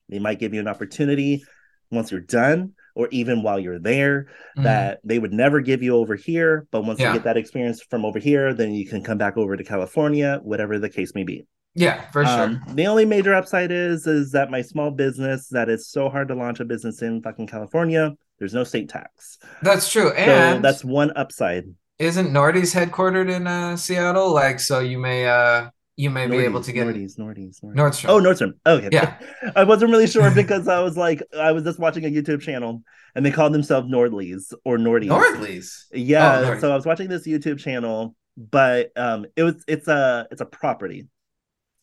[0.09, 1.43] They might give you an opportunity
[1.89, 4.63] once you're done, or even while you're there, Mhm.
[4.63, 6.67] that they would never give you over here.
[6.71, 7.09] But once Yeah.
[7.09, 10.39] you get that experience from over here, then you can come back over to California,
[10.43, 11.45] whatever the case may be.
[11.75, 12.39] yeah, for sure.
[12.43, 16.27] Um, the only major upside is is that my small business that is so hard
[16.27, 18.13] to launch a business in fucking California.
[18.37, 20.09] There's no state tax, That's true.
[20.09, 21.65] so And that's one upside.
[21.97, 24.31] isn't Nordy's headquartered in uh, Seattle?
[24.33, 27.77] Like, so you may uh you may be able to get Nordy's, Nordy's, Nordy's.
[27.77, 28.09] Nordstrom.
[28.09, 28.53] Oh, Nordstrom.
[28.65, 28.89] Okay.
[28.91, 29.19] Yeah.
[29.55, 32.83] I wasn't really sure because I was like, I was just watching a YouTube channel
[33.15, 35.09] and they called themselves Nordleys or Nordies.
[35.09, 35.87] Nordly's.
[35.93, 36.39] Yeah.
[36.39, 36.61] Oh, Nordies.
[36.61, 40.45] so I was watching this YouTube channel, but um, it was it's a it's a
[40.45, 41.07] property.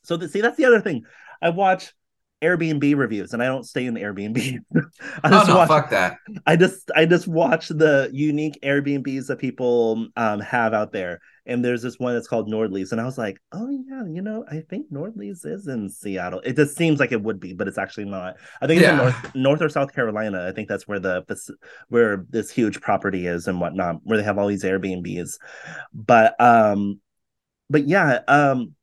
[0.03, 1.05] So the, see, that's the other thing.
[1.41, 1.93] I watch
[2.43, 4.59] Airbnb reviews and I don't stay in the Airbnb.
[5.25, 6.17] I Oh just no, watch fuck that.
[6.47, 11.21] I just I just watch the unique Airbnbs that people um have out there.
[11.47, 12.93] And there's this one that's called Nordleys.
[12.93, 16.41] And I was like, oh yeah, you know, I think Nordleys is in Seattle.
[16.41, 18.37] It just seems like it would be, but it's actually not.
[18.61, 20.47] I think it's in North North or South Carolina.
[20.49, 21.51] I think that's where the this-
[21.89, 25.39] where this huge property is and whatnot, where they have all these Airbnbs.
[25.93, 27.01] But um
[27.71, 28.75] but yeah, um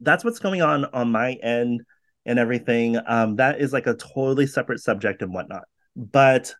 [0.00, 1.82] that's what's going on on my end
[2.26, 2.98] and everything.
[3.06, 5.64] Um, that is like a totally separate subject and whatnot.
[5.96, 6.54] But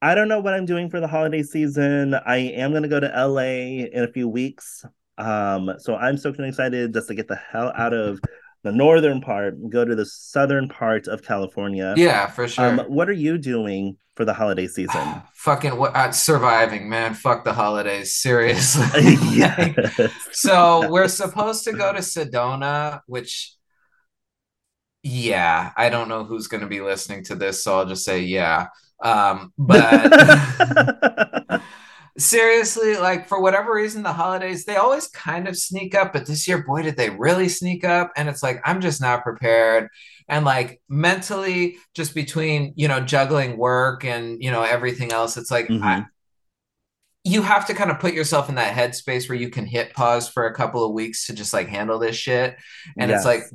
[0.00, 2.14] I don't know what I'm doing for the holiday season.
[2.14, 4.84] I am gonna go to LA in a few weeks.
[5.18, 8.18] Um, so I'm so excited just to get the hell out of
[8.62, 11.94] the northern part and go to the southern part of California.
[11.96, 12.80] Yeah, for sure.
[12.80, 15.22] Um, what are you doing for the holiday season?
[15.34, 15.94] Fucking what?
[15.94, 17.14] Uh, surviving, man.
[17.14, 18.14] Fuck the holidays.
[18.14, 18.84] Seriously.
[19.32, 20.12] yes.
[20.32, 23.54] so we're supposed to go to Sedona, which,
[25.02, 28.20] yeah, I don't know who's going to be listening to this, so I'll just say
[28.20, 28.66] yeah.
[29.02, 30.12] Um, but
[32.18, 36.46] seriously, like for whatever reason, the holidays they always kind of sneak up, but this
[36.46, 38.12] year, boy, did they really sneak up!
[38.16, 39.88] And it's like I'm just not prepared,
[40.28, 45.50] and like mentally, just between you know juggling work and you know everything else, it's
[45.50, 45.82] like Mhm.
[45.82, 46.04] I,
[47.24, 50.28] you have to kind of put yourself in that headspace where you can hit pause
[50.28, 52.56] for a couple of weeks to just like handle this shit.
[52.98, 53.54] And it's like, Yes.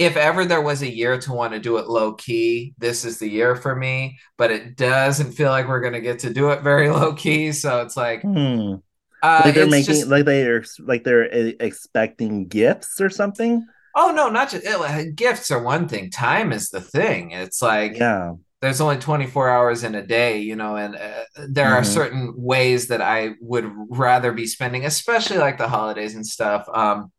[0.00, 3.18] If ever there was a year to want to do it low key, this is
[3.18, 4.18] the year for me.
[4.38, 7.52] But it doesn't feel like we're gonna get to do it very low key.
[7.52, 8.76] So it's like, Hmm.
[9.22, 13.66] uh, like they're making just- like they're like they're uh, expecting gifts or something.
[13.94, 16.10] oh no, not just it, like, gifts are one thing.
[16.10, 17.32] Time is the thing.
[17.32, 18.32] It's like Yeah.
[18.62, 21.92] there's only 24 hours in a day, you know, and uh, there are Mhm.
[21.98, 26.64] certain ways that I would rather be spending, especially like the holidays and stuff.
[26.72, 27.10] Um,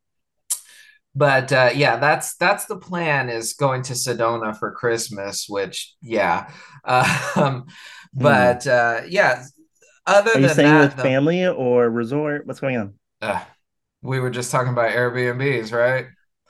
[1.16, 6.50] but uh, yeah, that's that's the plan is going to Sedona for Christmas, which yeah.
[6.84, 7.68] Um,
[8.14, 9.44] but uh, yeah,
[10.08, 10.38] other Hmm.
[10.38, 12.48] Are you than staying that, with though- family or resort?
[12.48, 12.94] What's going on?
[13.22, 13.40] uh,
[14.02, 16.08] we were just talking about Airbnbs, right?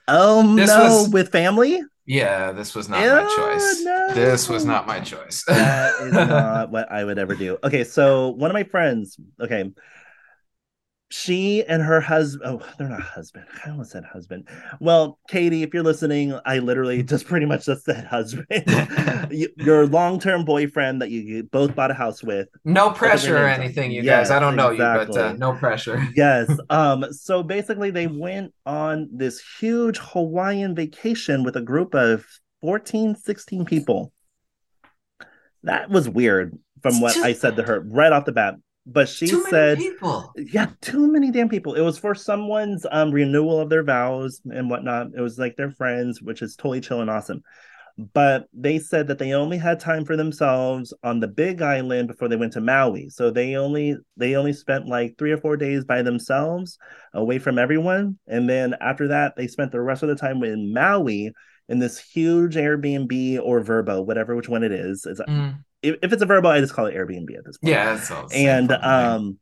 [0.08, 1.82] Oh This no, was- with family?
[2.06, 3.82] Yeah, this was not Ew, my choice.
[3.84, 4.14] no.
[4.14, 5.44] This was not my choice.
[5.48, 7.58] That is not what I would ever do.
[7.64, 9.72] Okay, so one of my friends, okay,
[11.12, 14.48] she and her husband oh they're not husband i almost said husband.
[14.80, 18.48] Well katie if you're listening i literally just pretty much just said husband.
[19.58, 22.48] Your long-term boyfriend that you both bought a house with.
[22.64, 24.38] No pressure or anything you yes, guys.
[24.38, 25.08] I don't know exactly.
[25.08, 26.08] you but uh, no pressure.
[26.16, 32.26] Yes um so basically they went on this huge hawaiian vacation with a group of
[32.62, 34.14] 14 16 people.
[35.64, 37.26] That was weird from what just...
[37.26, 38.56] i said to her right off the bat
[38.86, 40.34] but she too said people.
[40.36, 41.76] Yeah too many damn people.
[41.76, 45.08] It was for someone's um renewal of their vows and whatnot.
[45.16, 47.44] It was like their friends which is totally chill and awesome.
[48.14, 52.28] But they said that they only had time for themselves on the big island before
[52.30, 53.10] they went to maui.
[53.10, 56.80] So they only they only spent like three or four days by themselves
[57.14, 58.18] away from everyone.
[58.28, 61.32] And then after that they spent the rest of the time in maui
[61.70, 65.06] in this huge airbnb or Vrbo whatever which one it is.
[65.06, 67.72] It's mm if, if it's a Vrbo, I just call it Airbnb at this point.
[67.72, 69.40] Yeah, and um,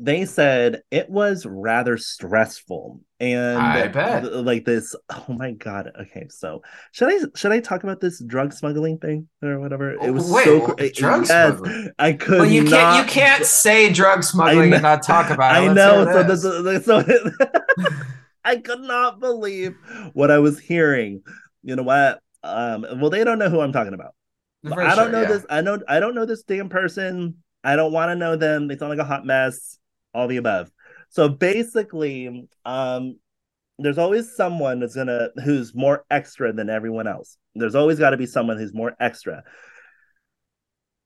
[0.00, 4.32] they said it was rather stressful and I bet.
[4.32, 8.54] like this oh my god okay so should i should i talk about this drug
[8.54, 9.92] smuggling thing or whatever?
[9.92, 11.90] It was Wait, so crazy drug yes, smuggling?
[11.98, 15.68] I could well you can't you can't say drug smuggling and not talk about it.
[15.68, 17.04] I know so this, so
[18.44, 19.76] i could not believe
[20.14, 21.22] what i was hearing.
[21.62, 22.20] You know what?
[22.42, 24.14] Um well they don't know who i'm talking about
[24.66, 25.28] for I don't sure, know yeah.
[25.28, 25.46] this.
[25.48, 27.36] I know I don't know this damn person.
[27.64, 28.68] I don't want to know them.
[28.68, 29.78] They sound like a hot mess.
[30.12, 30.70] All the above.
[31.10, 33.18] So basically, um,
[33.78, 37.38] there's always someone that's gonna who's more extra than everyone else.
[37.54, 39.42] There's always got to be someone who's more extra.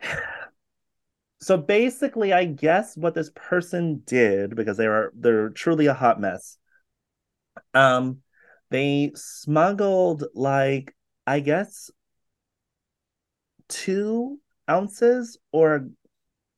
[1.41, 6.21] so basically, I guess what this person did because they are they're truly a hot
[6.21, 6.59] mess.
[7.73, 8.19] Um,
[8.71, 10.95] they smuggled like
[11.27, 11.91] I guess
[13.75, 14.39] two
[14.71, 15.89] ounces or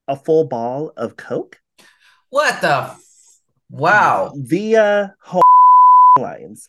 [0.07, 1.59] a full ball of Coke.
[2.31, 2.69] What the?
[2.69, 3.01] F-
[3.71, 4.33] wow.
[4.37, 5.15] Via
[6.19, 6.69] lines.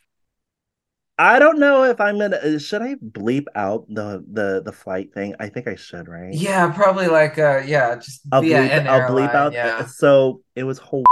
[1.19, 2.37] I don't know if I'm gonna.
[2.37, 5.35] Uh, should I bleep out the the the flight thing?
[5.39, 6.31] I think I should, right?
[6.31, 8.87] Yeah, probably like uh, yeah, just I'll bleep.
[8.87, 9.51] I'll bleep out.
[9.51, 9.85] Yeah.
[9.87, 11.05] So it was whole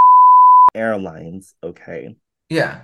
[0.76, 1.56] airlines.
[1.64, 2.16] Okay.
[2.50, 2.82] Yeah.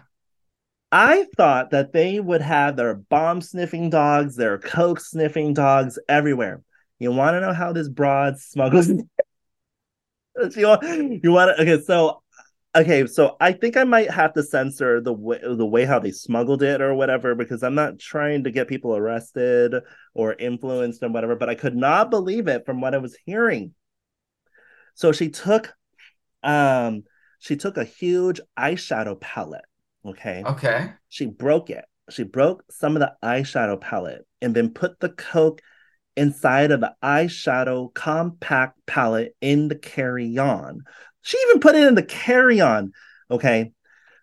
[0.91, 6.61] I thought that they would have their bomb sniffing dogs, their coke sniffing dogs everywhere.
[6.99, 8.89] You want to know how this broad smuggles?
[8.89, 9.07] you
[10.67, 10.83] want,
[11.23, 11.61] you want to?
[11.61, 12.21] Okay, so
[12.75, 16.11] okay, so I think I might have to censor the way the way how they
[16.11, 19.75] smuggled it or whatever because I'm not trying to get people arrested
[20.13, 21.37] or influenced and whatever.
[21.37, 23.73] But I could not believe it from what I was hearing.
[24.95, 25.73] So she took,
[26.43, 27.03] um,
[27.39, 29.65] she took a huge eyeshadow palette
[30.05, 30.43] Okay.
[30.45, 30.93] Okay.
[31.09, 31.85] She broke it.
[32.09, 35.61] She broke some of the eyeshadow palette and then put the Coke
[36.17, 40.81] inside of the eyeshadow compact palette in the carry on.
[41.21, 42.91] She even put it in the carry on.
[43.29, 43.71] Okay.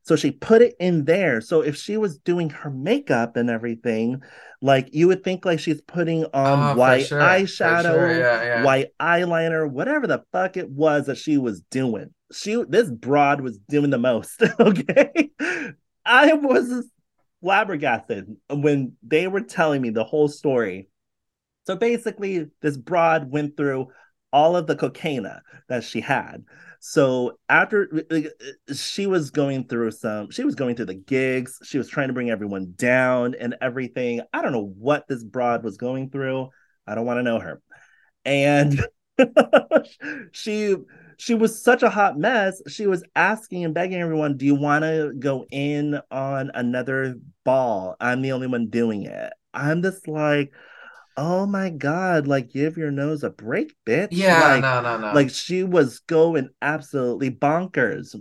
[0.02, 1.40] So she put it in there.
[1.40, 4.22] So if she was doing her makeup and everything,
[4.62, 7.20] like you would think like she's putting on oh, white sure.
[7.20, 8.18] eyeshadow, sure.
[8.18, 8.64] yeah, yeah.
[8.64, 13.59] white eyeliner, whatever the fuck it was that she was doing she this broad was
[13.68, 14.42] doing the most.
[14.60, 15.30] Okay.
[16.05, 16.86] I was
[17.42, 20.88] flabbergasted when they were telling me the whole story.
[21.66, 23.88] So basically, this broad went through
[24.32, 25.28] all of the cocaine
[25.68, 26.44] that she had.
[26.80, 27.88] So after
[28.72, 32.14] she was going through some, she was going through the gigs, she was trying to
[32.14, 34.20] bring everyone down and everything.
[34.32, 36.48] I don't know what this broad was going through.
[36.86, 37.60] I don't want to know her.
[38.24, 38.80] And
[40.32, 40.76] she
[41.19, 42.62] she was such a hot mess.
[42.69, 47.97] She was asking and begging everyone, "Do you want to go in on another ball?
[48.01, 50.53] I'm the only one doing it." I'm just like,
[51.16, 52.27] "Oh my god!
[52.27, 55.12] Like, give your nose a break, bitch!" Yeah, like, no, no, no.
[55.12, 58.15] Like she was going absolutely bonkers,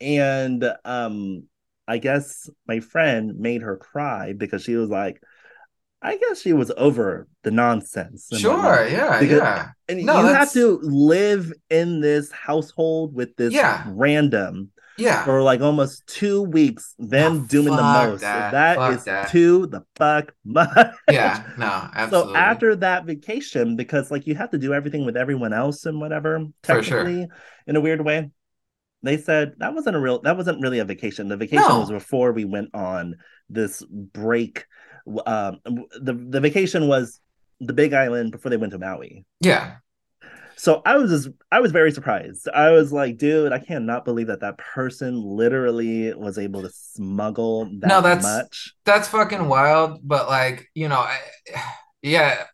[0.00, 1.44] and um,
[1.88, 5.22] I guess my friend made her cry because she was like
[6.02, 8.28] I guess she was over the nonsense.
[8.36, 9.68] Sure, yeah, because, yeah.
[9.88, 10.38] And no, you that's...
[10.38, 13.84] have to live in this household with this yeah.
[13.88, 18.20] random yeah for like almost two weeks, then oh, doing the most.
[18.20, 19.30] That, that is that.
[19.30, 20.94] to the fuck much.
[21.10, 22.32] Yeah, no, absolutely.
[22.32, 26.00] So after that vacation, because like you have to do everything with everyone else and
[26.00, 27.36] whatever, technically, sure.
[27.66, 28.30] in a weird way.
[29.02, 31.28] They said that wasn't a real that wasn't really a vacation.
[31.28, 31.80] The vacation no.
[31.80, 33.16] was before we went on
[33.48, 34.64] this break
[35.26, 35.60] um,
[36.00, 37.20] the the vacation was
[37.60, 39.24] the Big Island before they went to Maui.
[39.40, 39.76] Yeah.
[40.58, 42.48] So I was just, I was very surprised.
[42.48, 47.66] I was like, dude, I cannot believe that that person literally was able to smuggle
[47.80, 48.74] that no, that's, much.
[48.86, 50.00] That's fucking wild.
[50.02, 51.18] But like, you know, I,
[52.02, 52.44] yeah,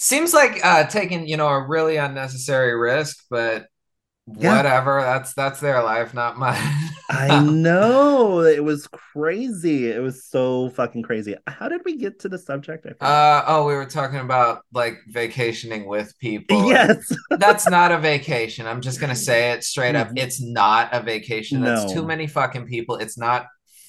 [0.00, 3.24] seems like uh, taking you know a really unnecessary risk.
[3.30, 3.66] But
[4.38, 4.56] Yeah.
[4.56, 5.00] whatever.
[5.02, 6.60] That's that's their life, not mine.
[7.10, 9.88] I know it was crazy.
[9.90, 11.34] It was so fucking crazy.
[11.46, 12.86] How did we get to the subject?
[13.00, 13.04] I.
[13.06, 16.68] Uh oh, we were talking about like vacationing with people.
[16.68, 17.12] yes.
[17.30, 18.66] That's not a vacation.
[18.66, 20.08] I'm just gonna say it straight up.
[20.10, 20.18] Mhm.
[20.18, 21.60] It's not a vacation.
[21.62, 22.00] That's No.
[22.00, 22.96] too many fucking people.
[22.96, 23.46] It's not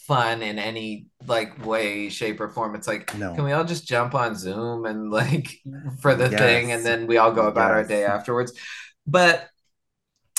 [0.08, 2.76] fun in any like way, shape, or form.
[2.76, 3.36] It's like, No.
[3.36, 5.48] can we all just jump on Zoom and like
[6.02, 6.40] for the Yes.
[6.40, 8.52] thing and then we all go about our day afterwards?
[9.08, 9.48] But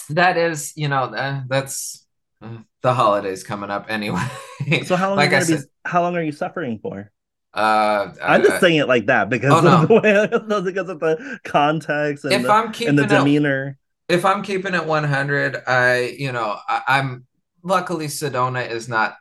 [0.08, 2.06] that is, you know, uh, that's
[2.42, 4.26] uh, the holidays coming up anyway.
[4.82, 7.10] So how long like are you gonna said, be how long are you suffering for?
[7.54, 9.82] uh, I'm I- just saying it like that because Oh, no.
[9.82, 13.08] of the way because of the context and if the, I'm and keeping the it
[13.08, 13.78] demeanor.
[14.08, 17.26] if I'm keeping it 100, I, you know, I, I'm
[17.62, 19.16] luckily Sedona is not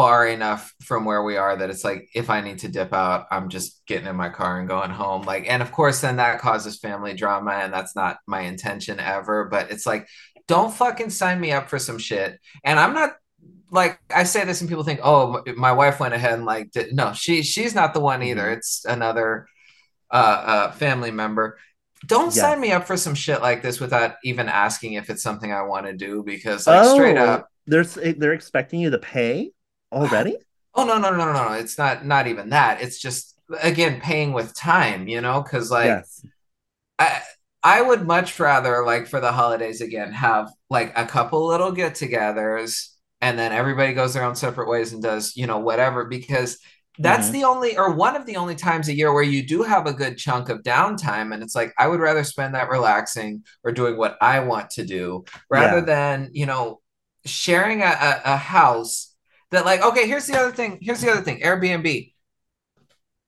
[0.00, 3.26] far enough from where we are that it's like if I need to dip out,
[3.30, 5.22] I'm just getting in my car and going home.
[5.22, 9.44] Like, and of course, then that causes family drama, and that's not my intention ever.
[9.44, 10.08] But it's like,
[10.48, 12.38] don't fucking sign me up for some shit.
[12.64, 13.10] And I'm not
[13.70, 16.94] like I say this, and people think, oh, my wife went ahead and like, did.
[16.94, 18.44] no, she she's not the one either.
[18.44, 18.56] Mhm.
[18.56, 19.46] It's another
[20.10, 21.58] uh, uh, family member.
[22.06, 22.40] Don't Yes.
[22.40, 25.62] sign me up for some shit like this without even asking if it's something I
[25.62, 29.52] want to do because, like, straight up, they're they're expecting you to pay
[29.92, 30.36] already.
[30.74, 32.80] oh no, no, no, no, no, it's not not even that.
[32.82, 36.24] It's just again paying with time, you know, because like yes.
[36.98, 37.20] I
[37.62, 42.88] I would much rather like for the holidays again have like a couple little get-togethers
[43.20, 46.58] and then everybody goes their own separate ways and does, you know, whatever because
[46.98, 47.32] that's Mhm.
[47.32, 49.92] the only or one of the only times a year where you do have a
[49.92, 53.96] good chunk of downtime and it's like I would rather spend that relaxing or doing
[53.96, 55.84] what I want to do rather Yeah.
[55.84, 56.80] than, you know,
[57.26, 59.09] sharing a, a, a house
[59.50, 62.12] that like okay, here's the other thing, here's the other thing, Airbnb.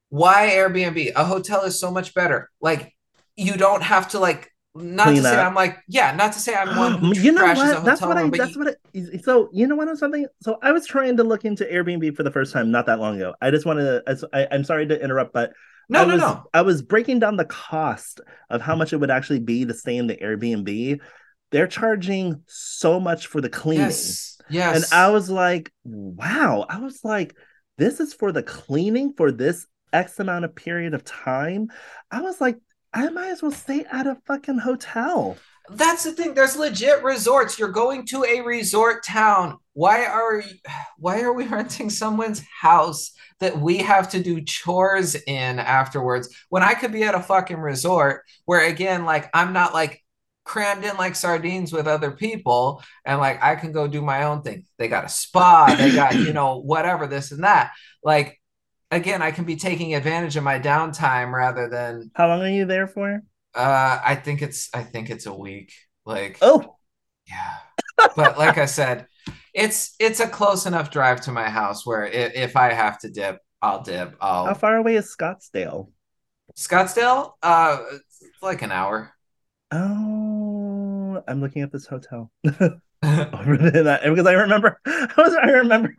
[0.08, 1.12] Why Airbnb?
[1.16, 2.50] A hotel is so much better.
[2.60, 2.94] Like
[3.36, 5.36] you don't have to like not Clean to say.
[5.36, 7.56] I'm like yeah, not to say I'm one who you know what?
[7.56, 8.22] hotel That's what I.
[8.22, 9.16] room, That's you- what I.
[9.22, 9.88] So you know what?
[9.88, 10.26] I'm something.
[10.42, 13.16] So I was trying to look into Airbnb for the first time not that long
[13.16, 13.34] ago.
[13.40, 14.28] I just wanted to.
[14.32, 15.52] I, I'm sorry to interrupt, but
[15.88, 18.20] no I no was, no I was breaking down the cost
[18.50, 21.00] of how much it would actually be to stay in the Airbnb.
[21.50, 23.86] They're charging so much for the cleaning.
[23.86, 26.66] yes yes And I was like, wow.
[26.68, 27.34] I was like,
[27.78, 31.68] this is for the cleaning for this X amount of period of time.
[32.10, 32.58] I was like,
[32.92, 35.36] I might as well stay at a fucking hotel.
[35.70, 36.34] That's the thing.
[36.34, 37.58] There's legit resorts.
[37.58, 39.58] You're going to a resort town.
[39.74, 40.42] Why are
[40.98, 46.62] why are we renting someone's house that we have to do chores in afterwards when
[46.62, 50.01] I could be at a fucking resort where again, like I'm not like
[50.52, 54.42] crammed in like sardines with other people and like I can go do my own
[54.42, 54.66] thing.
[54.78, 57.72] They got a spa, they got, you know, whatever, this and that.
[58.04, 58.38] Like
[58.90, 62.66] again, I can be taking advantage of my downtime rather than How long are you
[62.66, 63.22] there for?
[63.54, 65.72] uh I think it's I think it's a week.
[66.04, 66.76] Like Oh,
[67.26, 67.56] yeah.
[68.16, 69.06] But like I said,
[69.54, 73.10] it's it's a close enough drive to my house where if, if I have to
[73.10, 74.16] dip, I'll dip.
[74.20, 75.88] I'll How far away is Scottsdale?
[76.56, 77.78] Scottsdale, uh
[78.42, 79.14] like an hour.
[79.72, 82.30] Oh, I'm looking at this hotel
[83.02, 85.94] there because I remember I was I remember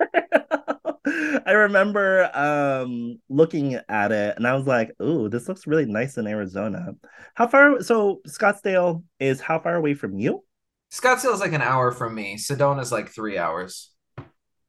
[1.46, 6.18] I remember um looking at it and I was like, "Ooh, this looks really nice
[6.18, 6.94] in Arizona."
[7.34, 10.44] How far so Scottsdale is how far away from you?
[10.92, 12.38] Scottsdale is like an hour from me.
[12.38, 13.92] Sedona is like three hours.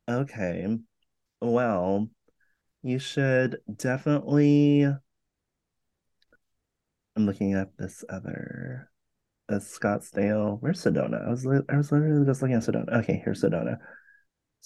[0.09, 0.78] Okay.
[1.43, 2.09] Well,
[2.82, 4.85] you should definitely
[7.16, 8.90] I'm looking at this other
[9.48, 10.58] uh, Scottsdale.
[10.60, 11.26] Where's Sedona?
[11.26, 13.00] I was li- I was literally just looking at Sedona.
[13.00, 13.78] Okay, here's Sedona.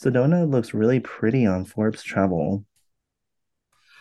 [0.00, 2.64] Sedona looks really pretty on Forbes Travel.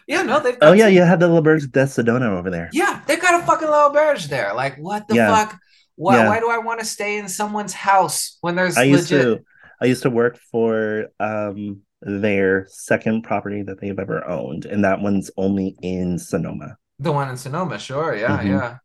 [0.08, 2.70] Yeah, no, they've Oh yeah, some- you had the L'Auberge de Sedona over there.
[2.72, 4.54] Yeah, they've got a fucking little barge there.
[4.54, 5.36] Like, what the Yeah.
[5.36, 5.60] fuck?
[5.96, 6.30] Why, Yeah.
[6.30, 9.40] why do I want to stay in someone's house when there's I used legit?
[9.40, 9.44] to
[9.82, 15.02] I used to work for um their second property that they've ever owned, and that
[15.02, 16.78] one's only in Sonoma.
[17.00, 18.16] The one in Sonoma, sure.
[18.16, 18.46] Yeah, Mhm.
[18.48, 18.78] yeah.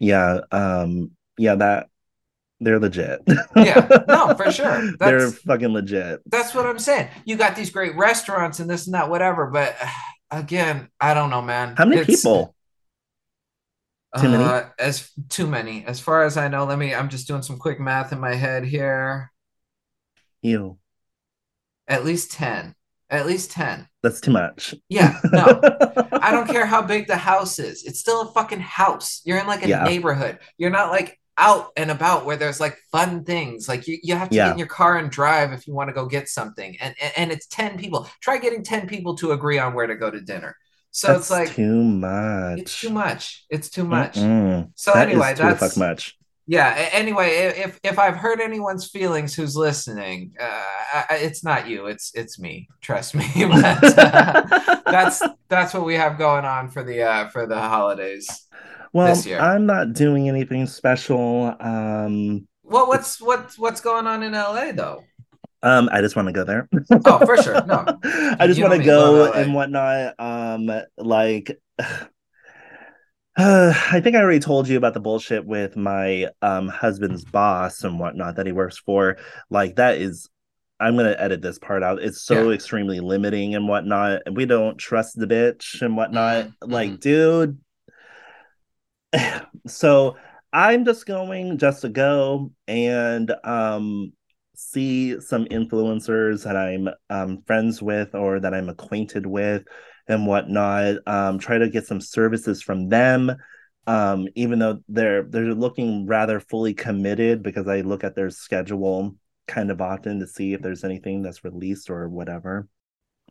[0.00, 1.88] Yeah, um, yeah, that
[2.60, 3.20] they're legit.
[3.56, 4.92] Yeah, no, for sure.
[4.98, 6.20] they're fucking legit.
[6.26, 7.08] That's what I'm saying.
[7.24, 9.46] You got these great restaurants and this and that, whatever.
[9.46, 9.76] But
[10.30, 11.74] again, I don't know, man.
[11.76, 12.54] How many It's- people?
[14.20, 14.44] Too many?
[14.44, 15.86] Uh, as too many.
[15.86, 16.94] As far as I know, let me.
[16.94, 19.32] I'm just doing some quick math in my head here.
[20.42, 20.76] You.
[21.88, 22.74] At least ten.
[23.08, 23.88] At least ten.
[24.02, 24.74] that's too much.
[24.90, 25.18] Yeah.
[25.32, 25.60] No.
[26.12, 27.84] I don't care how big the house is.
[27.84, 29.22] It's still a fucking house.
[29.24, 29.84] You're in like a Yeah.
[29.84, 30.38] neighborhood.
[30.58, 33.68] You're not like out and about where there's like fun things.
[33.68, 34.46] Like you, you have to Yeah.
[34.46, 36.76] get in your car and drive if you want to go get something.
[36.80, 38.08] And, and and it's 10 people.
[38.20, 40.56] Try getting 10 people to agree on where to go to dinner.
[40.90, 42.58] So That's it's like too much.
[42.60, 43.44] it's too much.
[43.48, 44.16] It's too much.
[44.16, 44.70] Mm-mm.
[44.74, 46.18] So That anyway, that's much.
[46.46, 46.90] yeah.
[46.92, 51.86] Anyway, if if I've hurt anyone's feelings who's listening, uh, it's not you.
[51.86, 52.68] It's it's me.
[52.82, 53.24] Trust me.
[53.36, 58.28] but, uh, that's that's what we have going on for the uh, for the holidays.
[58.92, 61.56] Well, I'm not doing anything special.
[61.58, 65.04] Um, well, what's what's what's going on in LA though?
[65.62, 66.68] Um, I just want to go there.
[67.04, 67.64] oh, for sure.
[67.64, 70.14] No, I just want to go and whatnot.
[70.18, 72.04] Um, like, uh,
[73.36, 78.00] I think I already told you about the bullshit with my um husband's boss and
[78.00, 79.18] whatnot that he works for.
[79.50, 80.28] Like, that is,
[80.80, 82.02] I'm gonna edit this part out.
[82.02, 82.54] It's so yeah.
[82.56, 84.22] extremely limiting and whatnot.
[84.32, 86.46] We don't trust the bitch and whatnot.
[86.46, 86.72] Mm-hmm.
[86.72, 87.58] Like, dude.
[89.66, 90.16] so
[90.52, 94.12] I'm just going just to go and um
[94.54, 99.64] see some influencers that I'm um, friends with or that I'm acquainted with
[100.06, 100.96] and whatnot.
[101.06, 103.34] Um, try to get some services from them.
[103.86, 109.16] Um, even though they're they're looking rather fully committed because I look at their schedule
[109.48, 112.68] kind of often to see if there's anything that's released or whatever.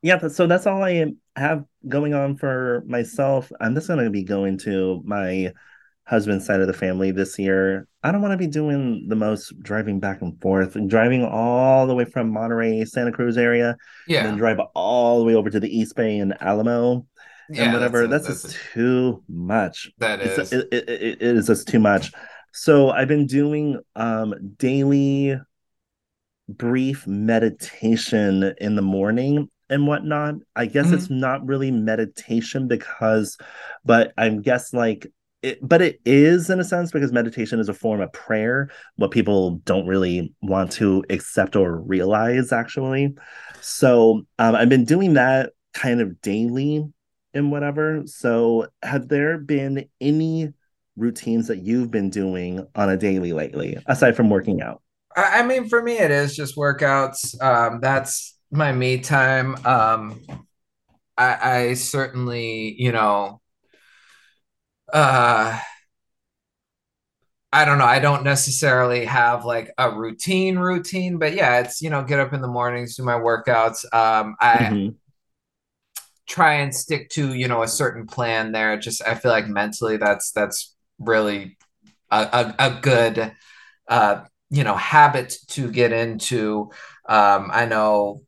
[0.01, 3.51] Yeah, so that's all I have going on for myself.
[3.61, 5.53] I'm just gonna be going to my
[6.11, 7.88] husband's side of the family this year.
[8.03, 11.88] I don't want to be doing the most driving back and forth and driving all
[11.88, 13.77] the way from Monterey, Santa Cruz area,
[14.07, 17.07] yeah, and then drive all the way over to the East Bay and Alamo.
[17.49, 18.07] Yeah, and whatever.
[18.07, 19.89] That's, a, that's, that's a, too much.
[19.99, 20.51] That is.
[20.51, 22.11] A, it, it, it, it is just too much.
[22.53, 25.39] So I've been doing um daily
[26.49, 30.35] brief meditation in the morning and whatnot.
[30.57, 30.95] I guess mm-hmm.
[30.95, 33.38] it's not really meditation because,
[33.85, 35.07] but I guess like
[35.43, 39.11] it, but it is in a sense because meditation is a form of prayer what
[39.11, 43.15] people don't really want to accept or realize actually.
[43.61, 46.84] So um, i've been doing that kind of daily
[47.34, 48.03] and whatever.
[48.05, 50.53] So have there been any
[50.97, 54.81] routines that you've been doing on a daily lately aside from working out?
[55.15, 57.41] I mean for me it is just workouts.
[57.41, 59.55] Um, that's my me time.
[59.65, 60.22] Um,
[61.18, 63.40] I, I certainly you know
[64.93, 65.59] uh
[67.53, 67.85] I don't know.
[67.85, 72.34] I don't necessarily have like a routine routine, but yeah, it's you know, get up
[72.34, 73.84] in the mornings, do my workouts.
[73.93, 74.95] Um I mm-hmm.
[76.27, 78.77] try and stick to, you know, a certain plan there.
[78.77, 81.57] Just I feel like mentally that's that's really
[82.09, 83.34] a, a, a good
[83.88, 86.72] uh you know habit to get into.
[87.07, 88.23] Um I know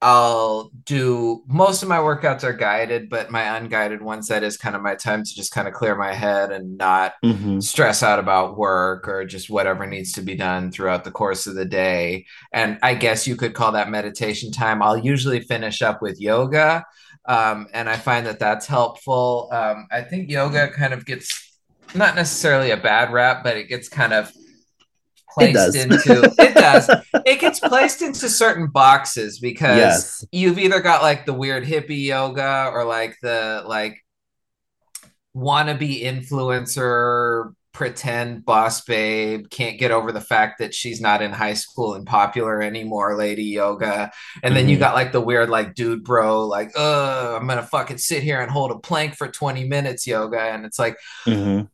[0.00, 4.76] I'll do most of my workouts are guided, but my unguided ones, that is kind
[4.76, 7.58] of my time to just kind of clear my head and not mm-hmm.
[7.58, 11.56] stress out about work or just whatever needs to be done throughout the course of
[11.56, 12.26] the day.
[12.52, 14.82] And I guess you could call that meditation time.
[14.82, 16.84] I'll usually finish up with yoga.
[17.26, 19.48] Um, and I find that that's helpful.
[19.50, 21.58] Um, I think yoga kind of gets
[21.94, 24.32] not necessarily a bad rap, but it gets kind of
[25.34, 26.90] placed it into it does
[27.26, 30.24] it gets placed into certain boxes because yes.
[30.32, 34.04] you've either got like the weird hippie yoga or like the like
[35.36, 41.54] wannabe influencer pretend boss babe can't get over the fact that she's not in high
[41.54, 44.10] school and popular anymore lady yoga
[44.42, 44.70] and then mm-hmm.
[44.70, 48.40] you got like the weird like dude bro like uh i'm gonna fucking sit here
[48.40, 51.66] and hold a plank for 20 minutes yoga and it's like mm-hmm.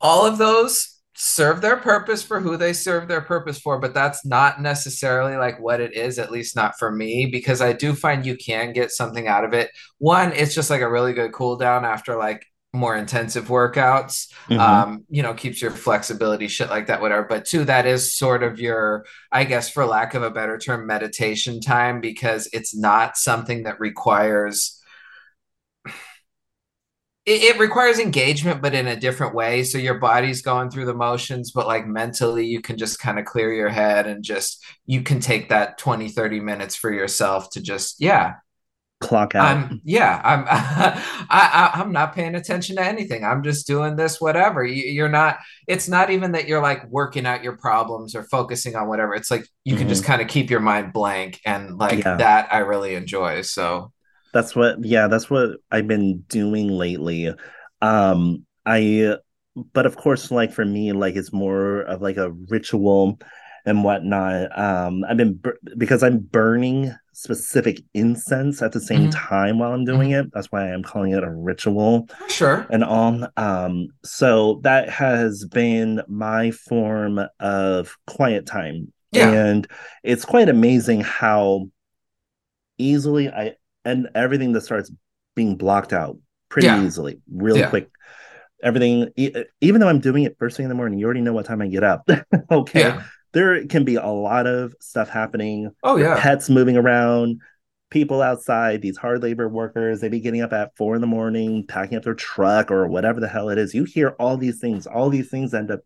[0.00, 4.24] all of those serve their purpose for who they serve their purpose for but that's
[4.24, 8.24] not necessarily like what it is at least not for me because i do find
[8.24, 9.68] you can get something out of it
[9.98, 14.60] one it's just like a really good cool down after like more intensive workouts mm-hmm.
[14.60, 18.44] um you know keeps your flexibility shit like that whatever but two that is sort
[18.44, 23.16] of your i guess for lack of a better term meditation time because it's not
[23.16, 24.77] something that requires
[27.28, 29.62] it, it, requires engagement but in a different way.
[29.62, 33.24] So your body's going through the motions but like mentally you can just kind of
[33.24, 37.60] clear your head and just you can take that 20 30 minutes for yourself to
[37.62, 38.34] just yeah.
[39.00, 39.46] Clock out.
[39.46, 40.44] I'm, yeah i'm
[41.30, 43.22] I, I am not paying attention to anything.
[43.22, 44.64] I'm just doing this whatever.
[44.64, 45.38] You, you're not
[45.68, 49.14] it's not even that you're like working out your problems or focusing on whatever.
[49.14, 49.82] It's like you mm-hmm.
[49.82, 52.16] can just kind of keep your mind blank and like yeah.
[52.16, 53.92] that i really enjoy so
[54.32, 57.34] that's what yeah, that's what I've been doing lately.
[57.80, 59.16] Um I
[59.72, 63.18] but of course like for me like it's more of like a ritual
[63.64, 64.58] and whatnot.
[64.58, 65.40] Um I've been
[65.76, 69.28] because I'm burning specific incense at the same mm-hmm.
[69.28, 70.26] time while I'm doing mm-hmm.
[70.28, 70.32] it.
[70.32, 72.08] That's why I'm calling it a ritual.
[72.28, 72.64] Sure.
[72.70, 73.26] And all.
[73.36, 78.92] Um, so that has been my form of quiet time.
[79.10, 79.30] Yeah.
[79.32, 79.66] And
[80.04, 81.70] it's quite amazing how
[82.78, 83.56] easily I
[83.88, 84.90] and everything that starts
[85.34, 86.84] being blocked out pretty yeah.
[86.84, 87.70] easily, really yeah.
[87.70, 87.90] quick.
[88.62, 89.08] everything
[89.60, 91.62] even though i'm doing it first thing in the morning you already know what time
[91.62, 92.08] i get up
[92.50, 93.02] okay yeah.
[93.32, 97.40] there can be a lot of stuff happening oh yeah pets moving around
[97.90, 101.64] people outside these hard labor workers they be getting up at four in the morning
[101.66, 104.86] packing up their truck or whatever the hell it is you hear all these things
[104.86, 105.80] all these things end up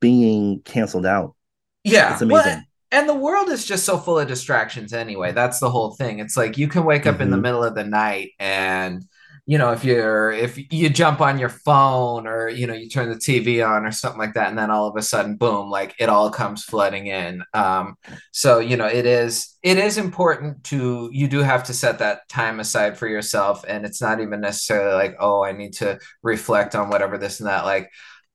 [0.00, 1.34] being canceled out
[1.82, 2.62] yeah it's amazing well,
[2.92, 6.36] and the world is just so full of distractions anyway that's the whole thing it's
[6.36, 7.22] like you can wake up mm-hmm.
[7.22, 7.42] in the mm-hmm.
[7.42, 9.04] middle of the night and
[9.44, 13.08] you know if you're if you jump on your phone or you know you turn
[13.08, 15.94] the tv on or something like that and then all of a sudden boom like
[15.98, 17.96] it all comes flooding in um
[18.30, 22.28] so you know it is it is important to you do have to set that
[22.28, 26.76] time aside for yourself and it's not even necessarily like oh i need to reflect
[26.76, 27.90] on whatever this and that like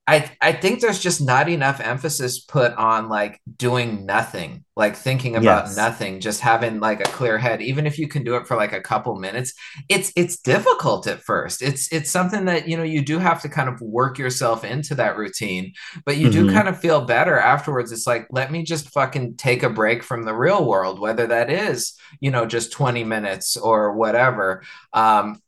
[0.10, 5.36] I I think there's just not enough emphasis put on like doing nothing, like thinking
[5.36, 5.76] about yes.
[5.76, 7.62] nothing, just having like a clear head.
[7.62, 9.54] Even if you can do it for like a couple minutes,
[9.90, 11.62] it's it's difficult at first.
[11.62, 14.96] It's it's something that you know you do have to kind of work yourself into
[14.96, 15.74] that routine,
[16.06, 16.48] but you mm-hmm.
[16.48, 17.92] do kind of feel better afterwards.
[17.92, 21.52] It's like let me just fucking take a break from the real world, whether that
[21.52, 24.64] is you know just 20 minutes or whatever.
[24.94, 25.42] Um,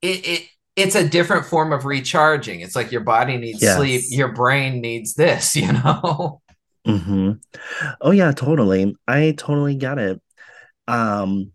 [0.00, 0.48] it, it
[0.78, 2.60] it's a different form of recharging.
[2.60, 3.76] It's like your body needs yes.
[3.76, 6.40] sleep, your brain needs this, you know?
[6.86, 7.32] Mm-hmm.
[8.00, 8.96] Oh yeah, totally.
[9.06, 10.22] I totally get it.
[10.86, 11.52] Um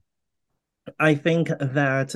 [1.00, 2.14] I think that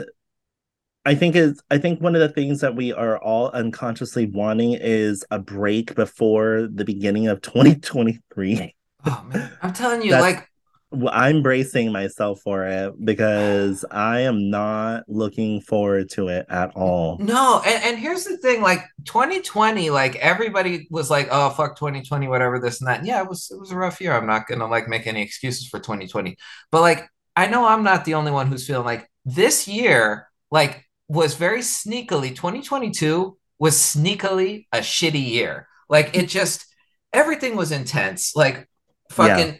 [1.06, 4.74] I think is I think one of the things that we are all unconsciously wanting
[4.74, 8.76] is a break before the beginning of 2023.
[9.06, 10.50] Oh man, I'm telling you, like
[10.92, 17.18] I'm bracing myself for it because I am not looking forward to it at all.
[17.20, 22.28] No, and, and here's the thing: like 2020, like everybody was like, "Oh fuck 2020,
[22.30, 24.14] whatever this and that." And yeah, it was it was a rough year.
[24.14, 26.38] I'm not gonna like make any excuses for 2020,
[26.72, 27.06] but like
[27.36, 31.60] I know I'm not the only one who's feeling like this year, like was very
[31.60, 35.68] sneakily 2022 was sneakily a shitty year.
[35.90, 36.66] Like it just
[37.12, 38.38] everything was intense.
[38.38, 38.70] Like
[39.12, 39.48] fucking.
[39.48, 39.60] Yeah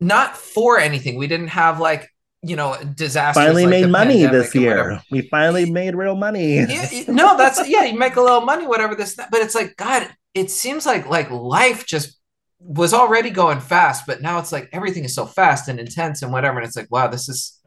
[0.00, 1.16] not for anything.
[1.16, 2.08] We didn't have like
[2.42, 3.40] you know disaster.
[3.40, 5.00] Finally like made money this year.
[5.10, 6.56] We finally made real money.
[6.56, 7.84] Yeah, no, that's yeah.
[7.84, 10.08] You make a little money, whatever this, but it's like God.
[10.34, 12.18] It seems like like life just
[12.58, 16.32] was already going fast, but now it's like everything is so fast and intense and
[16.32, 16.58] whatever.
[16.58, 17.58] And it's like, wow, this is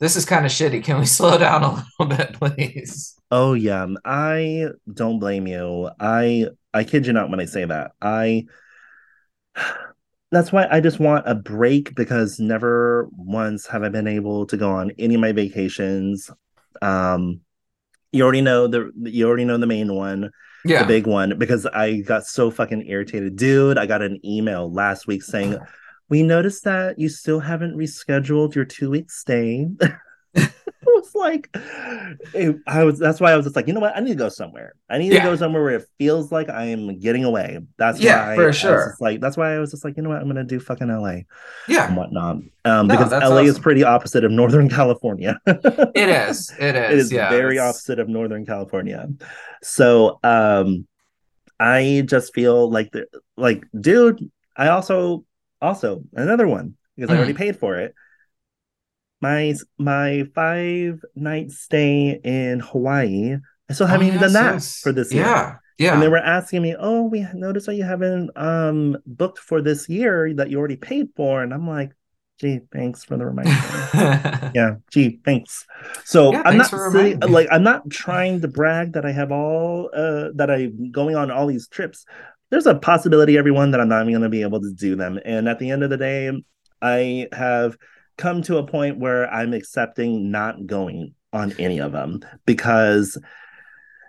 [0.00, 0.82] this is kind of shitty.
[0.84, 3.14] Can we slow down a little bit, please?
[3.30, 5.90] Oh yeah, I don't blame you.
[5.98, 7.92] I I kid you not when I say that.
[8.00, 8.46] I
[10.30, 14.56] that's why I just want a break because never once have I been able to
[14.56, 16.30] go on any of my vacations.
[16.80, 17.40] Um,
[18.12, 20.30] you already know the you already know the main one,
[20.64, 23.78] yeah, the big one because I got so fucking irritated, dude.
[23.78, 25.58] I got an email last week saying,
[26.08, 29.68] "We noticed that you still haven't rescheduled your two week stay."
[30.86, 31.48] was like,
[32.34, 32.98] it, I was.
[32.98, 33.96] That's why I was just like, you know what?
[33.96, 34.74] I need to go somewhere.
[34.88, 35.22] I need yeah.
[35.22, 37.58] to go somewhere where it feels like I am getting away.
[37.76, 38.96] That's yeah, why for sure.
[39.00, 40.20] like that's why I was just like, you know what?
[40.20, 41.20] I'm gonna do fucking LA.
[41.68, 42.36] Yeah, and whatnot.
[42.64, 43.46] Um, no, because LA awesome.
[43.46, 45.38] is pretty opposite of Northern California.
[45.46, 46.50] it is.
[46.58, 46.92] It is.
[46.92, 47.62] It is yeah, very it's...
[47.62, 49.08] opposite of Northern California.
[49.62, 50.86] So, um,
[51.58, 54.30] I just feel like the like, dude.
[54.56, 55.24] I also
[55.60, 57.14] also another one because mm.
[57.14, 57.38] I already mm.
[57.38, 57.94] paid for it
[59.20, 63.36] my my five night stay in Hawaii.
[63.68, 64.80] I still haven't oh, even yes, done that yes.
[64.80, 65.24] for this year.
[65.24, 65.56] Yeah.
[65.78, 65.94] Yeah.
[65.94, 69.88] And they were asking me, Oh, we noticed that you haven't um booked for this
[69.88, 71.42] year that you already paid for.
[71.42, 71.92] And I'm like,
[72.38, 73.50] gee, thanks for the reminder.
[74.54, 75.66] yeah, gee, thanks.
[76.04, 79.90] So yeah, I'm not saying, like I'm not trying to brag that I have all
[79.94, 82.04] uh that I'm going on all these trips.
[82.50, 85.18] There's a possibility, everyone, that I'm not even gonna be able to do them.
[85.24, 86.30] And at the end of the day,
[86.82, 87.76] I have
[88.20, 93.18] come to a point where I'm accepting not going on any of them because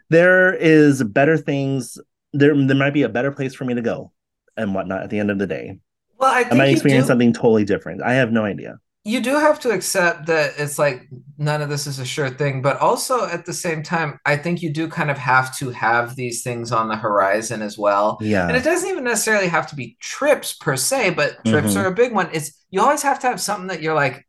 [0.09, 1.97] there is better things.
[2.33, 4.11] There, there might be a better place for me to go
[4.57, 5.79] and whatnot at the end of the day.
[6.17, 8.03] Well, I, I might experience do, something totally different.
[8.03, 8.79] I have no idea.
[9.03, 12.61] You do have to accept that it's like none of this is a sure thing,
[12.61, 16.15] but also at the same time, I think you do kind of have to have
[16.15, 18.19] these things on the horizon as well.
[18.21, 18.47] Yeah.
[18.47, 21.79] And it doesn't even necessarily have to be trips per se, but trips mm-hmm.
[21.79, 22.29] are a big one.
[22.31, 24.27] It's you always have to have something that you're like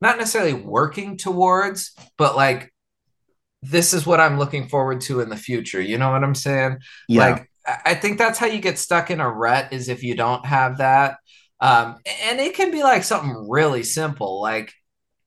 [0.00, 2.72] not necessarily working towards, but like
[3.62, 5.80] this is what I'm looking forward to in the future.
[5.80, 6.78] You know what I'm saying?
[7.08, 7.30] Yeah.
[7.30, 7.50] Like
[7.84, 10.78] I think that's how you get stuck in a rut is if you don't have
[10.78, 11.18] that.
[11.60, 14.72] Um, and it can be like something really simple, like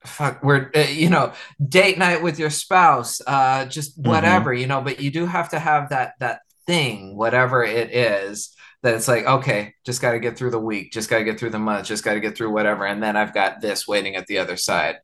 [0.06, 1.34] fuck, we're uh, you know
[1.66, 4.10] date night with your spouse, uh, just mm-hmm.
[4.10, 4.62] whatever, mm-hmm.
[4.62, 4.82] you know.
[4.82, 9.26] But you do have to have that that thing, whatever it is, that it's like
[9.26, 11.86] okay just got to get through the week just got to get through the month
[11.86, 14.58] just got to get through whatever and then i've got this waiting at the other
[14.58, 14.98] side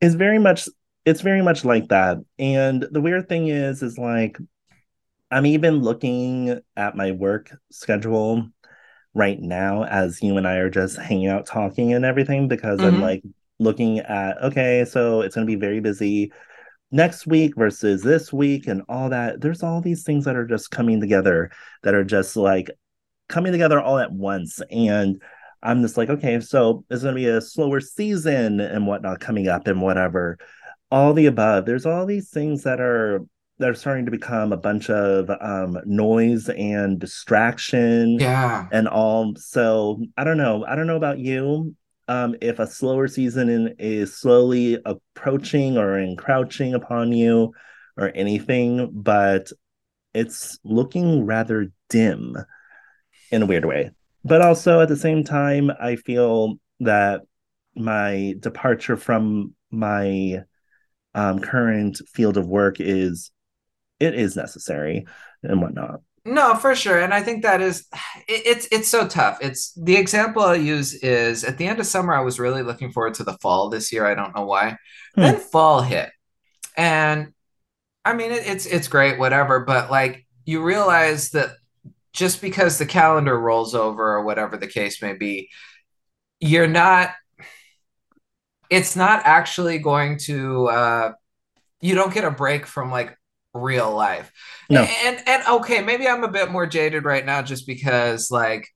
[0.00, 0.68] it's very much
[1.04, 4.38] it's very much like that and the weird thing is is like
[5.32, 8.50] I'm even looking at my work schedule
[9.14, 12.96] right now as you and I are just hanging out talking and everything because mm-hmm.
[12.96, 13.22] I'm like
[13.58, 16.32] looking at okay, so it's going to be very busy
[16.90, 19.40] next week versus this week and all that.
[19.40, 21.50] There's all these things that are just coming together
[21.82, 22.70] that are just like
[23.28, 25.20] coming together all at once and
[25.62, 29.46] I'm just like, okay, so it's going to be a slower season and whatnot coming
[29.46, 30.38] up and whatever.
[30.90, 31.64] All the above.
[31.64, 33.24] There's all these things that are
[33.62, 38.18] that are starting to become a bunch of um, noise and distraction.
[38.18, 38.66] Yeah.
[38.72, 39.34] And all.
[39.36, 40.64] So I don't know.
[40.66, 41.74] I don't know about you.
[42.08, 47.52] Um, if a slower season in, is slowly approaching or encroaching upon you
[47.96, 49.52] or anything, but
[50.12, 52.36] it's looking rather dim
[53.30, 53.92] in a weird way.
[54.24, 57.22] But also at the same time, I feel that
[57.76, 60.40] my departure from my
[61.14, 63.30] um, current field of work is
[64.02, 65.06] it is necessary
[65.42, 66.00] and whatnot.
[66.24, 67.86] No, for sure, and I think that is
[68.28, 69.38] it, it's it's so tough.
[69.40, 72.14] It's the example I use is at the end of summer.
[72.14, 74.06] I was really looking forward to the fall this year.
[74.06, 74.76] I don't know why.
[75.14, 75.20] Hmm.
[75.22, 76.10] Then fall hit,
[76.76, 77.32] and
[78.04, 79.60] I mean it, it's it's great, whatever.
[79.60, 81.56] But like you realize that
[82.12, 85.48] just because the calendar rolls over or whatever the case may be,
[86.40, 87.10] you're not,
[88.70, 91.12] it's not actually going to, uh,
[91.80, 93.16] you don't get a break from like
[93.54, 94.30] real life.
[94.70, 94.82] No.
[94.82, 98.68] And, and okay, maybe I'm a bit more jaded right now just because like,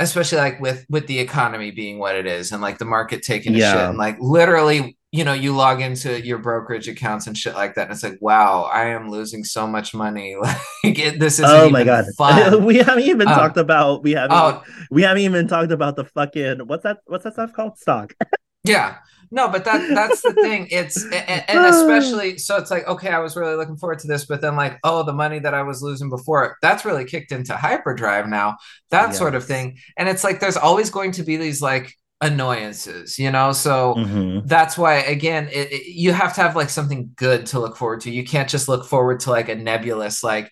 [0.00, 3.54] especially like with with the economy being what it is and like the market taking
[3.54, 3.72] a yeah.
[3.72, 7.74] shit and like literally you know, you log into your brokerage accounts and shit like
[7.74, 10.36] that, and it's like, wow, I am losing so much money.
[10.84, 12.64] like it, this is oh my god, fun.
[12.64, 16.04] we haven't even um, talked about we haven't oh, we haven't even talked about the
[16.04, 18.12] fucking what's that what's that stuff called stock.
[18.64, 18.98] yeah,
[19.30, 20.68] no, but that that's the thing.
[20.70, 24.26] It's and, and, especially so it's like okay, I was really looking forward to this,
[24.26, 27.56] but then like oh, the money that I was losing before that's really kicked into
[27.56, 28.56] hyperdrive now,
[28.90, 29.18] that yes.
[29.18, 33.30] sort of thing, and it's like there's always going to be these like annoyances you
[33.30, 34.44] know so mm-hmm.
[34.44, 38.00] that's why again it, it, you have to have like something good to look forward
[38.00, 40.50] to you can't just look forward to like a nebulous like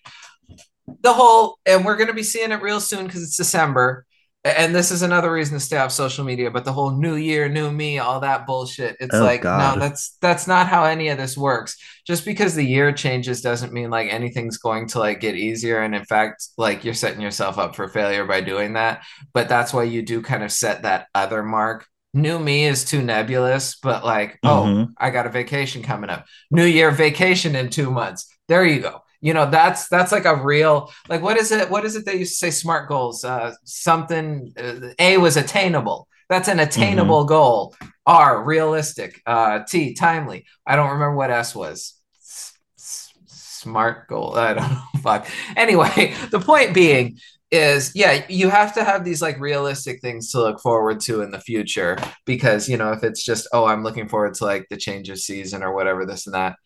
[1.01, 4.05] the whole and we're going to be seeing it real soon because it's december
[4.55, 7.49] and this is another reason to stay off social media but the whole new year
[7.49, 9.75] new me all that bullshit it's oh, like God.
[9.75, 11.77] no that's that's not how any of this works.
[12.05, 15.95] Just because the year changes doesn't mean like anything's going to like get easier and
[15.95, 19.03] in fact like you're setting yourself up for failure by doing that.
[19.33, 21.87] But that's why you do kind of set that other mark.
[22.13, 24.81] New me is too nebulous but like oh, mm-hmm.
[24.83, 26.25] oh i got a vacation coming up.
[26.51, 28.27] New year vacation in 2 months.
[28.47, 31.85] There you go you know that's that's like a real like what is it what
[31.85, 33.23] is it they used to say smart goals?
[33.23, 36.07] Uh something uh, a was attainable.
[36.29, 37.29] That's an attainable mm-hmm.
[37.29, 37.75] goal.
[38.05, 39.21] R realistic.
[39.25, 40.45] Uh t timely.
[40.65, 41.93] I don't remember what s was.
[42.75, 44.37] Smart goal.
[44.37, 44.81] I don't know.
[45.01, 45.27] Fuck.
[45.55, 47.17] Anyway the point being
[47.49, 51.31] is yeah you have to have these like realistic things to look forward to in
[51.31, 54.75] the future because you know if it's just oh i'm looking forward to like the
[54.75, 56.57] change of season or whatever this and that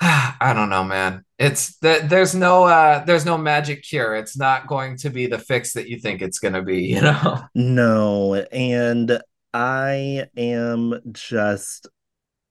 [0.40, 1.24] I don't know, man.
[1.38, 4.14] It's that there's no uh there's no magic cure.
[4.16, 7.02] It's not going to be the fix that you think it's going to be, you
[7.02, 7.42] know.
[7.54, 9.20] No, and
[9.52, 11.88] I am just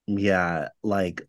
[0.05, 1.27] yeah, like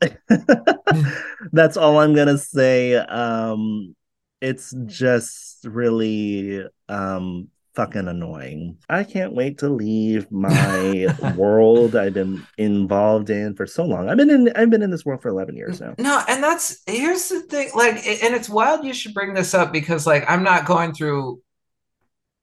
[1.52, 2.96] that's all I'm going to say.
[2.96, 3.96] Um
[4.42, 8.78] it's just really um fucking annoying.
[8.88, 14.08] I can't wait to leave my world I've been involved in for so long.
[14.08, 15.94] I've been in I've been in this world for 11 years now.
[15.98, 19.72] No, and that's here's the thing like and it's wild you should bring this up
[19.72, 21.40] because like I'm not going through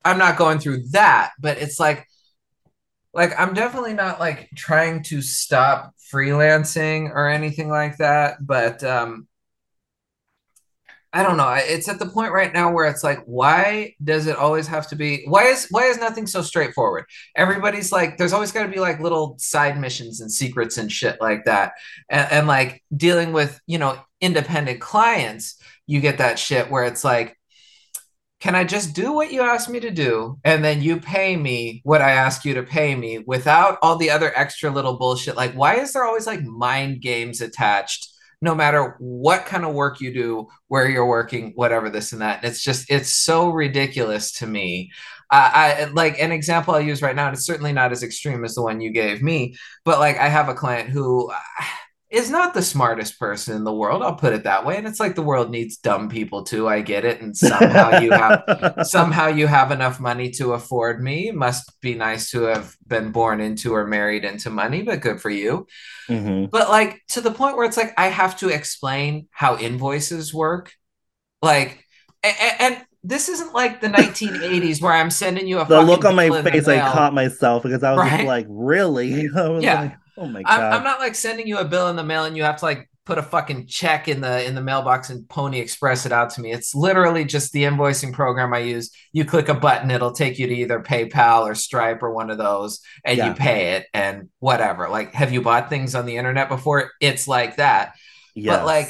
[0.03, 2.07] I'm not going through that, but it's like
[3.13, 9.27] like I'm definitely not like trying to stop freelancing or anything like that, but um
[11.11, 11.51] I don't know.
[11.57, 14.95] It's at the point right now where it's like, why does it always have to
[14.95, 15.23] be?
[15.27, 17.05] Why is why is nothing so straightforward?
[17.35, 21.19] Everybody's like, there's always got to be like little side missions and secrets and shit
[21.19, 21.73] like that,
[22.09, 27.03] and, and like dealing with you know independent clients, you get that shit where it's
[27.03, 27.35] like,
[28.39, 31.81] can I just do what you ask me to do, and then you pay me
[31.83, 35.35] what I ask you to pay me without all the other extra little bullshit?
[35.35, 38.09] Like, why is there always like mind games attached?
[38.41, 42.37] No matter what kind of work you do, where you're working, whatever this and that.
[42.37, 44.91] And it's just, it's so ridiculous to me.
[45.31, 47.27] Uh, I like an example I'll use right now.
[47.27, 50.29] And it's certainly not as extreme as the one you gave me, but like I
[50.29, 51.31] have a client who
[52.09, 54.01] is not the smartest person in the world.
[54.01, 54.77] I'll put it that way.
[54.77, 56.67] And it's like the world needs dumb people too.
[56.67, 57.21] I get it.
[57.21, 61.27] And somehow you have somehow you have enough money to afford me.
[61.29, 65.21] It must be nice to have been born into or married into money, but good
[65.21, 65.67] for you.
[66.07, 66.45] Mm-hmm.
[66.45, 70.73] But like to the point where it's like I have to explain how invoices work.
[71.43, 71.85] Like
[72.23, 76.15] and, and this isn't like the 1980s where I'm sending you a the look on
[76.15, 76.67] my face.
[76.67, 78.25] I caught myself because I was right?
[78.25, 79.81] like, "Really?" yeah.
[79.81, 80.59] Like, oh my god!
[80.59, 82.65] I'm, I'm, not like sending you a bill in the mail and you have to
[82.65, 86.29] like put a fucking check in the in the mailbox and Pony Express it out
[86.31, 86.51] to me.
[86.51, 88.91] It's literally just the invoicing program I use.
[89.13, 92.37] You click a button, it'll take you to either PayPal or Stripe or one of
[92.37, 93.29] those, and yeah.
[93.29, 94.89] you pay it and whatever.
[94.89, 96.91] Like, have you bought things on the internet before?
[97.01, 97.95] It's like that.
[98.35, 98.57] Yes.
[98.57, 98.89] But like,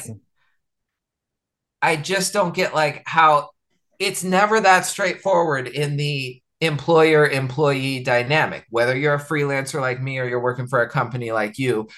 [1.80, 3.50] I just don't get like how
[3.98, 10.18] it's never that straightforward in the employer employee dynamic whether you're a freelancer like me
[10.18, 11.88] or you're working for a company like you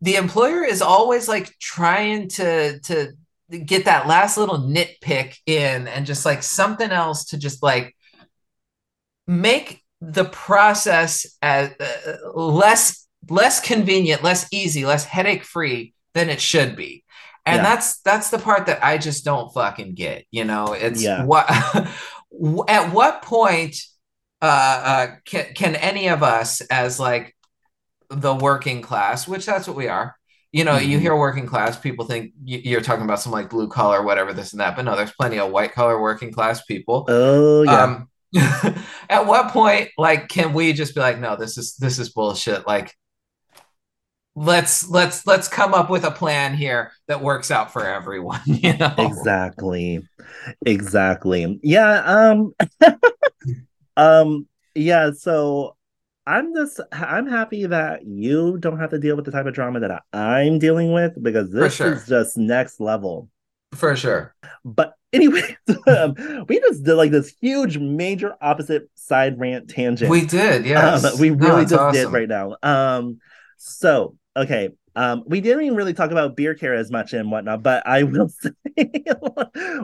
[0.00, 3.12] the employer is always like trying to to
[3.64, 7.94] get that last little nitpick in and just like something else to just like
[9.26, 16.40] make the process as uh, less less convenient less easy less headache free than it
[16.40, 17.04] should be
[17.44, 17.62] and yeah.
[17.62, 21.24] that's that's the part that i just don't fucking get you know it's yeah.
[21.24, 21.46] what
[22.68, 23.76] at what point
[24.42, 27.34] uh, uh can, can any of us as like
[28.10, 30.16] the working class which that's what we are
[30.52, 30.90] you know mm-hmm.
[30.90, 34.52] you hear working class people think you're talking about some like blue collar whatever this
[34.52, 37.04] and that but no there's plenty of white collar working class people.
[37.08, 37.82] Oh yeah.
[37.82, 38.08] Um,
[39.08, 42.66] at what point like can we just be like no this is this is bullshit
[42.66, 42.94] like
[44.34, 48.76] let's let's let's come up with a plan here that works out for everyone you
[48.76, 48.94] know?
[48.98, 50.06] Exactly.
[50.64, 51.58] Exactly.
[51.62, 52.54] Yeah um
[53.96, 55.76] um yeah so
[56.26, 59.80] i'm just i'm happy that you don't have to deal with the type of drama
[59.80, 61.94] that i'm dealing with because this sure.
[61.94, 63.28] is just next level
[63.74, 65.56] for sure but anyway
[65.86, 66.14] um,
[66.48, 71.18] we just did like this huge major opposite side rant tangent we did yeah um,
[71.18, 71.92] we really no, just awesome.
[71.92, 73.18] did right now um
[73.56, 74.70] so okay.
[74.96, 78.02] Um, we didn't even really talk about beard care as much and whatnot, but I
[78.02, 78.50] will say,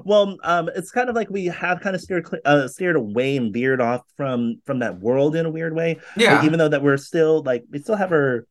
[0.05, 3.53] well, um, it's kind of like we have kind of steered uh, steered away and
[3.53, 6.01] veered off from from that world in a weird way.
[6.17, 6.37] Yeah.
[6.37, 8.47] Like, even though that we're still like we still have our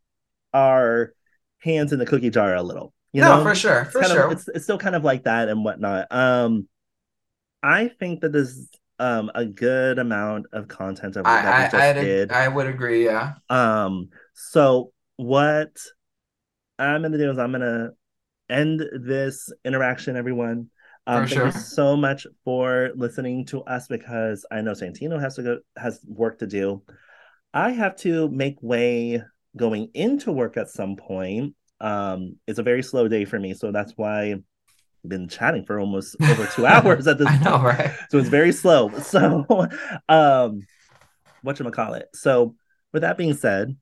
[0.54, 1.14] our
[1.60, 2.94] hands in the cookie jar a little.
[3.12, 4.26] You no, know, for sure, for it's sure.
[4.26, 6.08] Of, it's it's still kind of like that and whatnot.
[6.12, 6.68] Um,
[7.64, 8.70] I think that this
[9.00, 12.32] um a good amount of content of I, that I, just I, did.
[12.32, 13.06] I would agree.
[13.06, 13.34] Yeah.
[13.50, 14.10] Um.
[14.36, 15.72] So what
[16.82, 17.92] I'm gonna do is I'm gonna
[18.50, 20.70] end this interaction, everyone.
[21.08, 21.46] Um, thank sure.
[21.48, 26.00] you so much for listening to us because I know Santino has to go has
[26.08, 26.84] work to do.
[27.54, 29.22] I have to make way
[29.58, 31.56] going into work at some point.
[31.80, 34.44] Um, it's a very slow day for me, so that's why I've
[35.06, 37.28] been chatting for almost over two hours at this.
[37.28, 37.92] I know, right?
[38.10, 38.90] So it's very slow.
[39.02, 39.46] So,
[40.08, 40.62] um,
[41.42, 42.08] what you call it?
[42.14, 42.56] So,
[42.94, 43.76] with that being said,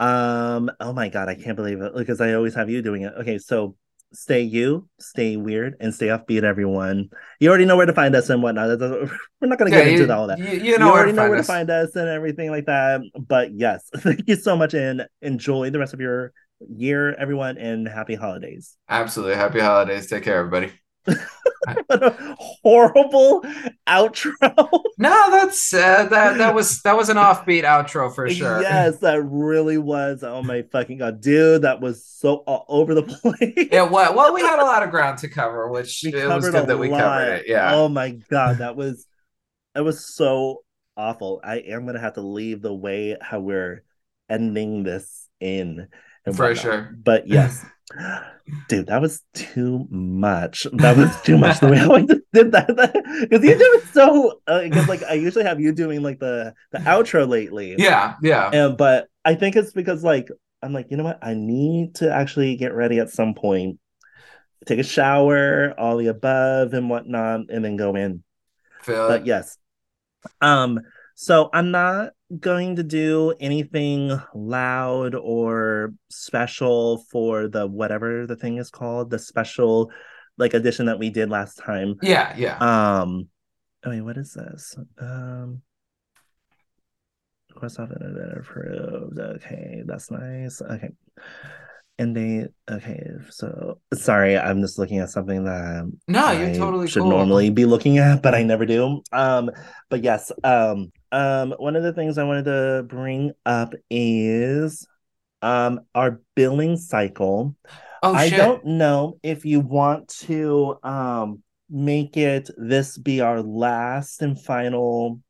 [0.00, 3.12] um, oh my god, I can't believe it because I always have you doing it.
[3.20, 3.76] Okay, so
[4.12, 7.10] stay you, stay weird, and stay offbeat, everyone.
[7.40, 8.78] You already know where to find us and whatnot.
[9.40, 10.38] We're not going to yeah, get you, into all that.
[10.38, 11.46] You, you know you already know where us.
[11.46, 13.00] to find us and everything like that.
[13.18, 17.88] But yes, thank you so much and enjoy the rest of your year, everyone, and
[17.88, 18.76] happy holidays.
[18.88, 19.36] Absolutely.
[19.36, 20.06] Happy holidays.
[20.06, 20.72] Take care, everybody.
[21.86, 23.42] what a horrible
[23.86, 24.32] outro.
[24.98, 28.60] no, that's uh, that that was that was an offbeat outro for sure.
[28.60, 30.22] Yes, that really was.
[30.22, 33.68] Oh my fucking god, dude, that was so all over the place.
[33.70, 36.50] Yeah, well, well, we had a lot of ground to cover, which we it was
[36.50, 37.00] good that we lot.
[37.00, 37.44] covered it.
[37.48, 37.74] Yeah.
[37.74, 39.06] Oh my god, that was
[39.74, 40.62] that was so
[40.96, 41.40] awful.
[41.42, 43.84] I am gonna have to leave the way how we're
[44.28, 45.88] ending this in.
[46.34, 46.94] For sure.
[47.02, 47.64] But yes.
[48.68, 50.66] Dude, that was too much.
[50.72, 52.66] That was too much the way I just did that
[53.20, 54.40] because you do it so.
[54.46, 57.76] Because uh, like I usually have you doing like the the outro lately.
[57.78, 58.50] Yeah, yeah.
[58.52, 60.28] And but I think it's because like
[60.62, 63.78] I'm like you know what I need to actually get ready at some point,
[64.66, 68.22] take a shower, all the above and whatnot, and then go in.
[68.82, 69.56] Feel but yes,
[70.40, 70.80] um.
[71.20, 78.58] So I'm not going to do anything loud or special for the whatever the thing
[78.58, 79.90] is called, the special
[80.36, 81.94] like edition that we did last time.
[82.02, 82.56] Yeah, yeah.
[82.58, 83.28] Um
[83.84, 84.76] I mean, what is this?
[85.00, 85.62] Um
[87.58, 89.18] course off approved.
[89.18, 90.62] Okay, that's nice.
[90.62, 90.90] Okay.
[92.00, 96.86] And they okay, so sorry, I'm just looking at something that no, I you're totally
[96.86, 97.10] should cool.
[97.10, 99.02] normally be looking at, but I never do.
[99.10, 99.50] Um,
[99.90, 104.86] but yes, um, um, one of the things I wanted to bring up is
[105.40, 107.54] um our billing cycle.
[108.02, 108.38] Oh I shit.
[108.38, 115.20] don't know if you want to um make it this be our last and final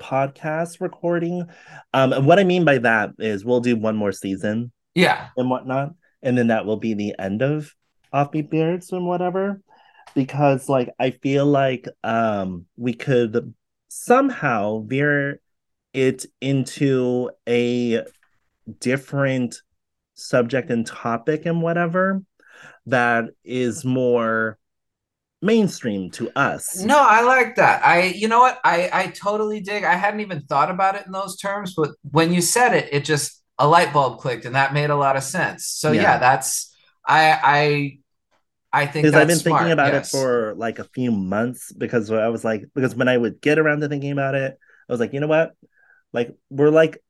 [0.00, 1.44] podcast recording.
[1.92, 5.28] Um and what I mean by that is we'll do one more season Yeah.
[5.36, 7.74] and whatnot, and then that will be the end of
[8.14, 9.60] Offbeat Beards and whatever.
[10.14, 13.52] Because like I feel like um we could
[13.90, 15.40] somehow veer
[15.92, 18.04] it into a
[18.78, 19.62] different
[20.14, 22.22] subject and topic and whatever
[22.86, 24.58] that is more
[25.42, 26.84] mainstream to us.
[26.84, 27.84] No, I like that.
[27.84, 28.60] I, you know what?
[28.64, 29.84] I, I totally dig.
[29.84, 33.04] I hadn't even thought about it in those terms, but when you said it, it
[33.04, 35.66] just a light bulb clicked, and that made a lot of sense.
[35.66, 36.18] So yeah, Yeah.
[36.18, 36.74] that's
[37.06, 37.98] I, I,
[38.72, 40.08] I think Because I've been smart, thinking about yes.
[40.08, 43.58] it for like a few months because I was like, because when I would get
[43.58, 45.54] around to thinking about it, I was like, you know what?
[46.12, 47.02] Like, we're like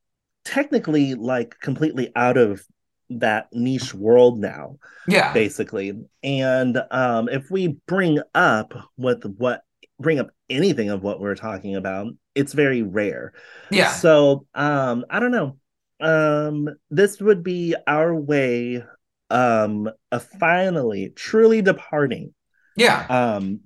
[0.45, 2.63] technically like completely out of
[3.11, 4.77] that niche world now.
[5.07, 5.93] yeah, basically.
[6.23, 9.63] And um, if we bring up what what
[9.99, 13.33] bring up anything of what we're talking about, it's very rare.
[13.71, 15.57] yeah, So um, I don't know.
[16.01, 18.83] Um, this would be our way
[19.31, 22.35] um of finally truly departing.
[22.77, 23.61] yeah, Um,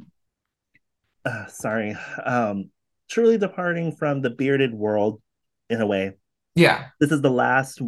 [1.25, 2.71] uh, sorry, um,
[3.09, 5.21] truly departing from the bearded world
[5.71, 6.13] in a way
[6.55, 7.81] yeah, this is the last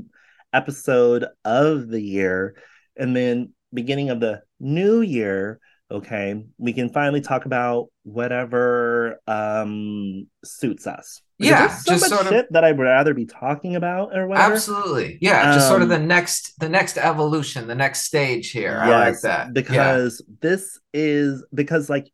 [0.53, 2.57] episode of the year
[2.97, 5.61] and then beginning of the new year
[5.91, 12.47] okay we can finally talk about whatever um suits us Yeah, so just sort of-
[12.51, 15.19] that i'd rather be talking about or whatever absolutely.
[15.21, 18.81] Yeah, just sort of Um, the next, the next evolution, the next stage here.
[18.83, 19.47] I like Yes, that.
[19.47, 19.53] Yeah.
[19.53, 22.11] because this is because like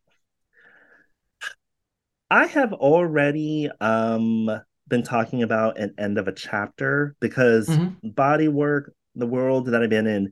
[2.29, 4.49] I have already um
[4.87, 7.95] been talking about an end of a chapter because Mhm.
[8.15, 10.31] body work, the world that I've been in,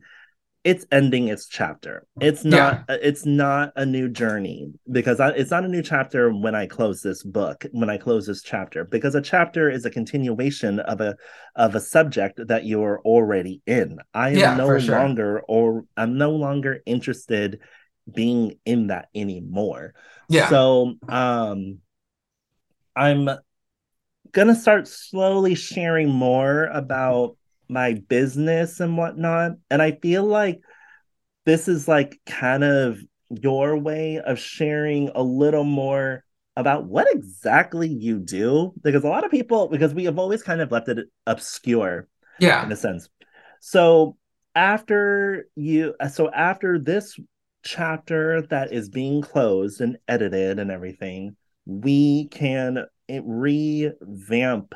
[0.64, 2.06] it's ending its chapter.
[2.20, 6.54] It's not it's not a new journey because I, it's not a new chapter when
[6.54, 10.80] I close this book, when I close this chapter because a chapter is a continuation
[10.80, 11.16] of a
[11.56, 13.98] of a subject that you're already in.
[14.14, 14.98] I am Yeah, no sure.
[14.98, 17.60] longer or I'm no longer interested
[18.14, 19.96] being in that anymore.
[20.30, 20.48] Yeah.
[20.48, 21.80] So um
[22.96, 23.30] I'm
[24.32, 27.36] gonna start slowly sharing more about
[27.72, 29.54] my business and whatnot.
[29.70, 30.62] And I feel like
[31.46, 33.00] this is like kind of
[33.30, 36.24] your way of sharing a little more
[36.58, 38.74] about what exactly you do.
[38.84, 42.08] Because a lot of people, because we have always kind of left it obscure
[42.40, 42.64] Yeah.
[42.64, 43.10] in a sense.
[43.62, 44.18] So
[44.54, 47.18] after you, so after this
[47.64, 54.76] chapter that is being closed and edited and everything, we can revamp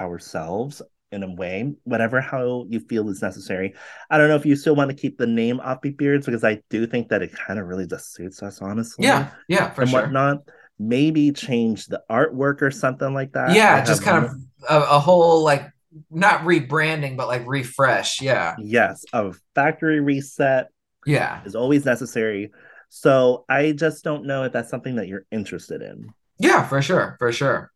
[0.00, 0.82] ourselves
[1.12, 3.74] in a way, whatever how you feel is necessary.
[4.10, 6.60] I don't know if you still want to keep the name Offbeat Beards because I
[6.70, 9.06] do think that it kind of really just suits us, honestly.
[9.06, 9.30] Yeah.
[9.48, 9.70] Yeah.
[9.70, 10.00] For and sure.
[10.02, 10.38] whatnot.
[10.78, 13.54] Maybe change the artwork or something like that.
[13.54, 14.32] yeah, I just kind of
[14.68, 15.70] a, a whole like
[16.10, 18.20] not rebranding, but like refresh.
[18.20, 18.56] Yeah.
[18.58, 20.66] yes, a factory reset
[21.06, 21.42] Yeah.
[21.44, 22.50] is always necessary.
[22.88, 26.08] So I just don't know if that's something that you're interested in.
[26.38, 27.14] Yeah, for sure.
[27.20, 27.70] For sure.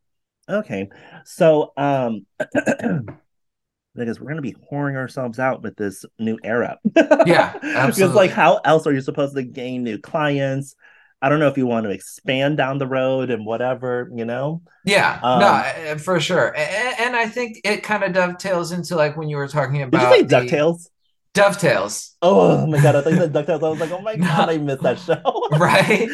[0.49, 0.89] Okay.
[1.25, 2.27] So um
[3.95, 6.79] because we're gonna be whoring ourselves out with this new era.
[7.27, 7.53] Yeah,
[7.87, 10.75] Because like how else are you supposed to gain new clients?
[11.21, 14.63] I don't know if you want to expand down the road and whatever, you know?
[14.85, 15.19] Yeah.
[15.21, 16.55] Um, no, uh, for sure.
[16.57, 19.93] And, and I think it kind of dovetails into like when you were talking Did
[19.93, 20.89] you about say the- DuckTales?
[21.35, 22.17] Dovetails.
[22.23, 23.63] Oh my god, I think that DuckTales.
[23.65, 24.27] I was like, oh my No.
[24.27, 25.21] god, I missed that show.
[25.59, 26.09] Right?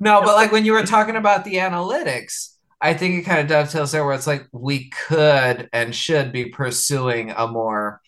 [0.00, 2.50] No, but like when you were talking about the analytics,
[2.82, 6.46] I think it kind of dovetails there where it's like we could and should be
[6.46, 8.00] pursuing a more,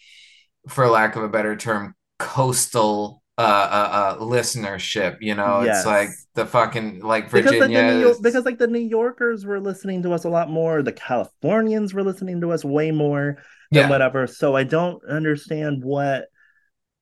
[0.68, 5.18] for lack of a better term, coastal uh, uh, uh listenership.
[5.20, 5.78] You know, Yes.
[5.78, 7.82] it's like the fucking like because like Virginia.
[7.92, 10.92] New York, because like the New Yorkers were listening to us a lot more, the
[10.92, 13.38] Californians were listening to us way more
[13.72, 14.26] than yeah, whatever.
[14.26, 16.26] So I don't understand what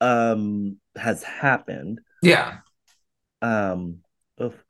[0.01, 2.01] um has happened.
[2.21, 2.57] yeah,
[3.41, 3.99] Um
[4.41, 4.63] oof,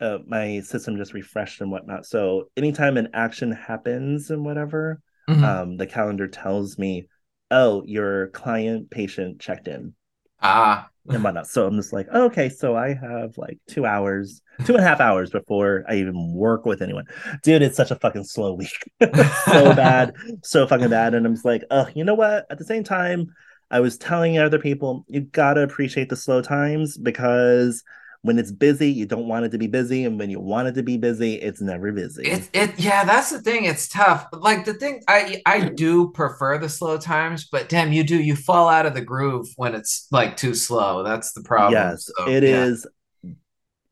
[0.00, 2.06] uh, my system just refreshed and whatnot.
[2.06, 5.44] So anytime an action happens and whatever, Mhm.
[5.44, 7.08] um the calendar tells me,
[7.50, 9.94] oh, your client patient checked in.
[10.40, 11.46] ah, and whatnot.
[11.46, 14.86] So I'm just like, oh, okay, so I have like two hours, two and a
[14.86, 17.06] half hours before I even work with anyone.
[17.42, 18.70] Dude, it's such a fucking slow week.
[19.00, 21.14] so bad, so fucking bad.
[21.14, 22.46] And I'm just like, oh, you know what?
[22.50, 23.28] At the same time,
[23.70, 27.82] I was telling other people, you gotta appreciate the slow times because
[28.22, 30.72] when it's busy, you don't want it to be busy, and when you want it
[30.74, 32.24] to be busy, it's never busy.
[32.24, 33.64] It, it yeah, that's the thing.
[33.64, 34.26] It's tough.
[34.32, 38.34] Like the thing, I I do prefer the slow times, but damn, you do you
[38.34, 41.04] fall out of the groove when it's like too slow.
[41.04, 41.96] That's the problem.
[41.96, 42.70] Yes, So, it yeah.
[42.70, 42.86] is.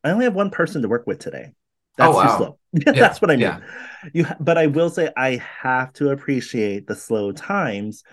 [0.05, 1.53] I only have one person to work with today.
[1.97, 2.29] That's Oh, too wow.
[2.29, 2.59] slow.
[2.73, 3.43] That's what I mean.
[3.43, 3.61] yeah.
[4.13, 8.05] You, but I will say I have to appreciate the slow times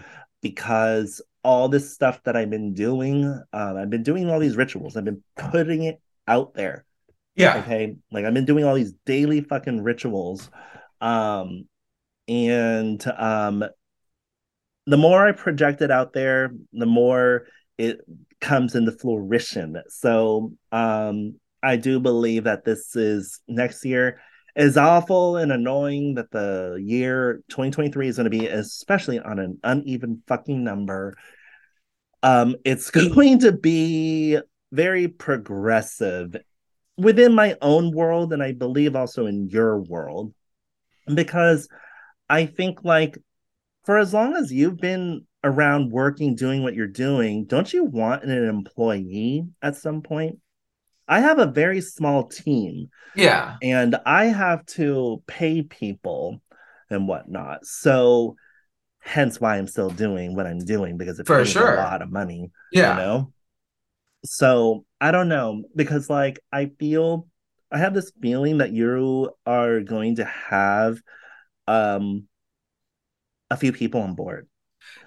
[0.41, 4.95] because all this stuff that I've been doing, um, I've been doing all these rituals.
[4.95, 6.86] I've been putting it out there.
[7.36, 7.58] Yeah.
[7.58, 10.50] Okay, like I've been doing all these daily fucking rituals,
[11.02, 11.68] um,
[12.28, 13.64] and um,
[14.86, 17.48] the more I project it out there, the more
[17.78, 18.02] it
[18.40, 19.82] comes into fruition.
[19.88, 24.20] So, um, I do believe that this is next year.
[24.56, 29.60] As awful and annoying that the year 2023 is going to be, especially on an
[29.64, 31.16] uneven fucking number,
[32.22, 34.38] um, it's going to be
[34.74, 36.36] very progressive
[36.98, 40.34] within my own world, and I believe also in your world,
[41.14, 41.70] because
[42.30, 43.18] I think like
[43.86, 48.24] for as long as you've been around working, doing what you're doing, don't you want
[48.24, 50.40] an employee at some point?
[51.08, 53.58] I have a very small team Yeah.
[53.62, 56.41] and I have to pay people
[56.90, 57.66] and whatnot.
[57.66, 58.36] So
[59.00, 61.74] hence why I'm still doing what I'm doing because it For pays sure.
[61.76, 62.91] a lot of money Yeah.
[62.91, 63.34] you know
[64.24, 67.28] so i don't know because like i feel
[67.72, 71.00] i have this feeling that you are going to have
[71.68, 72.28] um
[73.50, 74.48] a few people on board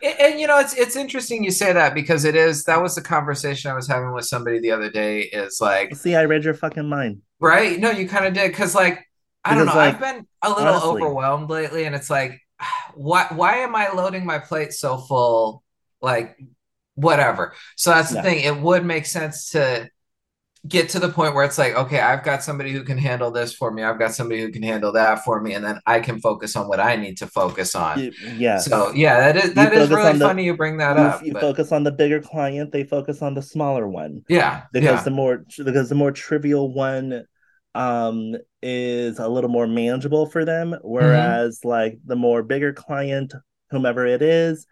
[0.03, 2.95] And, and, you know, it's it's interesting you say that because it is that was
[2.95, 5.21] the conversation I was having with somebody the other day.
[5.23, 7.79] Is like, see i read your fucking mind right?
[7.79, 9.05] No, you kind of did because, like,
[9.45, 9.75] I don't know.
[9.75, 12.41] Like, I've been a little honestly- overwhelmed lately, and it's like,
[12.95, 15.63] why why am I loading my plate so full?
[16.01, 16.37] Like,
[16.97, 17.55] whatever.
[17.77, 18.23] So that's the Yeah.
[18.23, 18.41] thing.
[18.41, 19.89] It would make sense to
[20.67, 23.55] get to the point where it's like, okay, I've got somebody who can handle this
[23.55, 23.85] for me.
[23.85, 26.67] I've got somebody who can handle that for me, and then I can focus on
[26.67, 28.01] what I need to focus on.
[28.01, 31.03] Y- yes So yeah, that is that is really the- funny you bring that you,
[31.05, 31.25] up.
[31.25, 34.99] you but- focus on the bigger client they focus on the smaller one yeah, because
[34.99, 37.25] yeah, the more because the more trivial one
[37.77, 43.35] um is a little more manageable for them whereas like the more bigger client
[43.71, 44.67] whomever it is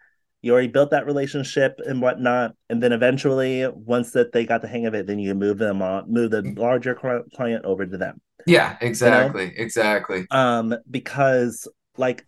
[0.45, 4.67] you already built that relationship and whatnot and then eventually once that they got the
[4.67, 8.21] hang of it then you move them on move the larger client over to them
[8.47, 10.27] yeah, exactly, exactly.
[10.29, 11.67] um because
[11.97, 12.27] like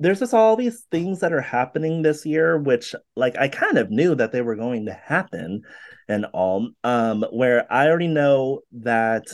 [0.00, 3.90] there's just all these things that are happening this year which like i kind of
[3.90, 5.62] knew that they were going to happen
[6.08, 9.24] and all um where i already know that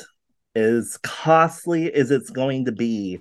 [0.54, 3.18] as costly as it's going to be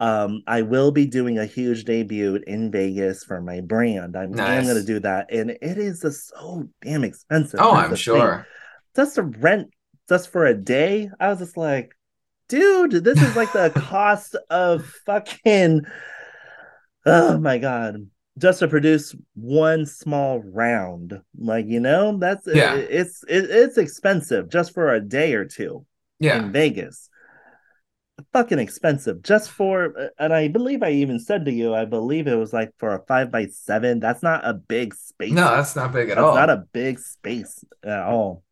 [0.00, 4.64] um i will be doing a huge debut in vegas for my brand i'm, Nice.
[4.64, 7.96] going to do that and it is just so damn expensive Oh, That's I'm the
[7.96, 8.46] thing sure.
[8.96, 9.70] just to rent
[10.08, 11.92] just for a day, I was just like,
[12.48, 15.82] dude, this is like the cost of fucking
[17.06, 18.06] oh my god.
[18.38, 21.20] Just to produce one small round.
[21.36, 22.74] Like, you know, that's Yeah.
[22.74, 25.84] it, it's it, it's expensive just for a day or two
[26.18, 27.09] Yeah, in Vegas.
[28.32, 32.34] Fucking expensive just for and I believe I even said to you, I believe it
[32.34, 34.00] was like for a five by seven.
[34.00, 36.34] That's not a big space no, that's not big at that's all.
[36.34, 38.42] not a big space at all.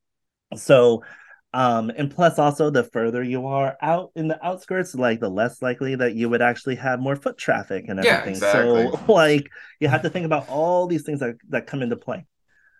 [0.56, 1.04] So,
[1.52, 5.62] um, and plus also the further you are out in the outskirts, like the less
[5.62, 8.34] likely that you would actually have more foot traffic and Yeah, everything.
[8.34, 8.90] exactly.
[8.90, 9.46] So, like,
[9.80, 12.26] you have to think about all these things that that come into play.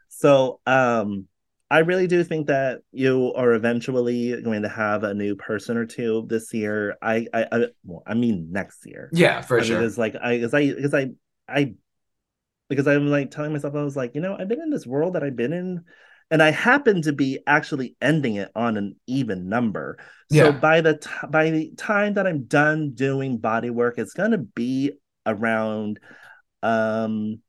[0.09, 1.27] So, um,
[1.70, 5.85] I really do think that you are eventually going to have a new person or
[5.85, 6.97] two this year.
[7.03, 9.11] I, I, I well, I mean next year.
[9.12, 9.77] yeah, for I sure.
[9.78, 11.11] Because like I because I because I
[11.49, 11.74] I
[12.69, 15.15] because I'm like telling myself I was like, you know, I've been in this world
[15.15, 15.85] that I've been in,
[16.31, 19.99] and I happen to be actually ending it on an even number.
[20.28, 20.53] So Yeah.
[20.53, 24.93] by the t- by the time that I'm done doing body work, it's gonna be
[25.27, 26.01] around
[26.62, 27.40] um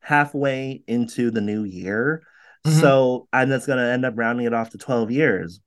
[0.00, 2.22] halfway into the new year.
[2.66, 2.80] Mhm.
[2.80, 5.60] So and that's gonna end up rounding it off to 12 years.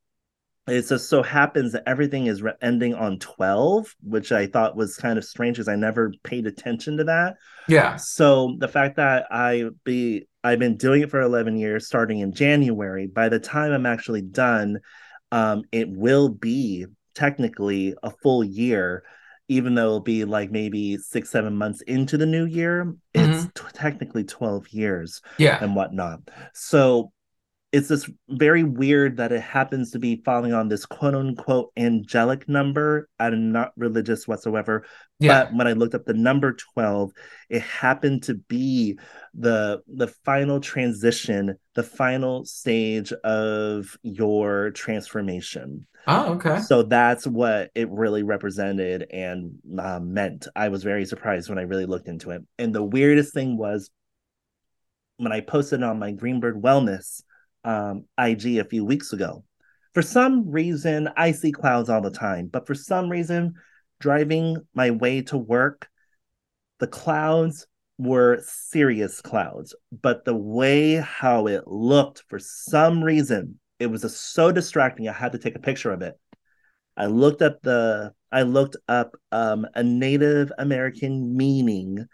[0.68, 4.98] It just so happens that everything is re- ending on 12, which I thought was
[4.98, 7.36] kind of strange because I never paid attention to that.
[7.70, 12.20] Yeah, So the fact that I be I've been doing it for 11 years starting
[12.20, 14.80] in January, by the time I'm actually done,
[15.32, 19.04] um, it will be technically a full year,
[19.48, 22.94] even though it'll be like maybe six, seven months into the new year.
[23.14, 23.68] It's mm-hmm.
[23.68, 26.20] t- technically 12 years yeah, and whatnot.
[26.54, 27.12] So
[27.74, 32.48] it's this very weird that it happens to be falling on this quote unquote angelic
[32.48, 33.10] number.
[33.20, 34.86] I'm not religious whatsoever.
[35.20, 35.44] Yeah.
[35.44, 37.12] But when I looked up the number 12,
[37.50, 38.98] it happened to be
[39.34, 45.88] the the final transition, the final stage of your transformation.
[46.08, 46.62] Oh, okay.
[46.62, 50.48] So that's what it really represented and uh, meant.
[50.56, 52.44] I was very surprised when I really looked into it.
[52.58, 53.90] And the weirdest thing was
[55.18, 57.24] when I posted on my Greenberg Wellness
[57.64, 59.44] um, IG a few weeks ago.
[59.94, 63.56] For some reason, I see clouds all the time, but for some reason,
[64.00, 65.90] driving my way to work,
[66.80, 67.68] the clouds
[67.98, 74.52] were cirrus clouds, but the way how it looked, for some reason, it was so
[74.52, 75.08] distracting.
[75.08, 76.16] I had to take a picture of it.
[76.96, 82.06] I looked up the I looked up um, a Native American meaning,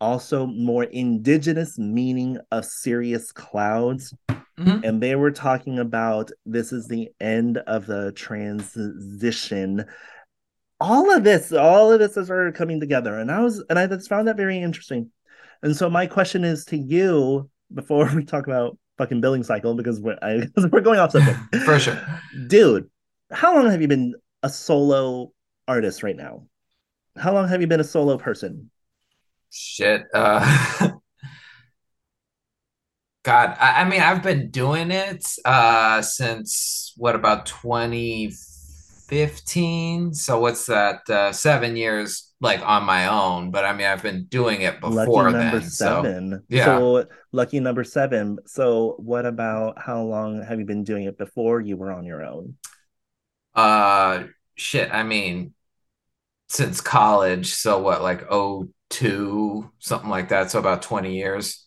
[0.00, 4.12] also more indigenous meaning of cirrus clouds
[4.58, 4.84] Mm-hmm.
[4.84, 9.84] And they were talking about this is the end of the transition.
[10.78, 13.18] All of this, all of this is started coming together.
[13.18, 15.10] And I was, and I just found that very interesting.
[15.62, 20.00] And so my question is to you before we talk about fucking billing cycle, because
[20.00, 21.38] we're, I, we're going off subject.
[21.64, 22.00] For sure.
[22.46, 22.88] Dude,
[23.30, 25.32] how long have you been a solo
[25.66, 26.46] artist right now?
[27.16, 28.70] How long have you been a solo person?
[29.50, 30.04] Shit.
[30.14, 30.90] Uh
[33.24, 40.14] God, I, I, mean, I've been doing it uh, since what about 2015?
[40.14, 41.08] So what's that?
[41.08, 43.50] Uh, seven years, like on my own.
[43.50, 45.70] But I mean, I've been doing it before lucky number then.
[45.70, 46.30] Seven.
[46.32, 46.64] So, yeah.
[46.64, 48.38] So lucky number seven.
[48.46, 52.24] So what about how long have you been doing it before you were on your
[52.24, 52.56] own?
[53.54, 54.24] Uh,
[54.56, 54.92] shit.
[54.92, 55.54] I mean,
[56.48, 57.54] since college.
[57.54, 60.50] So what, like oh two, something like that.
[60.50, 61.64] So about 20 years.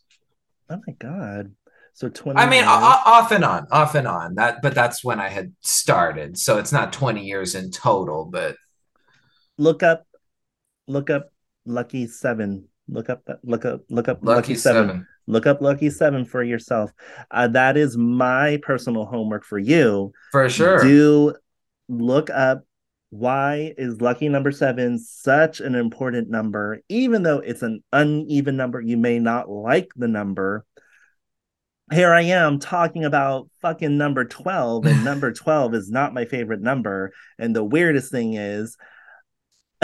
[0.70, 1.54] Oh my god.
[1.94, 2.68] So 20 I mean years?
[2.68, 4.36] off and on, off and on.
[4.36, 6.38] That but that's when I had started.
[6.38, 8.58] So it's not 20 years in total, but
[9.58, 10.06] look up
[10.88, 11.32] look up
[11.66, 12.68] Lucky 7.
[12.88, 14.88] Look up look up look up Lucky, Lucky 7.
[14.88, 15.08] 7.
[15.28, 16.92] Look up Lucky 7 for yourself.
[17.32, 20.12] Uh, that is my personal homework for you.
[20.32, 20.82] For sure.
[20.82, 21.34] Do
[21.88, 22.64] look up
[23.10, 26.82] why is lucky number seven such an important number?
[26.90, 30.66] Even though it's an uneven number, you may not like the number.
[31.94, 36.62] Here I am talking about fucking number 12, and number 12 is not my favorite
[36.62, 37.14] number.
[37.38, 38.76] And the weirdest thing is,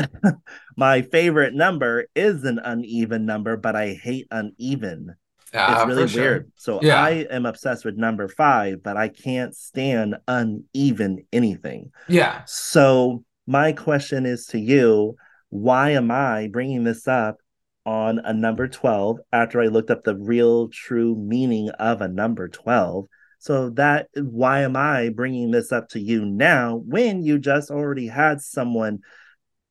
[0.77, 5.15] my favorite number is an uneven number, but I hate uneven.
[5.47, 6.21] it's ah, really sure.
[6.21, 6.51] weird.
[6.55, 7.03] So yeah.
[7.03, 11.91] I am obsessed with number five, but I can't stand uneven anything.
[12.07, 12.43] Yeah.
[12.45, 15.15] So my question is to you
[15.49, 17.37] why am I bringing this up
[17.85, 22.47] on a number 12 after I looked up the real true meaning of a number
[22.47, 23.07] 12?
[23.39, 28.07] So that why am I bringing this up to you now when you just already
[28.07, 28.99] had someone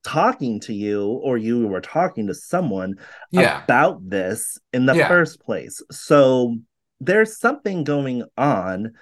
[0.05, 2.95] talking to you or you were talking to someone
[3.31, 3.63] yeah.
[3.65, 5.09] about this in the yeah.
[5.09, 5.83] first place.
[5.91, 6.57] So
[7.01, 8.93] there's something going on,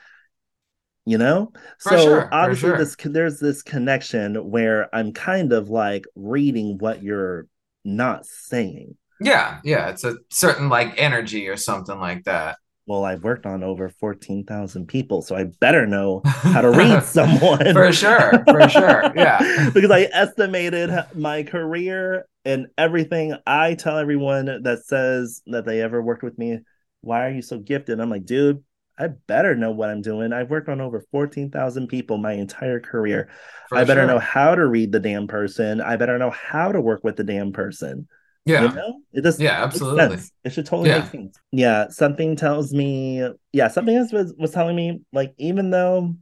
[1.04, 1.52] you know?
[1.80, 2.78] For so sure, obviously sure.
[2.78, 7.46] this there's this connection where I'm kind of like reading what you're
[7.84, 8.96] not saying.
[9.20, 12.56] Yeah, yeah, it's a certain like energy or something like that
[12.88, 17.72] well, I've worked on over 14,000 people, so I better know how to read someone.
[17.74, 19.12] for sure, for sure.
[19.14, 19.70] Yeah.
[19.74, 23.36] because I estimated my career and everything.
[23.46, 26.60] I tell everyone that says that they ever worked with me,
[27.02, 28.00] why are you so gifted?
[28.00, 28.64] I'm like, dude,
[28.98, 30.32] I better know what I'm doing.
[30.32, 33.28] I've worked on over 14,000 people my entire career.
[33.68, 34.06] For I better sure.
[34.08, 35.82] know how to read the damn person.
[35.82, 38.08] I better know how to work with the damn person.
[38.48, 38.62] Yeah.
[38.62, 39.00] You know?
[39.12, 40.18] It just yeah, absolutely.
[40.44, 41.00] It should totally yeah.
[41.00, 41.38] make sense.
[41.52, 41.88] Yeah.
[41.88, 46.14] Something tells me, yeah, something else was, was telling me, like, even though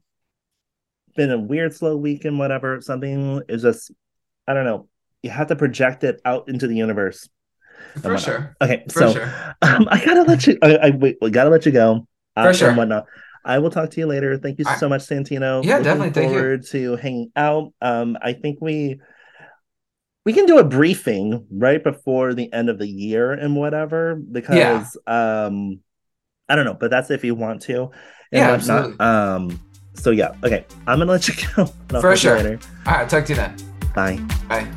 [1.17, 3.91] been a weird slow week and whatever, something is just
[4.47, 4.89] I don't know.
[5.23, 7.29] You have to project it out into the universe.
[8.01, 8.57] For sure.
[8.63, 9.57] Okay, For so sure.
[9.63, 10.59] Um, I gotta let you.
[10.63, 11.17] I, I wait.
[11.21, 12.07] We gotta let you go.
[12.37, 12.69] Uh, For sure.
[12.69, 13.07] And whatnot.
[13.45, 14.37] I will talk to you later.
[14.39, 15.65] Thank you so much, Santino.
[15.65, 16.11] Yeah, Looking definitely.
[16.11, 17.73] Thank forward to hanging out.
[17.81, 19.01] Um, I think we
[20.27, 24.99] we can do a briefing right before the end of the year and whatever because
[25.07, 25.47] yeah.
[25.47, 25.81] um
[26.49, 27.91] I don't know, but that's if you want to.
[28.31, 28.99] yeah, absolutely.
[28.99, 29.59] Um
[29.95, 30.67] so yeah, okay.
[30.87, 31.67] I'm gonna let you go.
[32.01, 32.37] For sure.
[32.37, 32.43] All
[32.87, 33.57] right, talk to you then.
[33.95, 34.17] Bye.
[34.49, 34.69] Bye.